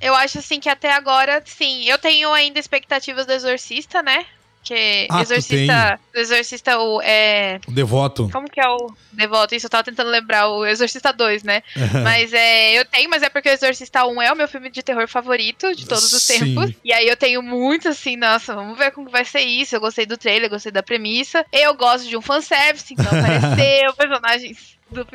Eu 0.00 0.14
acho 0.14 0.38
assim 0.38 0.58
que 0.58 0.68
até 0.68 0.92
agora, 0.92 1.42
sim. 1.44 1.84
Eu 1.84 1.98
tenho 1.98 2.32
ainda 2.32 2.58
expectativas 2.58 3.24
do 3.24 3.32
Exorcista, 3.32 4.02
né? 4.02 4.26
Que 4.64 5.08
ah, 5.10 5.22
Exorcista. 5.22 6.00
O 6.14 6.18
Exorcista, 6.18 6.78
o. 6.78 7.00
É... 7.02 7.60
O 7.66 7.72
Devoto. 7.72 8.28
Como 8.30 8.48
que 8.48 8.60
é 8.60 8.68
o 8.68 8.92
Devoto? 9.12 9.54
Isso, 9.56 9.66
eu 9.66 9.70
tava 9.70 9.82
tentando 9.82 10.10
lembrar. 10.10 10.48
O 10.48 10.64
Exorcista 10.64 11.12
2, 11.12 11.42
né? 11.42 11.62
mas 12.02 12.32
é. 12.32 12.72
Eu 12.72 12.84
tenho, 12.84 13.10
mas 13.10 13.24
é 13.24 13.28
porque 13.28 13.48
o 13.48 13.52
Exorcista 13.52 14.04
1 14.04 14.22
é 14.22 14.32
o 14.32 14.36
meu 14.36 14.46
filme 14.46 14.70
de 14.70 14.82
terror 14.82 15.08
favorito 15.08 15.74
de 15.74 15.86
todos 15.86 16.12
os 16.12 16.22
Sim. 16.22 16.54
tempos. 16.54 16.72
E 16.84 16.92
aí 16.92 17.08
eu 17.08 17.16
tenho 17.16 17.42
muito 17.42 17.88
assim, 17.88 18.16
nossa, 18.16 18.54
vamos 18.54 18.78
ver 18.78 18.92
como 18.92 19.10
vai 19.10 19.24
ser 19.24 19.40
isso. 19.40 19.74
Eu 19.74 19.80
gostei 19.80 20.06
do 20.06 20.16
trailer, 20.16 20.48
gostei 20.48 20.70
da 20.70 20.82
premissa. 20.82 21.44
Eu 21.52 21.74
gosto 21.74 22.08
de 22.08 22.16
um 22.16 22.22
fanservice, 22.22 22.94
então 22.94 23.06
apareceu 23.18 23.94
personagens 23.94 24.78
do, 24.92 25.06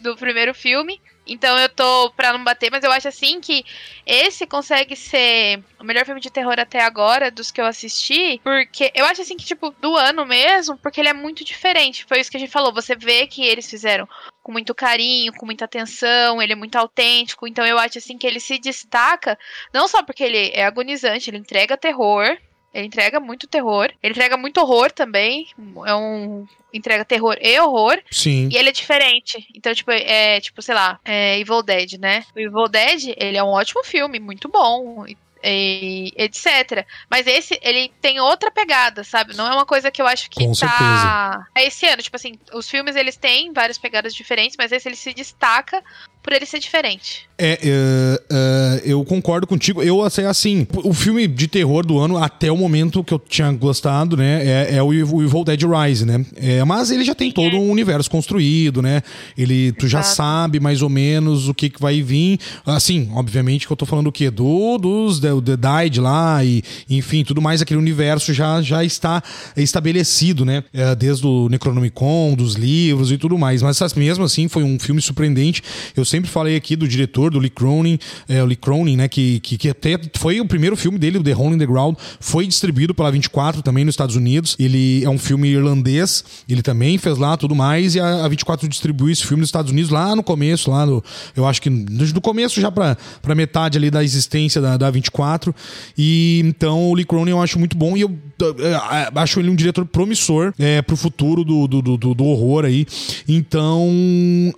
do 0.00 0.16
primeiro 0.16 0.54
filme. 0.54 1.00
Então 1.26 1.58
eu 1.58 1.68
tô 1.68 2.10
pra 2.10 2.32
não 2.32 2.44
bater, 2.44 2.70
mas 2.70 2.84
eu 2.84 2.92
acho 2.92 3.08
assim 3.08 3.40
que 3.40 3.64
esse 4.06 4.46
consegue 4.46 4.94
ser 4.94 5.60
o 5.80 5.84
melhor 5.84 6.04
filme 6.04 6.20
de 6.20 6.30
terror 6.30 6.54
até 6.58 6.80
agora 6.80 7.30
dos 7.30 7.50
que 7.50 7.60
eu 7.60 7.66
assisti, 7.66 8.40
porque 8.44 8.92
eu 8.94 9.04
acho 9.04 9.22
assim 9.22 9.36
que, 9.36 9.44
tipo, 9.44 9.70
do 9.80 9.96
ano 9.96 10.24
mesmo, 10.24 10.78
porque 10.78 11.00
ele 11.00 11.08
é 11.08 11.12
muito 11.12 11.44
diferente. 11.44 12.04
Foi 12.04 12.20
isso 12.20 12.30
que 12.30 12.36
a 12.36 12.40
gente 12.40 12.52
falou. 12.52 12.72
Você 12.72 12.94
vê 12.94 13.26
que 13.26 13.44
eles 13.44 13.68
fizeram 13.68 14.08
com 14.42 14.52
muito 14.52 14.72
carinho, 14.72 15.32
com 15.32 15.44
muita 15.44 15.64
atenção, 15.64 16.40
ele 16.40 16.52
é 16.52 16.56
muito 16.56 16.76
autêntico. 16.76 17.48
Então 17.48 17.66
eu 17.66 17.78
acho 17.78 17.98
assim 17.98 18.16
que 18.16 18.26
ele 18.26 18.38
se 18.38 18.58
destaca, 18.58 19.36
não 19.74 19.88
só 19.88 20.04
porque 20.04 20.22
ele 20.22 20.52
é 20.54 20.64
agonizante, 20.64 21.28
ele 21.28 21.38
entrega 21.38 21.76
terror, 21.76 22.38
ele 22.76 22.86
entrega 22.86 23.18
muito 23.18 23.46
terror. 23.46 23.90
Ele 24.02 24.12
entrega 24.12 24.36
muito 24.36 24.60
horror 24.60 24.92
também. 24.92 25.48
É 25.86 25.94
um. 25.94 26.46
Entrega 26.72 27.06
terror 27.06 27.38
e 27.40 27.58
horror. 27.58 27.98
Sim. 28.10 28.50
E 28.52 28.56
ele 28.56 28.68
é 28.68 28.72
diferente. 28.72 29.46
Então, 29.54 29.74
tipo, 29.74 29.90
é 29.90 30.38
tipo, 30.40 30.60
sei 30.60 30.74
lá, 30.74 31.00
é 31.04 31.38
Evil 31.38 31.62
Dead, 31.62 31.94
né? 31.98 32.22
O 32.34 32.38
Evil 32.38 32.68
Dead, 32.68 33.14
ele 33.16 33.38
é 33.38 33.42
um 33.42 33.48
ótimo 33.48 33.82
filme, 33.82 34.20
muito 34.20 34.46
bom 34.46 35.06
e 35.42 36.12
etc. 36.16 36.84
Mas 37.10 37.26
esse, 37.26 37.58
ele 37.62 37.90
tem 38.00 38.20
outra 38.20 38.50
pegada, 38.50 39.04
sabe? 39.04 39.36
Não 39.36 39.46
é 39.46 39.54
uma 39.54 39.64
coisa 39.64 39.90
que 39.90 40.02
eu 40.02 40.06
acho 40.06 40.28
que 40.28 40.44
Com 40.44 40.52
tá. 40.52 40.54
Certeza. 40.54 41.46
É 41.54 41.66
esse 41.66 41.86
ano, 41.86 42.02
tipo 42.02 42.16
assim, 42.16 42.38
os 42.52 42.68
filmes 42.68 42.96
eles 42.96 43.16
têm 43.16 43.52
várias 43.52 43.78
pegadas 43.78 44.14
diferentes, 44.14 44.56
mas 44.58 44.72
esse 44.72 44.88
ele 44.88 44.96
se 44.96 45.14
destaca 45.14 45.82
por 46.26 46.32
ele 46.32 46.44
ser 46.44 46.58
diferente. 46.58 47.24
É, 47.38 47.60
uh, 47.62 48.34
uh, 48.34 48.80
eu 48.84 49.04
concordo 49.04 49.46
contigo. 49.46 49.80
Eu, 49.80 50.02
assim, 50.02 50.22
assim, 50.22 50.66
o 50.72 50.92
filme 50.92 51.28
de 51.28 51.46
terror 51.46 51.86
do 51.86 51.98
ano, 51.98 52.16
até 52.16 52.50
o 52.50 52.56
momento 52.56 53.04
que 53.04 53.14
eu 53.14 53.18
tinha 53.18 53.52
gostado, 53.52 54.16
né, 54.16 54.42
é, 54.44 54.76
é 54.76 54.82
o 54.82 54.92
Evil 54.92 55.44
Dead 55.44 55.62
Rise, 55.62 56.04
né? 56.04 56.26
É, 56.34 56.64
mas 56.64 56.90
ele 56.90 57.04
já 57.04 57.14
tem 57.14 57.28
Sim, 57.28 57.34
todo 57.34 57.56
é. 57.56 57.60
um 57.60 57.70
universo 57.70 58.10
construído, 58.10 58.82
né? 58.82 59.02
Ele, 59.38 59.70
tu 59.72 59.86
Exato. 59.86 59.88
já 59.88 60.02
sabe 60.02 60.58
mais 60.58 60.82
ou 60.82 60.88
menos 60.88 61.48
o 61.48 61.54
que, 61.54 61.70
que 61.70 61.80
vai 61.80 62.02
vir. 62.02 62.40
Assim, 62.64 63.08
obviamente 63.14 63.68
que 63.68 63.72
eu 63.72 63.76
tô 63.76 63.86
falando 63.86 64.08
o 64.08 64.12
quê? 64.12 64.28
Do, 64.28 64.78
dos 64.78 65.20
The, 65.20 65.28
The 65.44 65.56
Died 65.56 66.00
lá 66.00 66.44
e, 66.44 66.60
enfim, 66.90 67.22
tudo 67.22 67.40
mais, 67.40 67.62
aquele 67.62 67.78
universo 67.78 68.34
já, 68.34 68.60
já 68.62 68.82
está 68.82 69.22
estabelecido, 69.56 70.44
né? 70.44 70.64
É, 70.74 70.92
desde 70.96 71.24
o 71.24 71.48
Necronomicon, 71.48 72.34
dos 72.34 72.54
livros 72.54 73.12
e 73.12 73.18
tudo 73.18 73.38
mais. 73.38 73.62
Mas 73.62 73.78
mesmo 73.94 74.24
assim, 74.24 74.48
foi 74.48 74.64
um 74.64 74.76
filme 74.78 75.00
surpreendente. 75.00 75.62
Eu 75.94 76.04
sei 76.04 76.15
sempre 76.16 76.30
falei 76.30 76.56
aqui 76.56 76.76
do 76.76 76.88
diretor, 76.88 77.30
do 77.30 77.38
Lee 77.38 77.50
Cronin, 77.50 77.98
é, 78.28 78.42
o 78.42 78.46
Lee 78.46 78.56
Cronin, 78.56 78.96
né, 78.96 79.08
que, 79.08 79.40
que, 79.40 79.58
que, 79.58 79.68
até 79.68 79.98
foi 80.16 80.40
o 80.40 80.46
primeiro 80.46 80.76
filme 80.76 80.98
dele, 80.98 81.22
The 81.22 81.34
Hole 81.34 81.54
in 81.54 81.58
the 81.58 81.66
Ground, 81.66 81.96
foi 82.20 82.46
distribuído 82.46 82.94
pela 82.94 83.10
24 83.10 83.62
também 83.62 83.84
nos 83.84 83.92
Estados 83.92 84.16
Unidos. 84.16 84.56
Ele 84.58 85.04
é 85.04 85.10
um 85.10 85.18
filme 85.18 85.48
irlandês, 85.48 86.24
ele 86.48 86.62
também 86.62 86.96
fez 86.98 87.18
lá 87.18 87.36
tudo 87.36 87.54
mais, 87.54 87.94
e 87.94 88.00
a, 88.00 88.24
a 88.24 88.28
24 88.28 88.68
distribuiu 88.68 89.12
esse 89.12 89.24
filme 89.26 89.40
nos 89.40 89.48
Estados 89.48 89.70
Unidos 89.70 89.90
lá 89.90 90.16
no 90.16 90.22
começo, 90.22 90.70
lá 90.70 90.86
no, 90.86 91.02
eu 91.36 91.46
acho 91.46 91.60
que 91.60 91.70
do 91.70 92.20
começo 92.20 92.60
já 92.60 92.70
pra 92.70 93.34
metade 93.34 93.76
ali 93.76 93.90
da 93.90 94.02
existência 94.02 94.60
da, 94.60 94.76
da 94.76 94.90
24. 94.90 95.54
E 95.96 96.42
então 96.44 96.90
o 96.90 96.94
Lee 96.94 97.04
Cronin 97.04 97.32
eu 97.32 97.42
acho 97.42 97.58
muito 97.58 97.76
bom 97.76 97.96
e 97.96 98.00
eu, 98.00 98.16
eu, 98.40 98.56
eu 98.58 98.80
acho 99.16 99.40
ele 99.40 99.50
um 99.50 99.56
diretor 99.56 99.84
promissor 99.84 100.52
é, 100.58 100.80
pro 100.82 100.96
futuro 100.96 101.44
do, 101.44 101.66
do, 101.66 101.82
do, 101.82 102.14
do 102.14 102.24
horror 102.24 102.64
aí. 102.64 102.86
Então, 103.28 103.90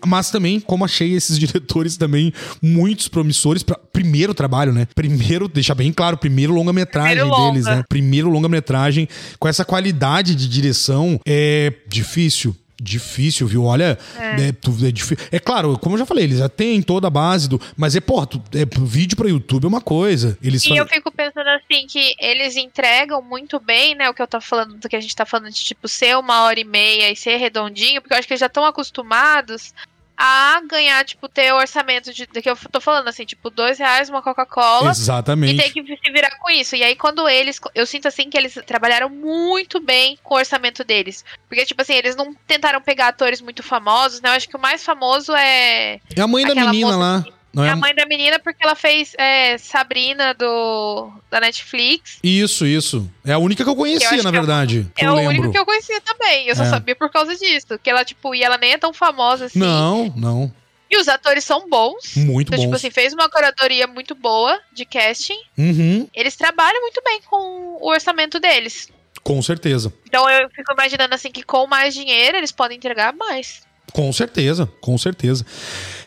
mas 0.07 0.31
também, 0.31 0.61
como 0.61 0.85
achei 0.85 1.15
esses 1.15 1.39
diretores 1.49 1.97
também 1.97 2.33
muitos 2.63 3.09
promissores 3.09 3.63
para 3.63 3.79
primeiro 3.93 4.35
trabalho, 4.35 4.73
né? 4.73 4.87
Primeiro, 4.95 5.49
deixa 5.49 5.75
bem 5.75 5.93
claro, 5.93 6.17
primeiro 6.17 6.53
longa-metragem 6.53 7.29
deles, 7.29 7.65
né? 7.65 7.83
Primeiro 7.89 8.31
longa-metragem 8.31 9.09
com 9.39 9.49
essa 9.49 9.65
qualidade 9.65 10.35
de 10.35 10.49
direção 10.49 11.21
é 11.27 11.73
difícil 11.89 12.55
difícil, 12.81 13.47
viu? 13.47 13.65
Olha, 13.65 13.99
é. 14.17 14.49
É, 14.49 14.53
tu, 14.53 14.71
é, 14.85 14.91
difícil. 14.91 15.27
é 15.33 15.39
claro, 15.39 15.79
como 15.79 15.95
eu 15.95 15.99
já 15.99 16.07
falei, 16.07 16.25
eles 16.25 16.39
já 16.39 16.49
têm 16.49 16.81
toda 16.81 17.09
a 17.09 17.11
base 17.11 17.49
do. 17.49 17.61
Mas 17.77 17.97
é, 17.97 18.01
porra, 18.01 18.27
tu, 18.27 18.43
é, 18.55 18.65
vídeo 18.85 19.17
pra 19.17 19.29
YouTube 19.29 19.65
é 19.65 19.69
uma 19.69 19.81
coisa. 19.81 20.39
Eles 20.43 20.65
e 20.65 20.77
eu 20.77 20.87
fico 20.87 21.11
pensando 21.11 21.49
assim, 21.49 21.87
que 21.87 22.15
eles 22.21 22.57
entregam 22.57 23.21
muito 23.21 23.59
bem, 23.59 23.95
né? 23.95 24.09
O 24.09 24.15
que 24.15 24.23
eu 24.23 24.29
tô 24.29 24.41
falando, 24.41 24.77
do 24.77 24.89
que 24.89 24.97
a 24.97 25.01
gente 25.01 25.15
tá 25.15 25.27
falando 25.27 25.51
de 25.53 25.65
tipo 25.65 25.89
ser 25.89 26.17
uma 26.17 26.43
hora 26.43 26.61
e 26.61 26.65
meia 26.65 27.11
e 27.11 27.17
ser 27.17 27.37
redondinho, 27.37 28.01
porque 28.01 28.15
eu 28.15 28.19
acho 28.19 28.29
que 28.29 28.35
eles 28.35 28.41
já 28.41 28.47
estão 28.47 28.65
acostumados 28.65 29.75
a 30.21 30.61
ganhar, 30.67 31.05
tipo, 31.05 31.29
ter 31.29 31.53
orçamento 31.55 32.13
de, 32.13 32.27
de 32.27 32.43
que 32.43 32.51
eu 32.51 32.57
tô 32.73 32.81
falando, 32.81 33.07
assim, 33.07 33.25
tipo, 33.25 33.49
dois 33.51 33.79
reais 33.79 34.09
uma 34.09 34.21
Coca-Cola. 34.21 34.91
Exatamente. 34.91 35.55
E 35.55 35.73
tem 35.73 35.85
que 35.85 35.97
se 35.97 36.13
virar 36.13 36.37
com 36.39 36.51
isso. 36.51 36.75
E 36.75 36.83
aí, 36.83 36.97
quando 36.97 37.29
eles. 37.29 37.61
Eu 37.73 37.87
sinto 37.87 38.09
assim 38.09 38.29
que 38.29 38.37
eles 38.37 38.59
trabalharam 38.67 39.09
muito 39.09 39.79
bem 39.79 40.19
com 40.25 40.35
o 40.35 40.39
orçamento 40.39 40.83
deles. 40.83 41.25
Porque, 41.49 41.65
tipo 41.65 41.81
assim, 41.81 41.95
eles 41.95 42.17
não 42.17 42.35
tentaram 42.35 42.81
pegar 42.81 43.09
atores 43.09 43.41
muito 43.41 43.63
famosos, 43.63 44.21
né? 44.21 44.31
Eu 44.31 44.33
acho 44.33 44.49
que 44.49 44.57
o 44.57 44.61
mais 44.61 44.85
famoso 44.85 45.33
é. 45.37 46.01
É 46.17 46.21
a 46.21 46.27
mãe 46.27 46.45
da 46.45 46.55
menina 46.55 46.97
lá. 46.97 47.23
Que, 47.23 47.38
Não 47.53 47.65
é 47.65 47.69
é 47.69 47.71
a 47.71 47.77
mãe 47.77 47.95
da 47.95 48.05
menina 48.07 48.39
porque 48.39 48.63
ela 48.63 48.75
fez 48.75 49.15
é, 49.19 49.57
Sabrina 49.59 50.35
do 50.35 51.11
da 51.31 51.41
Netflix. 51.41 52.19
Isso, 52.23 52.67
isso. 52.67 53.11
É 53.25 53.33
a 53.33 53.39
única 53.39 53.65
que 53.65 53.71
eu 53.71 53.75
conhecia, 53.77 54.09
acho 54.11 54.23
na 54.23 54.29
é 54.29 54.33
verdade. 54.33 54.87
É 54.97 55.07
eu 55.07 55.13
o 55.13 55.15
lembro. 55.17 55.31
único 55.31 55.51
que 55.53 55.59
eu 55.59 55.65
conhecia 55.65 56.01
também. 56.03 56.47
Eu 56.47 56.55
só 56.55 56.63
É. 56.65 56.71
sabia 56.71 56.95
por 56.95 57.11
causa 57.11 57.35
disso. 57.35 57.79
Que 57.83 57.89
ela, 57.91 58.05
tipo, 58.05 58.35
e 58.35 58.43
ela 58.43 58.59
nem 58.59 58.73
é 58.73 58.79
tão 58.79 58.93
famosa 58.93 59.47
assim. 59.47 59.59
Não, 59.59 60.13
não. 60.17 60.53
E 60.91 60.97
os 60.99 61.09
atores 61.09 61.45
são 61.45 61.69
bons. 61.69 62.17
Muito 62.17 62.49
Então, 62.49 62.59
tipo 62.59 62.71
bom. 62.71 62.77
assim, 62.77 62.91
fez 62.91 63.13
uma 63.13 63.29
curadoria 63.29 63.87
muito 63.87 64.15
boa 64.15 64.59
de 64.73 64.85
casting. 64.87 65.39
Uhum, 65.57 66.09
Eles 66.15 66.35
trabalham 66.37 66.81
muito 66.81 67.03
bem 67.05 67.21
com 67.29 67.79
o 67.81 67.89
orçamento 67.91 68.39
deles. 68.41 68.89
com 69.23 69.43
certeza. 69.43 69.93
Então 70.07 70.29
eu 70.31 70.49
fico 70.49 70.73
imaginando 70.73 71.15
assim 71.15 71.31
que 71.31 71.43
com 71.43 71.67
mais 71.67 71.93
dinheiro 71.95 72.37
eles 72.39 72.53
podem 72.53 72.77
entregar 72.79 73.13
mais. 73.13 73.67
Com 73.93 74.11
certeza, 74.13 74.67
com 74.81 74.97
certeza. 74.99 75.45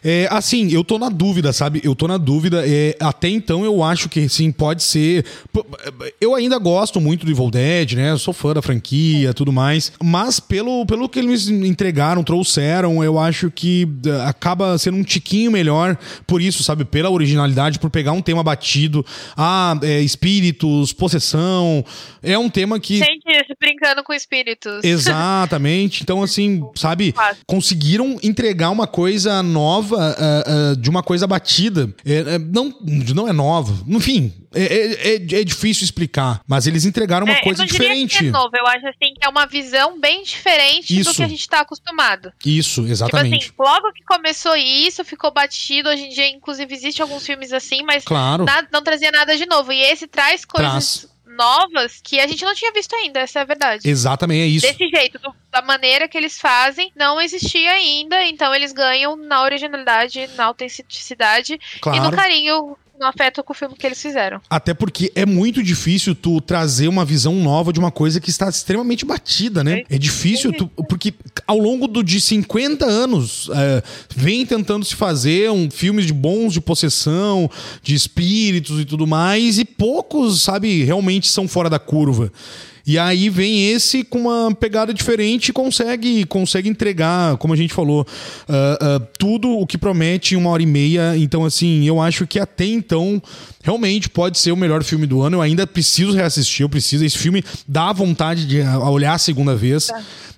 É, 0.03 0.27
assim, 0.31 0.71
eu 0.71 0.83
tô 0.83 0.97
na 0.97 1.09
dúvida, 1.09 1.53
sabe? 1.53 1.79
Eu 1.83 1.93
tô 1.95 2.07
na 2.07 2.17
dúvida. 2.17 2.63
É, 2.67 2.95
até 2.99 3.29
então 3.29 3.63
eu 3.63 3.83
acho 3.83 4.09
que 4.09 4.27
sim, 4.27 4.51
pode 4.51 4.81
ser. 4.83 5.23
P- 5.53 5.63
Eu 6.19 6.33
ainda 6.33 6.57
gosto 6.57 6.99
muito 6.99 7.23
do 7.25 7.31
Evil 7.31 7.51
Dead, 7.51 7.93
né? 7.93 8.11
Eu 8.11 8.17
sou 8.17 8.33
fã 8.33 8.53
da 8.53 8.61
franquia 8.61 9.33
tudo 9.33 9.51
mais. 9.51 9.91
Mas 10.03 10.39
pelo, 10.39 10.85
pelo 10.87 11.07
que 11.07 11.19
eles 11.19 11.47
entregaram, 11.49 12.23
trouxeram, 12.23 13.03
eu 13.03 13.19
acho 13.19 13.51
que 13.51 13.87
eh, 14.05 14.21
acaba 14.25 14.77
sendo 14.77 14.97
um 14.97 15.03
tiquinho 15.03 15.51
melhor. 15.51 15.95
Por 16.25 16.41
isso, 16.41 16.63
sabe? 16.63 16.83
Pela 16.83 17.09
originalidade, 17.09 17.77
por 17.77 17.89
pegar 17.89 18.13
um 18.13 18.21
tema 18.21 18.43
batido. 18.43 19.05
Ah, 19.37 19.77
é, 19.83 19.99
espíritos, 20.01 20.93
possessão. 20.93 21.85
É 22.23 22.37
um 22.37 22.49
tema 22.49 22.79
que. 22.79 22.97
Gente, 22.97 23.23
brincando 23.59 24.03
com 24.03 24.13
espíritos. 24.13 24.83
Exatamente. 24.83 26.01
Então, 26.03 26.23
assim, 26.23 26.63
sabe, 26.75 27.13
conseguiram 27.45 28.17
entregar 28.23 28.69
uma 28.71 28.87
coisa 28.87 29.43
nova 29.43 29.90
ah, 29.99 30.15
ah, 30.71 30.75
de 30.75 30.89
uma 30.89 31.01
coisa 31.03 31.25
batida. 31.27 31.93
É, 32.05 32.35
é, 32.35 32.39
não, 32.39 32.73
não 33.15 33.27
é 33.27 33.33
nova. 33.33 33.73
Enfim, 33.87 34.33
é, 34.53 34.63
é, 34.63 35.07
é- 35.15 35.41
é 35.41 35.43
difícil 35.43 35.83
explicar. 35.83 36.41
Mas 36.47 36.67
eles 36.67 36.85
entregaram 36.85 37.25
uma 37.25 37.33
É, 37.35 37.41
coisa 37.41 37.63
eu 37.63 37.65
não 37.67 37.71
diferente. 37.71 38.17
Que 38.19 38.25
é 38.27 38.31
novo, 38.31 38.51
eu 38.55 38.67
acho 38.67 38.87
assim 38.87 39.13
que 39.13 39.25
é 39.25 39.29
uma 39.29 39.45
visão 39.45 39.99
bem 39.99 40.23
diferente 40.23 40.97
Isso. 40.99 41.11
do 41.11 41.15
que 41.15 41.23
a 41.23 41.27
gente 41.27 41.47
tá 41.47 41.61
acostumado. 41.61 42.31
Isso, 42.45 42.85
exatamente. 42.87 43.45
Tipo 43.47 43.63
assim, 43.63 43.71
logo 43.73 43.93
que 43.93 44.03
começou 44.03 44.55
isso, 44.55 45.03
ficou 45.05 45.31
batido. 45.31 45.89
Hoje 45.89 46.03
em 46.03 46.09
dia, 46.09 46.27
inclusive, 46.29 46.73
existe 46.73 47.01
alguns 47.01 47.25
filmes 47.25 47.53
assim, 47.53 47.83
mas 47.83 48.03
claro. 48.03 48.43
nada- 48.45 48.67
não 48.71 48.83
trazia 48.83 49.11
nada 49.11 49.35
de 49.37 49.45
novo. 49.45 49.71
E 49.71 49.81
esse 49.81 50.07
traz 50.07 50.43
coisas 50.45 51.07
novas 51.35 51.99
que 52.03 52.19
a 52.19 52.27
gente 52.27 52.43
não 52.45 52.53
tinha 52.53 52.71
visto 52.71 52.93
ainda, 52.95 53.19
essa 53.21 53.39
é 53.39 53.41
a 53.41 53.45
verdade. 53.45 53.89
Exatamente, 53.89 54.41
é 54.41 54.45
isso. 54.47 54.67
Desse 54.67 54.87
jeito, 54.89 55.19
do- 55.19 55.33
da 55.51 55.61
maneira 55.61 56.07
que 56.07 56.17
eles 56.17 56.39
fazem, 56.39 56.91
não 56.95 57.19
existia 57.19 57.71
ainda, 57.71 58.23
então 58.25 58.53
eles 58.55 58.71
ganham 58.71 59.15
na 59.15 59.41
originalidade, 59.43 60.27
na 60.35 60.45
autenticidade 60.45 61.53
e 61.53 61.57
no 61.77 61.79
Claro. 61.81 62.15
carinho, 62.15 62.77
no 63.01 63.07
afeto 63.07 63.43
com 63.43 63.51
o 63.51 63.55
filme 63.55 63.75
que 63.75 63.85
eles 63.85 63.99
fizeram. 63.99 64.39
Até 64.47 64.73
porque 64.75 65.11
é 65.15 65.25
muito 65.25 65.63
difícil 65.63 66.13
tu 66.13 66.39
trazer 66.39 66.87
uma 66.87 67.03
visão 67.03 67.33
nova 67.35 67.73
de 67.73 67.79
uma 67.79 67.89
coisa 67.91 68.21
que 68.21 68.29
está 68.29 68.47
extremamente 68.47 69.03
batida, 69.03 69.63
né? 69.63 69.83
É 69.89 69.97
difícil, 69.97 70.53
tu- 70.53 70.67
porque 70.87 71.11
ao 71.47 71.57
longo 71.57 71.87
do, 71.87 72.03
de 72.03 72.21
50 72.21 72.85
anos 72.85 73.49
é, 73.53 73.83
vem 74.15 74.45
tentando 74.45 74.85
se 74.85 74.95
fazer 74.95 75.49
um 75.49 75.69
filmes 75.71 76.05
de 76.05 76.13
bons 76.13 76.53
de 76.53 76.61
possessão, 76.61 77.49
de 77.81 77.95
espíritos 77.95 78.79
e 78.79 78.85
tudo 78.85 79.07
mais, 79.07 79.57
e 79.57 79.65
poucos, 79.65 80.43
sabe, 80.43 80.83
realmente 80.83 81.27
são 81.27 81.47
fora 81.47 81.69
da 81.69 81.79
curva. 81.79 82.31
E 82.85 82.97
aí 82.97 83.29
vem 83.29 83.69
esse 83.69 84.03
com 84.03 84.19
uma 84.21 84.53
pegada 84.53 84.93
diferente 84.93 85.49
e 85.49 85.53
consegue, 85.53 86.25
consegue 86.25 86.69
entregar, 86.69 87.37
como 87.37 87.53
a 87.53 87.57
gente 87.57 87.73
falou, 87.73 88.05
ah, 88.47 88.77
ah, 88.81 89.01
tudo 89.17 89.49
o 89.49 89.67
que 89.67 89.77
promete 89.77 90.33
em 90.33 90.37
uma 90.37 90.49
hora 90.49 90.63
e 90.63 90.65
meia. 90.65 91.15
Então, 91.17 91.45
assim, 91.45 91.85
eu 91.85 92.01
acho 92.01 92.25
que 92.25 92.39
até 92.39 92.65
então 92.65 93.21
realmente 93.63 94.09
pode 94.09 94.39
ser 94.39 94.51
o 94.51 94.57
melhor 94.57 94.83
filme 94.83 95.05
do 95.05 95.21
ano. 95.21 95.37
Eu 95.37 95.41
ainda 95.41 95.67
preciso 95.67 96.13
reassistir, 96.13 96.63
eu 96.63 96.69
preciso. 96.69 97.05
Esse 97.05 97.17
filme 97.17 97.43
dá 97.67 97.91
vontade 97.93 98.45
de 98.45 98.61
ah, 98.61 98.89
olhar 98.89 99.13
a 99.13 99.19
segunda 99.19 99.55
vez. 99.55 99.89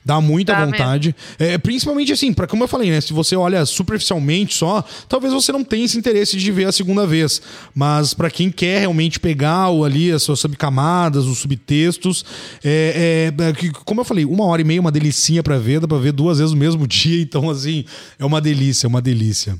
Dá 0.06 0.20
muita 0.20 0.54
vontade. 0.66 1.16
É, 1.40 1.58
principalmente 1.58 2.12
assim, 2.12 2.34
para 2.34 2.46
como 2.46 2.64
eu 2.64 2.68
falei, 2.68 2.92
né? 2.92 3.00
Se 3.00 3.14
você 3.14 3.36
olha 3.38 3.66
superficialmente 3.66 4.54
só, 4.54 4.84
talvez 5.08 5.32
você 5.34 5.52
não 5.52 5.64
tenha 5.64 5.86
esse 5.86 5.98
interesse 5.98 6.36
de 6.38 6.52
ver 6.52 6.66
a 6.66 6.72
segunda 6.74 7.08
vez. 7.08 7.42
Mas 7.74 8.14
para 8.14 8.30
quem 8.30 8.52
quer 8.52 8.80
realmente 8.80 9.20
pegar 9.20 9.68
ali 9.68 10.12
as 10.12 10.22
suas 10.24 10.42
subcamadas, 10.42 11.26
os 11.26 11.38
subtextos, 11.38 12.26
é, 12.64 13.32
é- 13.38 13.50
é 13.50 13.54
que, 13.54 13.72
como 13.72 14.02
eu 14.02 14.06
falei, 14.06 14.26
uma 14.26 14.46
hora 14.46 14.62
e 14.62 14.66
meia, 14.66 14.82
uma 14.82 14.92
delicinha 14.92 15.44
para 15.44 15.58
ver, 15.58 15.80
dá 15.80 15.88
pra 15.88 15.98
ver 15.98 16.12
duas 16.12 16.40
vezes 16.40 16.54
no 16.54 16.60
mesmo 16.60 16.86
dia. 16.88 17.22
Então, 17.22 17.50
assim, 17.50 17.86
é 18.18 18.26
uma 18.26 18.40
delícia, 18.42 18.88
é 18.88 18.90
uma 18.90 19.02
delícia. 19.02 19.58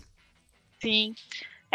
Sim. 0.82 1.14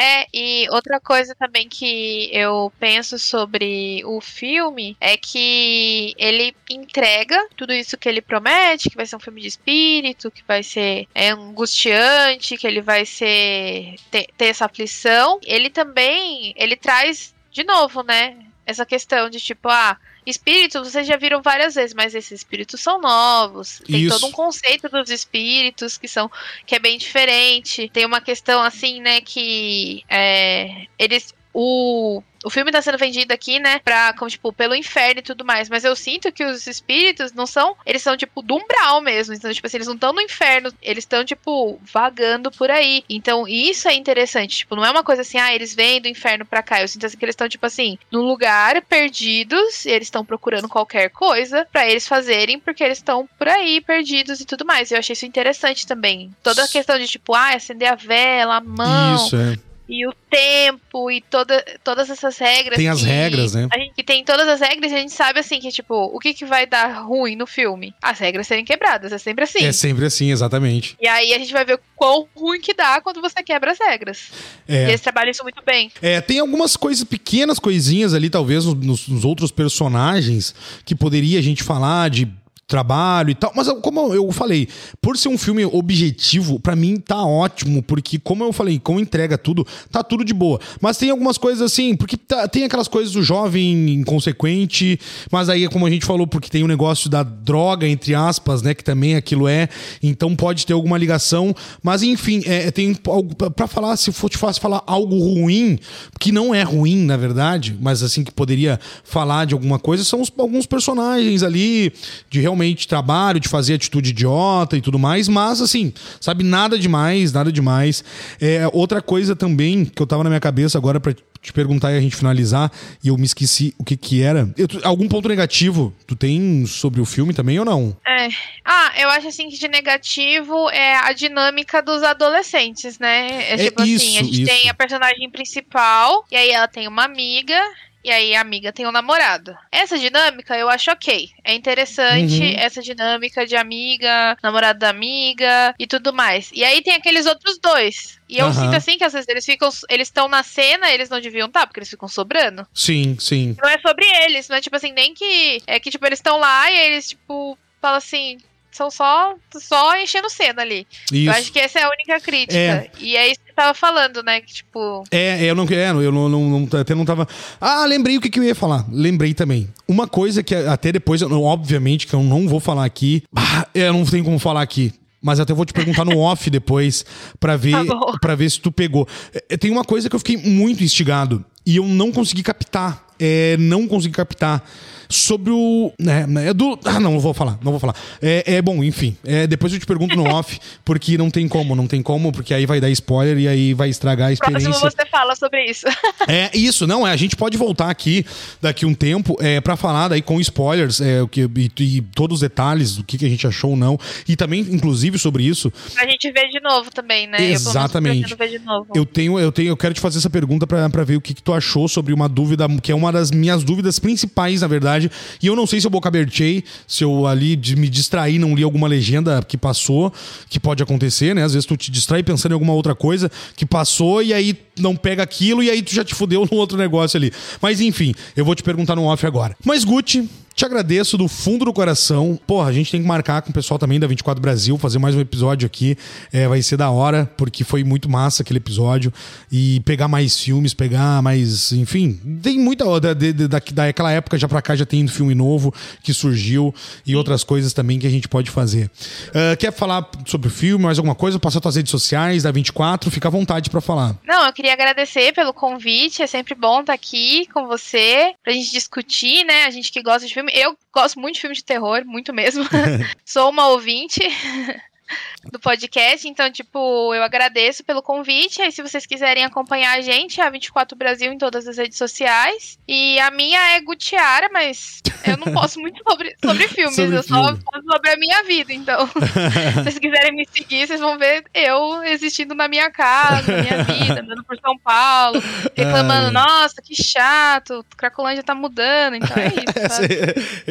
É, 0.00 0.26
e 0.32 0.68
outra 0.70 1.00
coisa 1.00 1.34
também 1.34 1.68
que 1.68 2.30
eu 2.32 2.72
penso 2.78 3.18
sobre 3.18 4.00
o 4.04 4.20
filme 4.20 4.96
é 5.00 5.16
que 5.16 6.14
ele 6.16 6.54
entrega 6.70 7.36
tudo 7.56 7.72
isso 7.72 7.98
que 7.98 8.08
ele 8.08 8.22
promete, 8.22 8.88
que 8.90 8.94
vai 8.94 9.04
ser 9.06 9.16
um 9.16 9.20
filme 9.20 9.40
de 9.40 9.48
espírito, 9.48 10.30
que 10.30 10.44
vai 10.46 10.62
ser 10.62 11.08
é, 11.12 11.30
angustiante, 11.30 12.56
que 12.56 12.64
ele 12.64 12.80
vai 12.80 13.04
ser 13.04 13.96
ter, 14.08 14.28
ter 14.36 14.44
essa 14.46 14.66
aflição. 14.66 15.40
Ele 15.44 15.68
também, 15.68 16.54
ele 16.56 16.76
traz 16.76 17.34
de 17.50 17.64
novo, 17.64 18.04
né, 18.04 18.36
essa 18.64 18.86
questão 18.86 19.28
de 19.28 19.40
tipo, 19.40 19.68
ah, 19.68 19.96
espíritos 20.28 20.92
vocês 20.92 21.06
já 21.06 21.16
viram 21.16 21.42
várias 21.42 21.74
vezes, 21.74 21.94
mas 21.94 22.14
esses 22.14 22.32
espíritos 22.32 22.80
são 22.80 23.00
novos. 23.00 23.82
Tem 23.86 24.02
Isso. 24.02 24.18
todo 24.18 24.28
um 24.28 24.32
conceito 24.32 24.88
dos 24.88 25.10
espíritos 25.10 25.96
que 25.96 26.08
são 26.08 26.30
que 26.66 26.74
é 26.74 26.78
bem 26.78 26.98
diferente. 26.98 27.88
Tem 27.88 28.04
uma 28.04 28.20
questão 28.20 28.62
assim, 28.62 29.00
né, 29.00 29.20
que 29.20 30.04
é, 30.08 30.86
eles 30.98 31.34
o 31.52 32.22
o 32.44 32.50
filme 32.50 32.70
tá 32.70 32.80
sendo 32.80 32.98
vendido 32.98 33.32
aqui, 33.34 33.58
né, 33.58 33.80
pra, 33.80 34.12
como, 34.12 34.30
tipo, 34.30 34.52
pelo 34.52 34.74
inferno 34.74 35.18
e 35.20 35.22
tudo 35.22 35.44
mais, 35.44 35.68
mas 35.68 35.84
eu 35.84 35.94
sinto 35.96 36.30
que 36.30 36.44
os 36.44 36.66
espíritos 36.66 37.32
não 37.32 37.46
são, 37.46 37.76
eles 37.84 38.00
são, 38.00 38.16
tipo, 38.16 38.42
do 38.42 38.56
umbral 38.56 39.00
mesmo, 39.00 39.34
então, 39.34 39.52
tipo 39.52 39.66
assim, 39.66 39.76
eles 39.76 39.88
não 39.88 39.94
estão 39.94 40.12
no 40.12 40.20
inferno, 40.20 40.72
eles 40.80 41.02
estão, 41.02 41.24
tipo, 41.24 41.80
vagando 41.92 42.50
por 42.50 42.70
aí, 42.70 43.04
então 43.08 43.46
isso 43.48 43.88
é 43.88 43.94
interessante, 43.94 44.58
tipo, 44.58 44.76
não 44.76 44.84
é 44.84 44.90
uma 44.90 45.02
coisa 45.02 45.22
assim, 45.22 45.38
ah, 45.38 45.52
eles 45.52 45.74
vêm 45.74 46.00
do 46.00 46.08
inferno 46.08 46.46
pra 46.46 46.62
cá, 46.62 46.80
eu 46.80 46.88
sinto 46.88 47.06
assim 47.06 47.16
que 47.16 47.24
eles 47.24 47.32
estão, 47.32 47.48
tipo 47.48 47.66
assim, 47.66 47.98
no 48.10 48.22
lugar, 48.22 48.80
perdidos, 48.82 49.84
eles 49.84 50.06
estão 50.06 50.24
procurando 50.24 50.68
qualquer 50.68 51.10
coisa 51.10 51.66
pra 51.72 51.88
eles 51.88 52.06
fazerem, 52.06 52.60
porque 52.60 52.84
eles 52.84 52.98
estão 52.98 53.28
por 53.36 53.48
aí, 53.48 53.80
perdidos 53.80 54.40
e 54.40 54.44
tudo 54.46 54.64
mais, 54.64 54.92
eu 54.92 54.98
achei 54.98 55.12
isso 55.12 55.26
interessante 55.26 55.86
também, 55.86 56.30
toda 56.42 56.62
a 56.62 56.68
questão 56.68 56.98
de, 56.98 57.06
tipo, 57.08 57.34
ah, 57.34 57.54
acender 57.54 57.90
a 57.90 57.96
vela, 57.96 58.56
a 58.56 58.60
mão, 58.60 59.16
Isso, 59.16 59.36
é. 59.36 59.67
E 59.88 60.06
o 60.06 60.12
tempo 60.30 61.10
e 61.10 61.20
toda, 61.22 61.64
todas 61.82 62.10
essas 62.10 62.36
regras. 62.36 62.76
Tem 62.76 62.88
as 62.88 63.00
que 63.00 63.06
regras, 63.06 63.54
né? 63.54 63.68
A 63.72 63.78
gente 63.78 63.94
que 63.94 64.04
tem 64.04 64.22
todas 64.22 64.46
as 64.46 64.60
regras 64.60 64.92
e 64.92 64.94
a 64.94 64.98
gente 64.98 65.12
sabe 65.12 65.40
assim 65.40 65.58
que, 65.60 65.70
tipo, 65.70 65.94
o 65.94 66.18
que, 66.18 66.34
que 66.34 66.44
vai 66.44 66.66
dar 66.66 67.00
ruim 67.02 67.34
no 67.36 67.46
filme? 67.46 67.94
As 68.02 68.18
regras 68.18 68.46
serem 68.46 68.64
quebradas, 68.64 69.12
é 69.12 69.18
sempre 69.18 69.44
assim. 69.44 69.64
É 69.64 69.72
sempre 69.72 70.04
assim, 70.04 70.30
exatamente. 70.30 70.96
E 71.00 71.08
aí 71.08 71.32
a 71.32 71.38
gente 71.38 71.52
vai 71.52 71.64
ver 71.64 71.74
o 71.76 71.80
quão 71.96 72.28
ruim 72.36 72.60
que 72.60 72.74
dá 72.74 73.00
quando 73.00 73.20
você 73.20 73.42
quebra 73.42 73.72
as 73.72 73.78
regras. 73.78 74.30
E 74.68 74.74
É. 74.74 74.88
eles 74.88 75.00
trabalham 75.00 75.30
isso 75.30 75.42
muito 75.42 75.62
bem. 75.64 75.90
É, 76.02 76.20
tem 76.20 76.38
algumas 76.38 76.76
coisas, 76.76 77.02
pequenas 77.04 77.58
coisinhas 77.58 78.12
ali, 78.12 78.28
talvez, 78.28 78.66
nos, 78.66 79.08
nos 79.08 79.24
outros 79.24 79.50
personagens, 79.50 80.54
que 80.84 80.94
poderia 80.94 81.38
a 81.38 81.42
gente 81.42 81.62
falar 81.62 82.10
de 82.10 82.26
trabalho 82.68 83.30
e 83.30 83.34
tal, 83.34 83.50
mas 83.56 83.66
como 83.82 84.12
eu 84.14 84.30
falei, 84.30 84.68
por 85.00 85.16
ser 85.16 85.30
um 85.30 85.38
filme 85.38 85.64
objetivo, 85.64 86.60
pra 86.60 86.76
mim 86.76 86.98
tá 86.98 87.24
ótimo, 87.24 87.82
porque 87.82 88.18
como 88.18 88.44
eu 88.44 88.52
falei, 88.52 88.78
como 88.78 89.00
entrega 89.00 89.38
tudo, 89.38 89.66
tá 89.90 90.02
tudo 90.04 90.22
de 90.22 90.34
boa. 90.34 90.60
Mas 90.78 90.98
tem 90.98 91.08
algumas 91.08 91.38
coisas 91.38 91.62
assim, 91.62 91.96
porque 91.96 92.18
tá- 92.18 92.46
tem 92.46 92.64
aquelas 92.64 92.86
coisas 92.86 93.10
do 93.14 93.22
jovem 93.22 93.88
inconsequente, 93.94 95.00
mas 95.32 95.48
aí 95.48 95.66
como 95.68 95.86
a 95.86 95.90
gente 95.90 96.04
falou, 96.04 96.26
porque 96.26 96.50
tem 96.50 96.62
o 96.62 96.68
negócio 96.68 97.08
da 97.08 97.22
droga 97.22 97.88
entre 97.88 98.14
aspas, 98.14 98.60
né, 98.60 98.74
que 98.74 98.84
também 98.84 99.16
aquilo 99.16 99.48
é, 99.48 99.70
então 100.02 100.36
pode 100.36 100.66
ter 100.66 100.74
alguma 100.74 100.98
ligação, 100.98 101.54
mas 101.82 102.02
enfim, 102.02 102.42
é, 102.44 102.70
tem 102.70 102.94
algo 103.06 103.34
para 103.34 103.66
falar, 103.66 103.96
se 103.96 104.12
for 104.12 104.28
te 104.28 104.36
fácil 104.36 104.60
falar 104.60 104.82
algo 104.86 105.18
ruim, 105.18 105.78
que 106.20 106.30
não 106.30 106.54
é 106.54 106.62
ruim, 106.62 106.96
na 107.06 107.16
verdade, 107.16 107.74
mas 107.80 108.02
assim 108.02 108.22
que 108.22 108.30
poderia 108.30 108.78
falar 109.04 109.46
de 109.46 109.54
alguma 109.54 109.78
coisa, 109.78 110.04
são 110.04 110.20
os- 110.20 110.30
alguns 110.36 110.66
personagens 110.66 111.42
ali 111.42 111.90
de 112.28 112.40
realmente 112.42 112.57
trabalho, 112.88 113.40
de 113.40 113.48
fazer 113.48 113.74
atitude 113.74 114.10
idiota 114.10 114.76
e 114.76 114.80
tudo 114.80 114.98
mais, 114.98 115.28
mas 115.28 115.60
assim, 115.60 115.92
sabe, 116.20 116.44
nada 116.44 116.78
demais, 116.78 117.32
nada 117.32 117.50
demais. 117.52 118.02
É, 118.40 118.68
outra 118.72 119.00
coisa 119.02 119.34
também 119.36 119.84
que 119.84 120.00
eu 120.00 120.06
tava 120.06 120.24
na 120.24 120.30
minha 120.30 120.40
cabeça 120.40 120.76
agora 120.78 120.98
pra 121.00 121.14
te 121.40 121.52
perguntar 121.52 121.92
e 121.92 121.96
a 121.96 122.00
gente 122.00 122.16
finalizar, 122.16 122.70
e 123.02 123.08
eu 123.08 123.16
me 123.16 123.24
esqueci 123.24 123.72
o 123.78 123.84
que 123.84 123.96
que 123.96 124.20
era. 124.22 124.50
Eu- 124.56 124.66
tu- 124.66 124.80
algum 124.82 125.06
ponto 125.06 125.28
negativo 125.28 125.94
tu 126.04 126.16
tem 126.16 126.66
sobre 126.66 127.00
o 127.00 127.04
filme 127.04 127.32
também 127.32 127.58
ou 127.60 127.64
não? 127.64 127.96
É. 128.04 128.28
Ah, 128.64 128.92
eu 128.98 129.08
acho 129.10 129.28
assim 129.28 129.48
que 129.48 129.56
de 129.56 129.68
negativo 129.68 130.68
é 130.70 130.96
a 130.96 131.12
dinâmica 131.12 131.80
dos 131.80 132.02
adolescentes, 132.02 132.98
né? 132.98 133.28
É, 133.50 133.52
É 133.54 133.56
tipo 133.66 133.80
assim, 133.82 133.92
isso, 133.92 134.06
a 134.18 134.22
gente 134.24 134.42
isso. 134.42 134.50
tem 134.50 134.68
a 134.68 134.74
personagem 134.74 135.30
principal, 135.30 136.24
e 136.30 136.36
aí 136.36 136.50
ela 136.50 136.66
tem 136.66 136.88
uma 136.88 137.04
amiga, 137.04 137.58
e 138.04 138.10
aí 138.10 138.34
a 138.34 138.40
amiga 138.40 138.72
tem 138.72 138.86
um 138.86 138.92
namorado. 138.92 139.56
Essa 139.72 139.98
dinâmica 139.98 140.56
eu 140.56 140.68
acho 140.68 140.90
ok. 140.90 141.30
É 141.44 141.54
interessante 141.54 142.42
Uhum. 142.42 142.54
essa 142.56 142.80
dinâmica 142.82 143.46
de 143.46 143.56
amiga, 143.56 144.36
namorado 144.42 144.78
da 144.78 144.88
amiga 144.90 145.74
e 145.78 145.86
tudo 145.86 146.12
mais. 146.12 146.50
E 146.52 146.64
aí 146.64 146.82
tem 146.82 146.94
aqueles 146.94 147.26
outros 147.26 147.58
dois. 147.58 148.18
E 148.28 148.38
eu 148.38 148.46
Aham. 148.46 148.52
sinto 148.54 148.76
assim 148.76 148.98
que 148.98 149.04
às 149.04 149.12
vezes 149.12 149.28
eles 149.28 149.44
ficam. 149.44 149.68
Eles 149.88 150.08
estão 150.08 150.28
na 150.28 150.42
cena, 150.42 150.90
eles 150.90 151.08
não 151.08 151.20
deviam 151.20 151.46
estar, 151.48 151.66
porque 151.66 151.80
eles 151.80 151.88
ficam 151.90 152.08
sobrando. 152.08 152.66
Sim, 152.74 153.16
sim. 153.18 153.56
Não 153.60 153.68
é 153.68 153.78
sobre 153.78 154.04
eles, 154.24 154.48
não 154.48 154.56
é 154.56 154.60
tipo 154.60 154.76
assim, 154.76 154.92
nem 154.92 155.14
que. 155.14 155.62
É 155.66 155.80
que, 155.80 155.90
tipo, 155.90 156.04
eles 156.06 156.18
estão 156.18 156.36
lá 156.38 156.70
e 156.70 156.76
eles, 156.78 157.08
tipo, 157.08 157.58
falam 157.80 157.96
assim. 157.98 158.38
São 158.70 158.90
só, 158.90 159.34
só 159.60 159.96
enchendo 159.98 160.30
cena 160.30 160.62
ali. 160.62 160.86
Eu 161.12 161.30
acho 161.32 161.40
Isso. 161.42 161.52
que 161.52 161.58
essa 161.58 161.80
é 161.80 161.82
a 161.84 161.90
única 161.90 162.20
crítica. 162.20 162.54
É. 162.56 162.90
E 163.00 163.16
é 163.16 163.26
isso 163.26 163.40
que 163.40 163.46
você 163.46 163.52
tava 163.54 163.74
falando, 163.74 164.22
né? 164.22 164.40
Que, 164.40 164.52
tipo. 164.52 165.02
É, 165.10 165.42
eu 165.44 165.54
não 165.54 165.64
é, 165.64 165.90
eu 165.90 166.12
não, 166.12 166.28
não, 166.28 166.60
não- 166.60 166.80
até 166.80 166.94
não 166.94 167.04
tava. 167.04 167.26
Ah, 167.60 167.84
lembrei 167.86 168.16
o 168.16 168.20
que, 168.20 168.28
que 168.30 168.38
eu 168.38 168.44
ia 168.44 168.54
falar. 168.54 168.84
Lembrei 168.90 169.34
também. 169.34 169.68
Uma 169.88 170.06
coisa 170.06 170.42
que 170.42 170.54
até 170.54 170.92
depois, 170.92 171.22
eu 171.22 171.42
obviamente, 171.42 172.06
que 172.06 172.14
eu 172.14 172.22
não 172.22 172.46
vou 172.46 172.60
falar 172.60 172.84
aqui. 172.84 173.22
Ah, 173.34 173.66
eu 173.74 173.92
não 173.92 174.04
tenho 174.04 174.22
como 174.24 174.38
falar 174.38 174.62
aqui. 174.62 174.92
Mas 175.20 175.40
até 175.40 175.52
vou 175.52 175.64
te 175.64 175.72
perguntar 175.72 176.04
no 176.04 176.16
off 176.20 176.48
depois 176.48 177.04
pra 177.40 177.56
ver, 177.56 177.72
Tá 177.86 178.18
pra 178.20 178.34
ver 178.36 178.48
se 178.48 178.60
tu 178.60 178.70
pegou. 178.70 179.08
É, 179.48 179.56
Tem 179.56 179.70
uma 179.70 179.82
coisa 179.84 180.08
que 180.08 180.14
eu 180.14 180.20
fiquei 180.20 180.36
muito 180.36 180.84
instigado 180.84 181.44
e 181.64 181.76
eu 181.76 181.84
não 181.84 182.12
consegui 182.12 182.42
captar. 182.42 183.06
É, 183.20 183.56
não 183.58 183.88
consegui 183.88 184.14
captar 184.14 184.64
sobre 185.08 185.52
o. 185.52 185.92
Né, 185.98 186.26
é 186.46 186.54
do, 186.54 186.78
ah, 186.84 187.00
não, 187.00 187.12
não 187.12 187.20
vou 187.20 187.32
falar, 187.32 187.58
não 187.62 187.72
vou 187.72 187.80
falar. 187.80 187.94
É, 188.20 188.56
é 188.56 188.62
bom, 188.62 188.84
enfim. 188.84 189.16
É, 189.24 189.46
depois 189.46 189.72
eu 189.72 189.78
te 189.78 189.86
pergunto 189.86 190.14
no 190.14 190.28
off, 190.28 190.60
porque 190.84 191.16
não 191.16 191.30
tem 191.30 191.48
como, 191.48 191.74
não 191.74 191.86
tem 191.86 192.02
como, 192.02 192.30
porque 192.30 192.52
aí 192.52 192.66
vai 192.66 192.80
dar 192.80 192.90
spoiler 192.90 193.38
e 193.38 193.48
aí 193.48 193.74
vai 193.74 193.88
estragar 193.88 194.28
a 194.28 194.32
experiência. 194.32 194.68
Próximo 194.68 194.90
você 194.90 195.06
fala 195.10 195.34
sobre 195.34 195.64
isso. 195.64 195.86
É 196.30 196.50
isso, 196.52 196.86
não, 196.86 197.06
é, 197.06 197.12
a 197.12 197.16
gente 197.16 197.34
pode 197.36 197.56
voltar 197.56 197.88
aqui 197.88 198.24
daqui 198.60 198.84
um 198.84 198.92
tempo 198.92 199.36
é, 199.40 199.60
para 199.60 199.76
falar 199.76 200.08
daí 200.08 200.20
com 200.20 200.38
spoilers 200.40 201.00
é, 201.00 201.22
o 201.22 201.28
que, 201.28 201.42
e, 201.56 201.72
e 201.80 202.02
todos 202.14 202.36
os 202.36 202.40
detalhes 202.40 202.96
do 202.96 203.04
que, 203.04 203.16
que 203.16 203.24
a 203.24 203.28
gente 203.28 203.46
achou 203.46 203.70
ou 203.70 203.76
não. 203.76 203.98
E 204.26 204.36
também, 204.36 204.60
inclusive, 204.60 205.18
sobre 205.18 205.44
isso, 205.44 205.72
pra 205.94 206.06
gente 206.06 206.30
ver 206.30 206.48
de 206.48 206.60
novo 206.60 206.90
também, 206.90 207.26
né? 207.26 207.50
Exatamente. 207.50 208.36
Eu, 208.66 208.86
eu 208.94 209.06
tenho, 209.06 209.38
eu 209.38 209.50
tenho, 209.50 209.68
eu 209.68 209.76
quero 209.76 209.94
te 209.94 210.00
fazer 210.00 210.18
essa 210.18 210.28
pergunta 210.28 210.66
pra 210.66 211.04
ver 211.04 211.16
o 211.16 211.20
que, 211.20 211.32
que 211.32 211.42
tu 211.42 211.54
achou 211.58 211.88
sobre 211.88 212.12
uma 212.12 212.28
dúvida, 212.28 212.66
que 212.82 212.90
é 212.90 212.94
uma 212.94 213.12
das 213.12 213.30
minhas 213.30 213.62
dúvidas 213.62 213.98
principais, 213.98 214.62
na 214.62 214.66
verdade. 214.66 215.10
E 215.42 215.46
eu 215.46 215.54
não 215.54 215.66
sei 215.66 215.80
se 215.80 215.86
eu 215.86 215.90
bocabertei, 215.90 216.64
se 216.86 217.04
eu 217.04 217.26
ali 217.26 217.56
me 217.76 217.88
distraí, 217.88 218.38
não 218.38 218.54
li 218.54 218.62
alguma 218.62 218.88
legenda 218.88 219.42
que 219.42 219.56
passou, 219.56 220.12
que 220.48 220.58
pode 220.58 220.82
acontecer, 220.82 221.34
né? 221.34 221.44
Às 221.44 221.52
vezes 221.52 221.66
tu 221.66 221.76
te 221.76 221.90
distrai 221.90 222.22
pensando 222.22 222.52
em 222.52 222.54
alguma 222.54 222.72
outra 222.72 222.94
coisa 222.94 223.30
que 223.56 223.66
passou 223.66 224.22
e 224.22 224.32
aí 224.32 224.56
não 224.78 224.96
pega 224.96 225.22
aquilo 225.22 225.62
e 225.62 225.70
aí 225.70 225.82
tu 225.82 225.94
já 225.94 226.04
te 226.04 226.14
fudeu 226.14 226.46
no 226.50 226.56
outro 226.56 226.78
negócio 226.78 227.16
ali. 227.16 227.32
Mas 227.60 227.80
enfim, 227.80 228.14
eu 228.36 228.44
vou 228.44 228.54
te 228.54 228.62
perguntar 228.62 228.96
no 228.96 229.04
off 229.04 229.26
agora. 229.26 229.56
Mas 229.64 229.84
Gucci, 229.84 230.28
te 230.58 230.64
agradeço 230.64 231.16
do 231.16 231.28
fundo 231.28 231.64
do 231.64 231.72
coração. 231.72 232.36
Porra, 232.44 232.68
a 232.68 232.72
gente 232.72 232.90
tem 232.90 233.00
que 233.00 233.06
marcar 233.06 233.42
com 233.42 233.50
o 233.50 233.52
pessoal 233.52 233.78
também 233.78 234.00
da 234.00 234.08
24 234.08 234.42
Brasil, 234.42 234.76
fazer 234.76 234.98
mais 234.98 235.14
um 235.14 235.20
episódio 235.20 235.64
aqui. 235.64 235.96
É, 236.32 236.48
vai 236.48 236.60
ser 236.62 236.76
da 236.76 236.90
hora, 236.90 237.30
porque 237.36 237.62
foi 237.62 237.84
muito 237.84 238.08
massa 238.08 238.42
aquele 238.42 238.56
episódio. 238.56 239.12
E 239.52 239.78
pegar 239.84 240.08
mais 240.08 240.36
filmes, 240.36 240.74
pegar 240.74 241.22
mais. 241.22 241.70
Enfim, 241.70 242.20
tem 242.42 242.58
muita. 242.58 242.84
Da, 242.98 243.14
da, 243.14 243.58
daquela 243.72 244.10
época 244.10 244.36
já 244.36 244.48
pra 244.48 244.60
cá 244.60 244.74
já 244.74 244.84
tem 244.84 245.06
filme 245.06 245.32
novo 245.32 245.72
que 246.02 246.12
surgiu 246.12 246.74
e 247.06 247.14
outras 247.14 247.44
coisas 247.44 247.72
também 247.72 248.00
que 248.00 248.08
a 248.08 248.10
gente 248.10 248.26
pode 248.26 248.50
fazer. 248.50 248.90
Ah, 249.32 249.54
quer 249.54 249.72
falar 249.72 250.10
sobre 250.26 250.48
o 250.48 250.50
filme, 250.50 250.86
mais 250.86 250.98
alguma 250.98 251.14
coisa? 251.14 251.38
Passar 251.38 251.60
tuas 251.60 251.76
redes 251.76 251.92
sociais 251.92 252.42
da 252.42 252.50
24, 252.50 253.12
fica 253.12 253.28
à 253.28 253.30
vontade 253.30 253.70
pra 253.70 253.80
falar. 253.80 254.16
Não, 254.26 254.44
eu 254.44 254.52
queria 254.52 254.72
agradecer 254.72 255.32
pelo 255.34 255.54
convite. 255.54 256.20
É 256.20 256.26
sempre 256.26 256.56
bom 256.56 256.80
estar 256.80 256.94
aqui 256.94 257.46
com 257.54 257.68
você 257.68 258.34
pra 258.42 258.52
gente 258.52 258.72
discutir, 258.72 259.44
né? 259.44 259.66
A 259.66 259.70
gente 259.70 259.92
que 259.92 260.02
gosta 260.02 260.26
de 260.26 260.34
filme. 260.34 260.47
Eu 260.52 260.76
gosto 260.92 261.20
muito 261.20 261.36
de 261.36 261.40
filme 261.40 261.56
de 261.56 261.64
terror, 261.64 262.04
muito 262.04 262.32
mesmo. 262.32 262.64
Sou 263.24 263.50
uma 263.50 263.68
ouvinte 263.68 264.20
do 265.50 265.58
podcast, 265.58 266.28
então, 266.28 266.50
tipo, 266.50 267.14
eu 267.14 267.22
agradeço 267.22 267.82
pelo 267.84 268.02
convite. 268.02 268.60
Aí, 268.60 268.70
se 268.72 268.82
vocês 268.82 269.06
quiserem 269.06 269.44
acompanhar 269.44 269.96
a 269.98 270.00
gente, 270.00 270.40
é 270.40 270.44
a 270.44 270.50
24 270.50 270.96
Brasil 270.96 271.32
em 271.32 271.38
todas 271.38 271.66
as 271.66 271.78
redes 271.78 271.96
sociais. 271.98 272.78
E 272.86 273.18
a 273.20 273.30
minha 273.30 273.58
é 273.76 273.80
Gutiara, 273.80 274.48
mas 274.52 275.00
eu 275.26 275.36
não 275.36 275.52
posso 275.52 275.78
muito 275.80 276.02
sobre, 276.08 276.34
sobre 276.44 276.68
filmes, 276.68 276.94
Sobre 276.96 277.16
eu 277.16 277.22
só 277.22 277.44
filme. 277.46 277.62
falo 277.70 277.84
sobre 277.92 278.10
a 278.10 278.16
minha 278.16 278.42
vida. 278.44 278.72
Então, 278.72 279.06
se 279.74 279.82
vocês 279.82 279.98
quiserem 279.98 280.32
me 280.36 280.46
seguir, 280.52 280.86
vocês 280.86 281.00
vão 281.00 281.18
ver 281.18 281.44
eu 281.54 282.02
existindo 282.04 282.54
na 282.54 282.68
minha 282.68 282.90
casa, 282.90 283.50
na 283.50 283.62
minha 283.62 283.84
vida, 283.84 284.20
andando 284.20 284.44
por 284.44 284.58
São 284.58 284.78
Paulo, 284.78 285.42
reclamando, 285.74 286.30
nossa, 286.30 286.82
que 286.82 286.94
chato, 287.00 287.84
Cracolândia 287.96 288.42
tá 288.42 288.54
mudando, 288.54 289.14
então 289.16 289.36
é 289.36 289.46
isso. 289.48 289.88
sabe? 289.94 290.18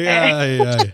Ai, 0.08 0.58
ai. 0.60 0.92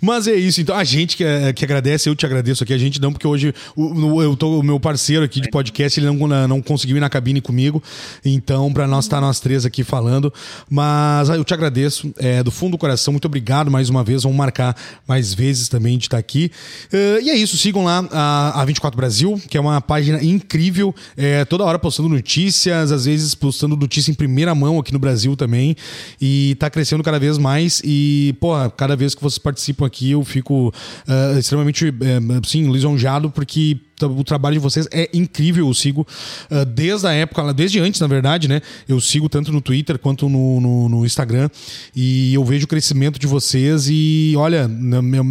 Mas 0.00 0.26
é 0.26 0.34
isso, 0.34 0.60
então 0.60 0.76
a 0.76 0.82
gente 0.84 1.16
que, 1.16 1.24
é- 1.24 1.52
que 1.52 1.64
agradece, 1.64 2.08
eu 2.08 2.16
te 2.16 2.26
agradeço 2.26 2.64
aqui, 2.64 2.72
a 2.72 2.78
gente 2.78 2.97
porque 3.12 3.26
hoje 3.26 3.54
o, 3.76 4.22
eu 4.22 4.36
tô, 4.36 4.60
o 4.60 4.62
meu 4.62 4.80
parceiro 4.80 5.24
aqui 5.24 5.40
de 5.40 5.50
podcast, 5.50 5.98
ele 5.98 6.06
não, 6.06 6.48
não 6.48 6.62
conseguiu 6.62 6.96
ir 6.96 7.00
na 7.00 7.08
cabine 7.08 7.40
comigo, 7.40 7.82
então 8.24 8.72
pra 8.72 8.86
nós 8.86 9.04
estar 9.04 9.20
nós 9.20 9.40
três 9.40 9.64
aqui 9.64 9.84
falando, 9.84 10.32
mas 10.68 11.30
ah, 11.30 11.36
eu 11.36 11.44
te 11.44 11.54
agradeço, 11.54 12.12
é, 12.18 12.42
do 12.42 12.50
fundo 12.50 12.72
do 12.72 12.78
coração, 12.78 13.12
muito 13.12 13.24
obrigado 13.24 13.70
mais 13.70 13.88
uma 13.88 14.04
vez, 14.04 14.22
vamos 14.22 14.36
marcar 14.36 14.76
mais 15.06 15.34
vezes 15.34 15.68
também 15.68 15.98
de 15.98 16.04
estar 16.04 16.18
aqui. 16.18 16.50
Eh, 16.92 17.20
e 17.22 17.30
é 17.30 17.36
isso, 17.36 17.56
sigam 17.56 17.84
lá 17.84 18.06
a, 18.10 18.62
a 18.62 18.64
24 18.64 18.96
Brasil, 18.96 19.40
que 19.48 19.56
é 19.56 19.60
uma 19.60 19.80
página 19.80 20.22
incrível, 20.22 20.94
é, 21.16 21.44
toda 21.44 21.64
hora 21.64 21.78
postando 21.78 22.08
notícias, 22.08 22.92
às 22.92 23.04
vezes 23.04 23.34
postando 23.34 23.76
notícia 23.76 24.10
em 24.10 24.14
primeira 24.14 24.54
mão 24.54 24.78
aqui 24.78 24.92
no 24.92 24.98
Brasil 24.98 25.36
também, 25.36 25.76
e 26.20 26.56
tá 26.58 26.70
crescendo 26.70 27.02
cada 27.02 27.18
vez 27.18 27.38
mais, 27.38 27.80
e, 27.84 28.34
pô, 28.40 28.52
cada 28.76 28.96
vez 28.96 29.14
que 29.14 29.22
vocês 29.22 29.38
participam 29.38 29.86
aqui, 29.86 30.12
eu 30.12 30.24
fico 30.24 30.72
ah, 31.06 31.38
extremamente, 31.38 31.86
eh, 31.86 32.18
assim, 32.44 32.68
lisonjeado, 32.78 33.30
porque 33.30 33.80
o 34.06 34.24
trabalho 34.24 34.54
de 34.54 34.60
vocês 34.60 34.88
é 34.90 35.10
incrível, 35.12 35.66
eu 35.66 35.74
sigo 35.74 36.06
ah, 36.50 36.64
desde 36.64 37.06
a 37.06 37.12
época, 37.12 37.52
desde 37.52 37.78
antes, 37.80 38.00
na 38.00 38.06
verdade, 38.06 38.48
né? 38.48 38.62
Eu 38.88 39.00
sigo 39.00 39.28
tanto 39.28 39.52
no 39.52 39.60
Twitter 39.60 39.98
quanto 39.98 40.28
no, 40.28 40.60
no, 40.60 40.88
no 40.88 41.06
Instagram 41.06 41.50
e 41.94 42.32
eu 42.32 42.44
vejo 42.44 42.64
o 42.64 42.68
crescimento 42.68 43.18
de 43.18 43.26
vocês 43.26 43.88
e 43.90 44.34
olha, 44.36 44.70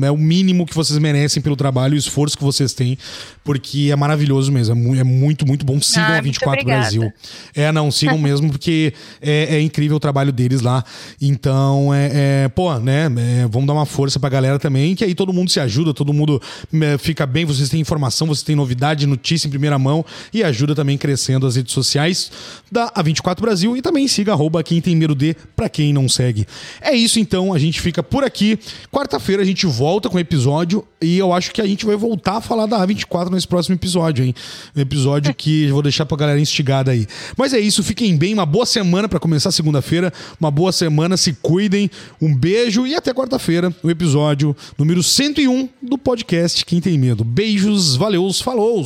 é 0.03 0.11
o 0.11 0.17
mínimo 0.17 0.65
que 0.65 0.75
vocês 0.75 0.97
merecem 0.99 1.41
pelo 1.41 1.55
trabalho 1.55 1.95
e 1.95 1.97
o 1.97 1.99
esforço 1.99 2.37
que 2.37 2.43
vocês 2.43 2.73
têm, 2.73 2.97
porque 3.43 3.89
é 3.91 3.95
maravilhoso 3.95 4.51
mesmo, 4.51 4.95
é 4.95 4.97
é 4.97 5.03
muito, 5.03 5.45
muito 5.45 5.65
bom. 5.65 5.79
Sigam 5.81 6.03
Ah, 6.03 6.07
a 6.07 6.11
muito 6.13 6.25
24 6.25 6.61
obrigada. 6.61 6.81
Brasil. 6.81 7.13
É, 7.55 7.71
não, 7.71 7.91
sigam 7.91 8.17
mesmo, 8.17 8.49
porque 8.49 8.93
é, 9.21 9.55
é 9.55 9.61
incrível 9.61 9.97
o 9.97 9.99
trabalho 9.99 10.31
deles 10.31 10.61
lá. 10.61 10.83
Então, 11.21 11.93
é, 11.93 12.09
é, 12.45 12.49
pô, 12.49 12.77
né? 12.79 13.05
é, 13.05 13.47
vamos 13.49 13.67
dar 13.67 13.73
uma 13.73 13.85
força 13.85 14.19
pra 14.19 14.29
galera 14.29 14.59
também, 14.59 14.95
que 14.95 15.03
aí 15.03 15.13
todo 15.15 15.31
mundo 15.31 15.49
se 15.49 15.59
ajuda, 15.59 15.93
todo 15.93 16.11
mundo 16.13 16.41
é, 16.73 16.97
fica 16.97 17.25
bem, 17.25 17.45
vocês 17.45 17.69
têm 17.69 17.79
informação, 17.79 18.27
vocês 18.27 18.43
têm 18.43 18.55
novidade, 18.57 19.07
notícia 19.07 19.47
em 19.47 19.49
primeira 19.49 19.79
mão 19.79 20.05
e 20.33 20.43
ajuda 20.43 20.75
também 20.75 20.97
crescendo 20.97 21.47
as 21.47 21.55
redes 21.55 21.73
sociais 21.73 22.31
da 22.71 22.91
A24 22.91 23.39
Brasil 23.39 23.77
e 23.77 23.81
também 23.81 24.07
siga 24.07 24.33
arroba 24.33 24.63
quem 24.63 24.81
tem 24.81 24.95
medo 24.95 25.15
de 25.15 25.35
pra 25.55 25.69
quem 25.69 25.93
não 25.93 26.09
segue. 26.09 26.45
É 26.81 26.93
isso 26.93 27.19
então, 27.19 27.53
a 27.53 27.59
gente 27.59 27.79
fica 27.79 28.03
por 28.03 28.23
aqui. 28.23 28.59
Quarta-feira 28.91 29.41
a 29.41 29.45
gente 29.45 29.65
volta 29.65 30.09
com 30.09 30.17
o 30.17 30.19
episódio 30.19 30.85
e 31.01 31.17
eu 31.17 31.31
acho 31.31 31.51
que 31.51 31.61
a 31.61 31.65
gente 31.65 31.85
vai 31.85 31.95
voltar 31.95 32.37
a 32.37 32.41
falar 32.41 32.65
da 32.65 32.85
A24 32.85 33.29
nesse 33.29 33.47
próximo 33.47 33.75
episódio, 33.75 34.25
hein? 34.25 34.33
Um 34.75 34.81
episódio 34.81 35.33
que 35.33 35.67
vou 35.67 35.81
deixar 35.81 36.05
pra 36.05 36.17
galera 36.17 36.39
instigada 36.39 36.91
aí. 36.91 37.07
Mas 37.37 37.53
é 37.53 37.59
isso, 37.59 37.83
fiquem 37.83 38.17
bem, 38.17 38.33
uma 38.33 38.45
boa 38.45 38.65
semana 38.65 39.07
pra 39.07 39.19
começar 39.19 39.51
segunda-feira, 39.51 40.11
uma 40.39 40.51
boa 40.51 40.71
semana, 40.71 41.15
se 41.15 41.33
cuidem, 41.33 41.89
um 42.21 42.35
beijo 42.35 42.85
e 42.87 42.95
até 42.95 43.13
quarta-feira, 43.13 43.73
o 43.83 43.89
episódio 43.89 44.55
número 44.77 45.03
101 45.03 45.69
do 45.81 45.97
podcast 45.97 46.65
Quem 46.65 46.81
Tem 46.81 46.97
Medo. 46.97 47.23
Beijos, 47.23 47.95
valeus, 47.95 48.41
falou! 48.47 48.81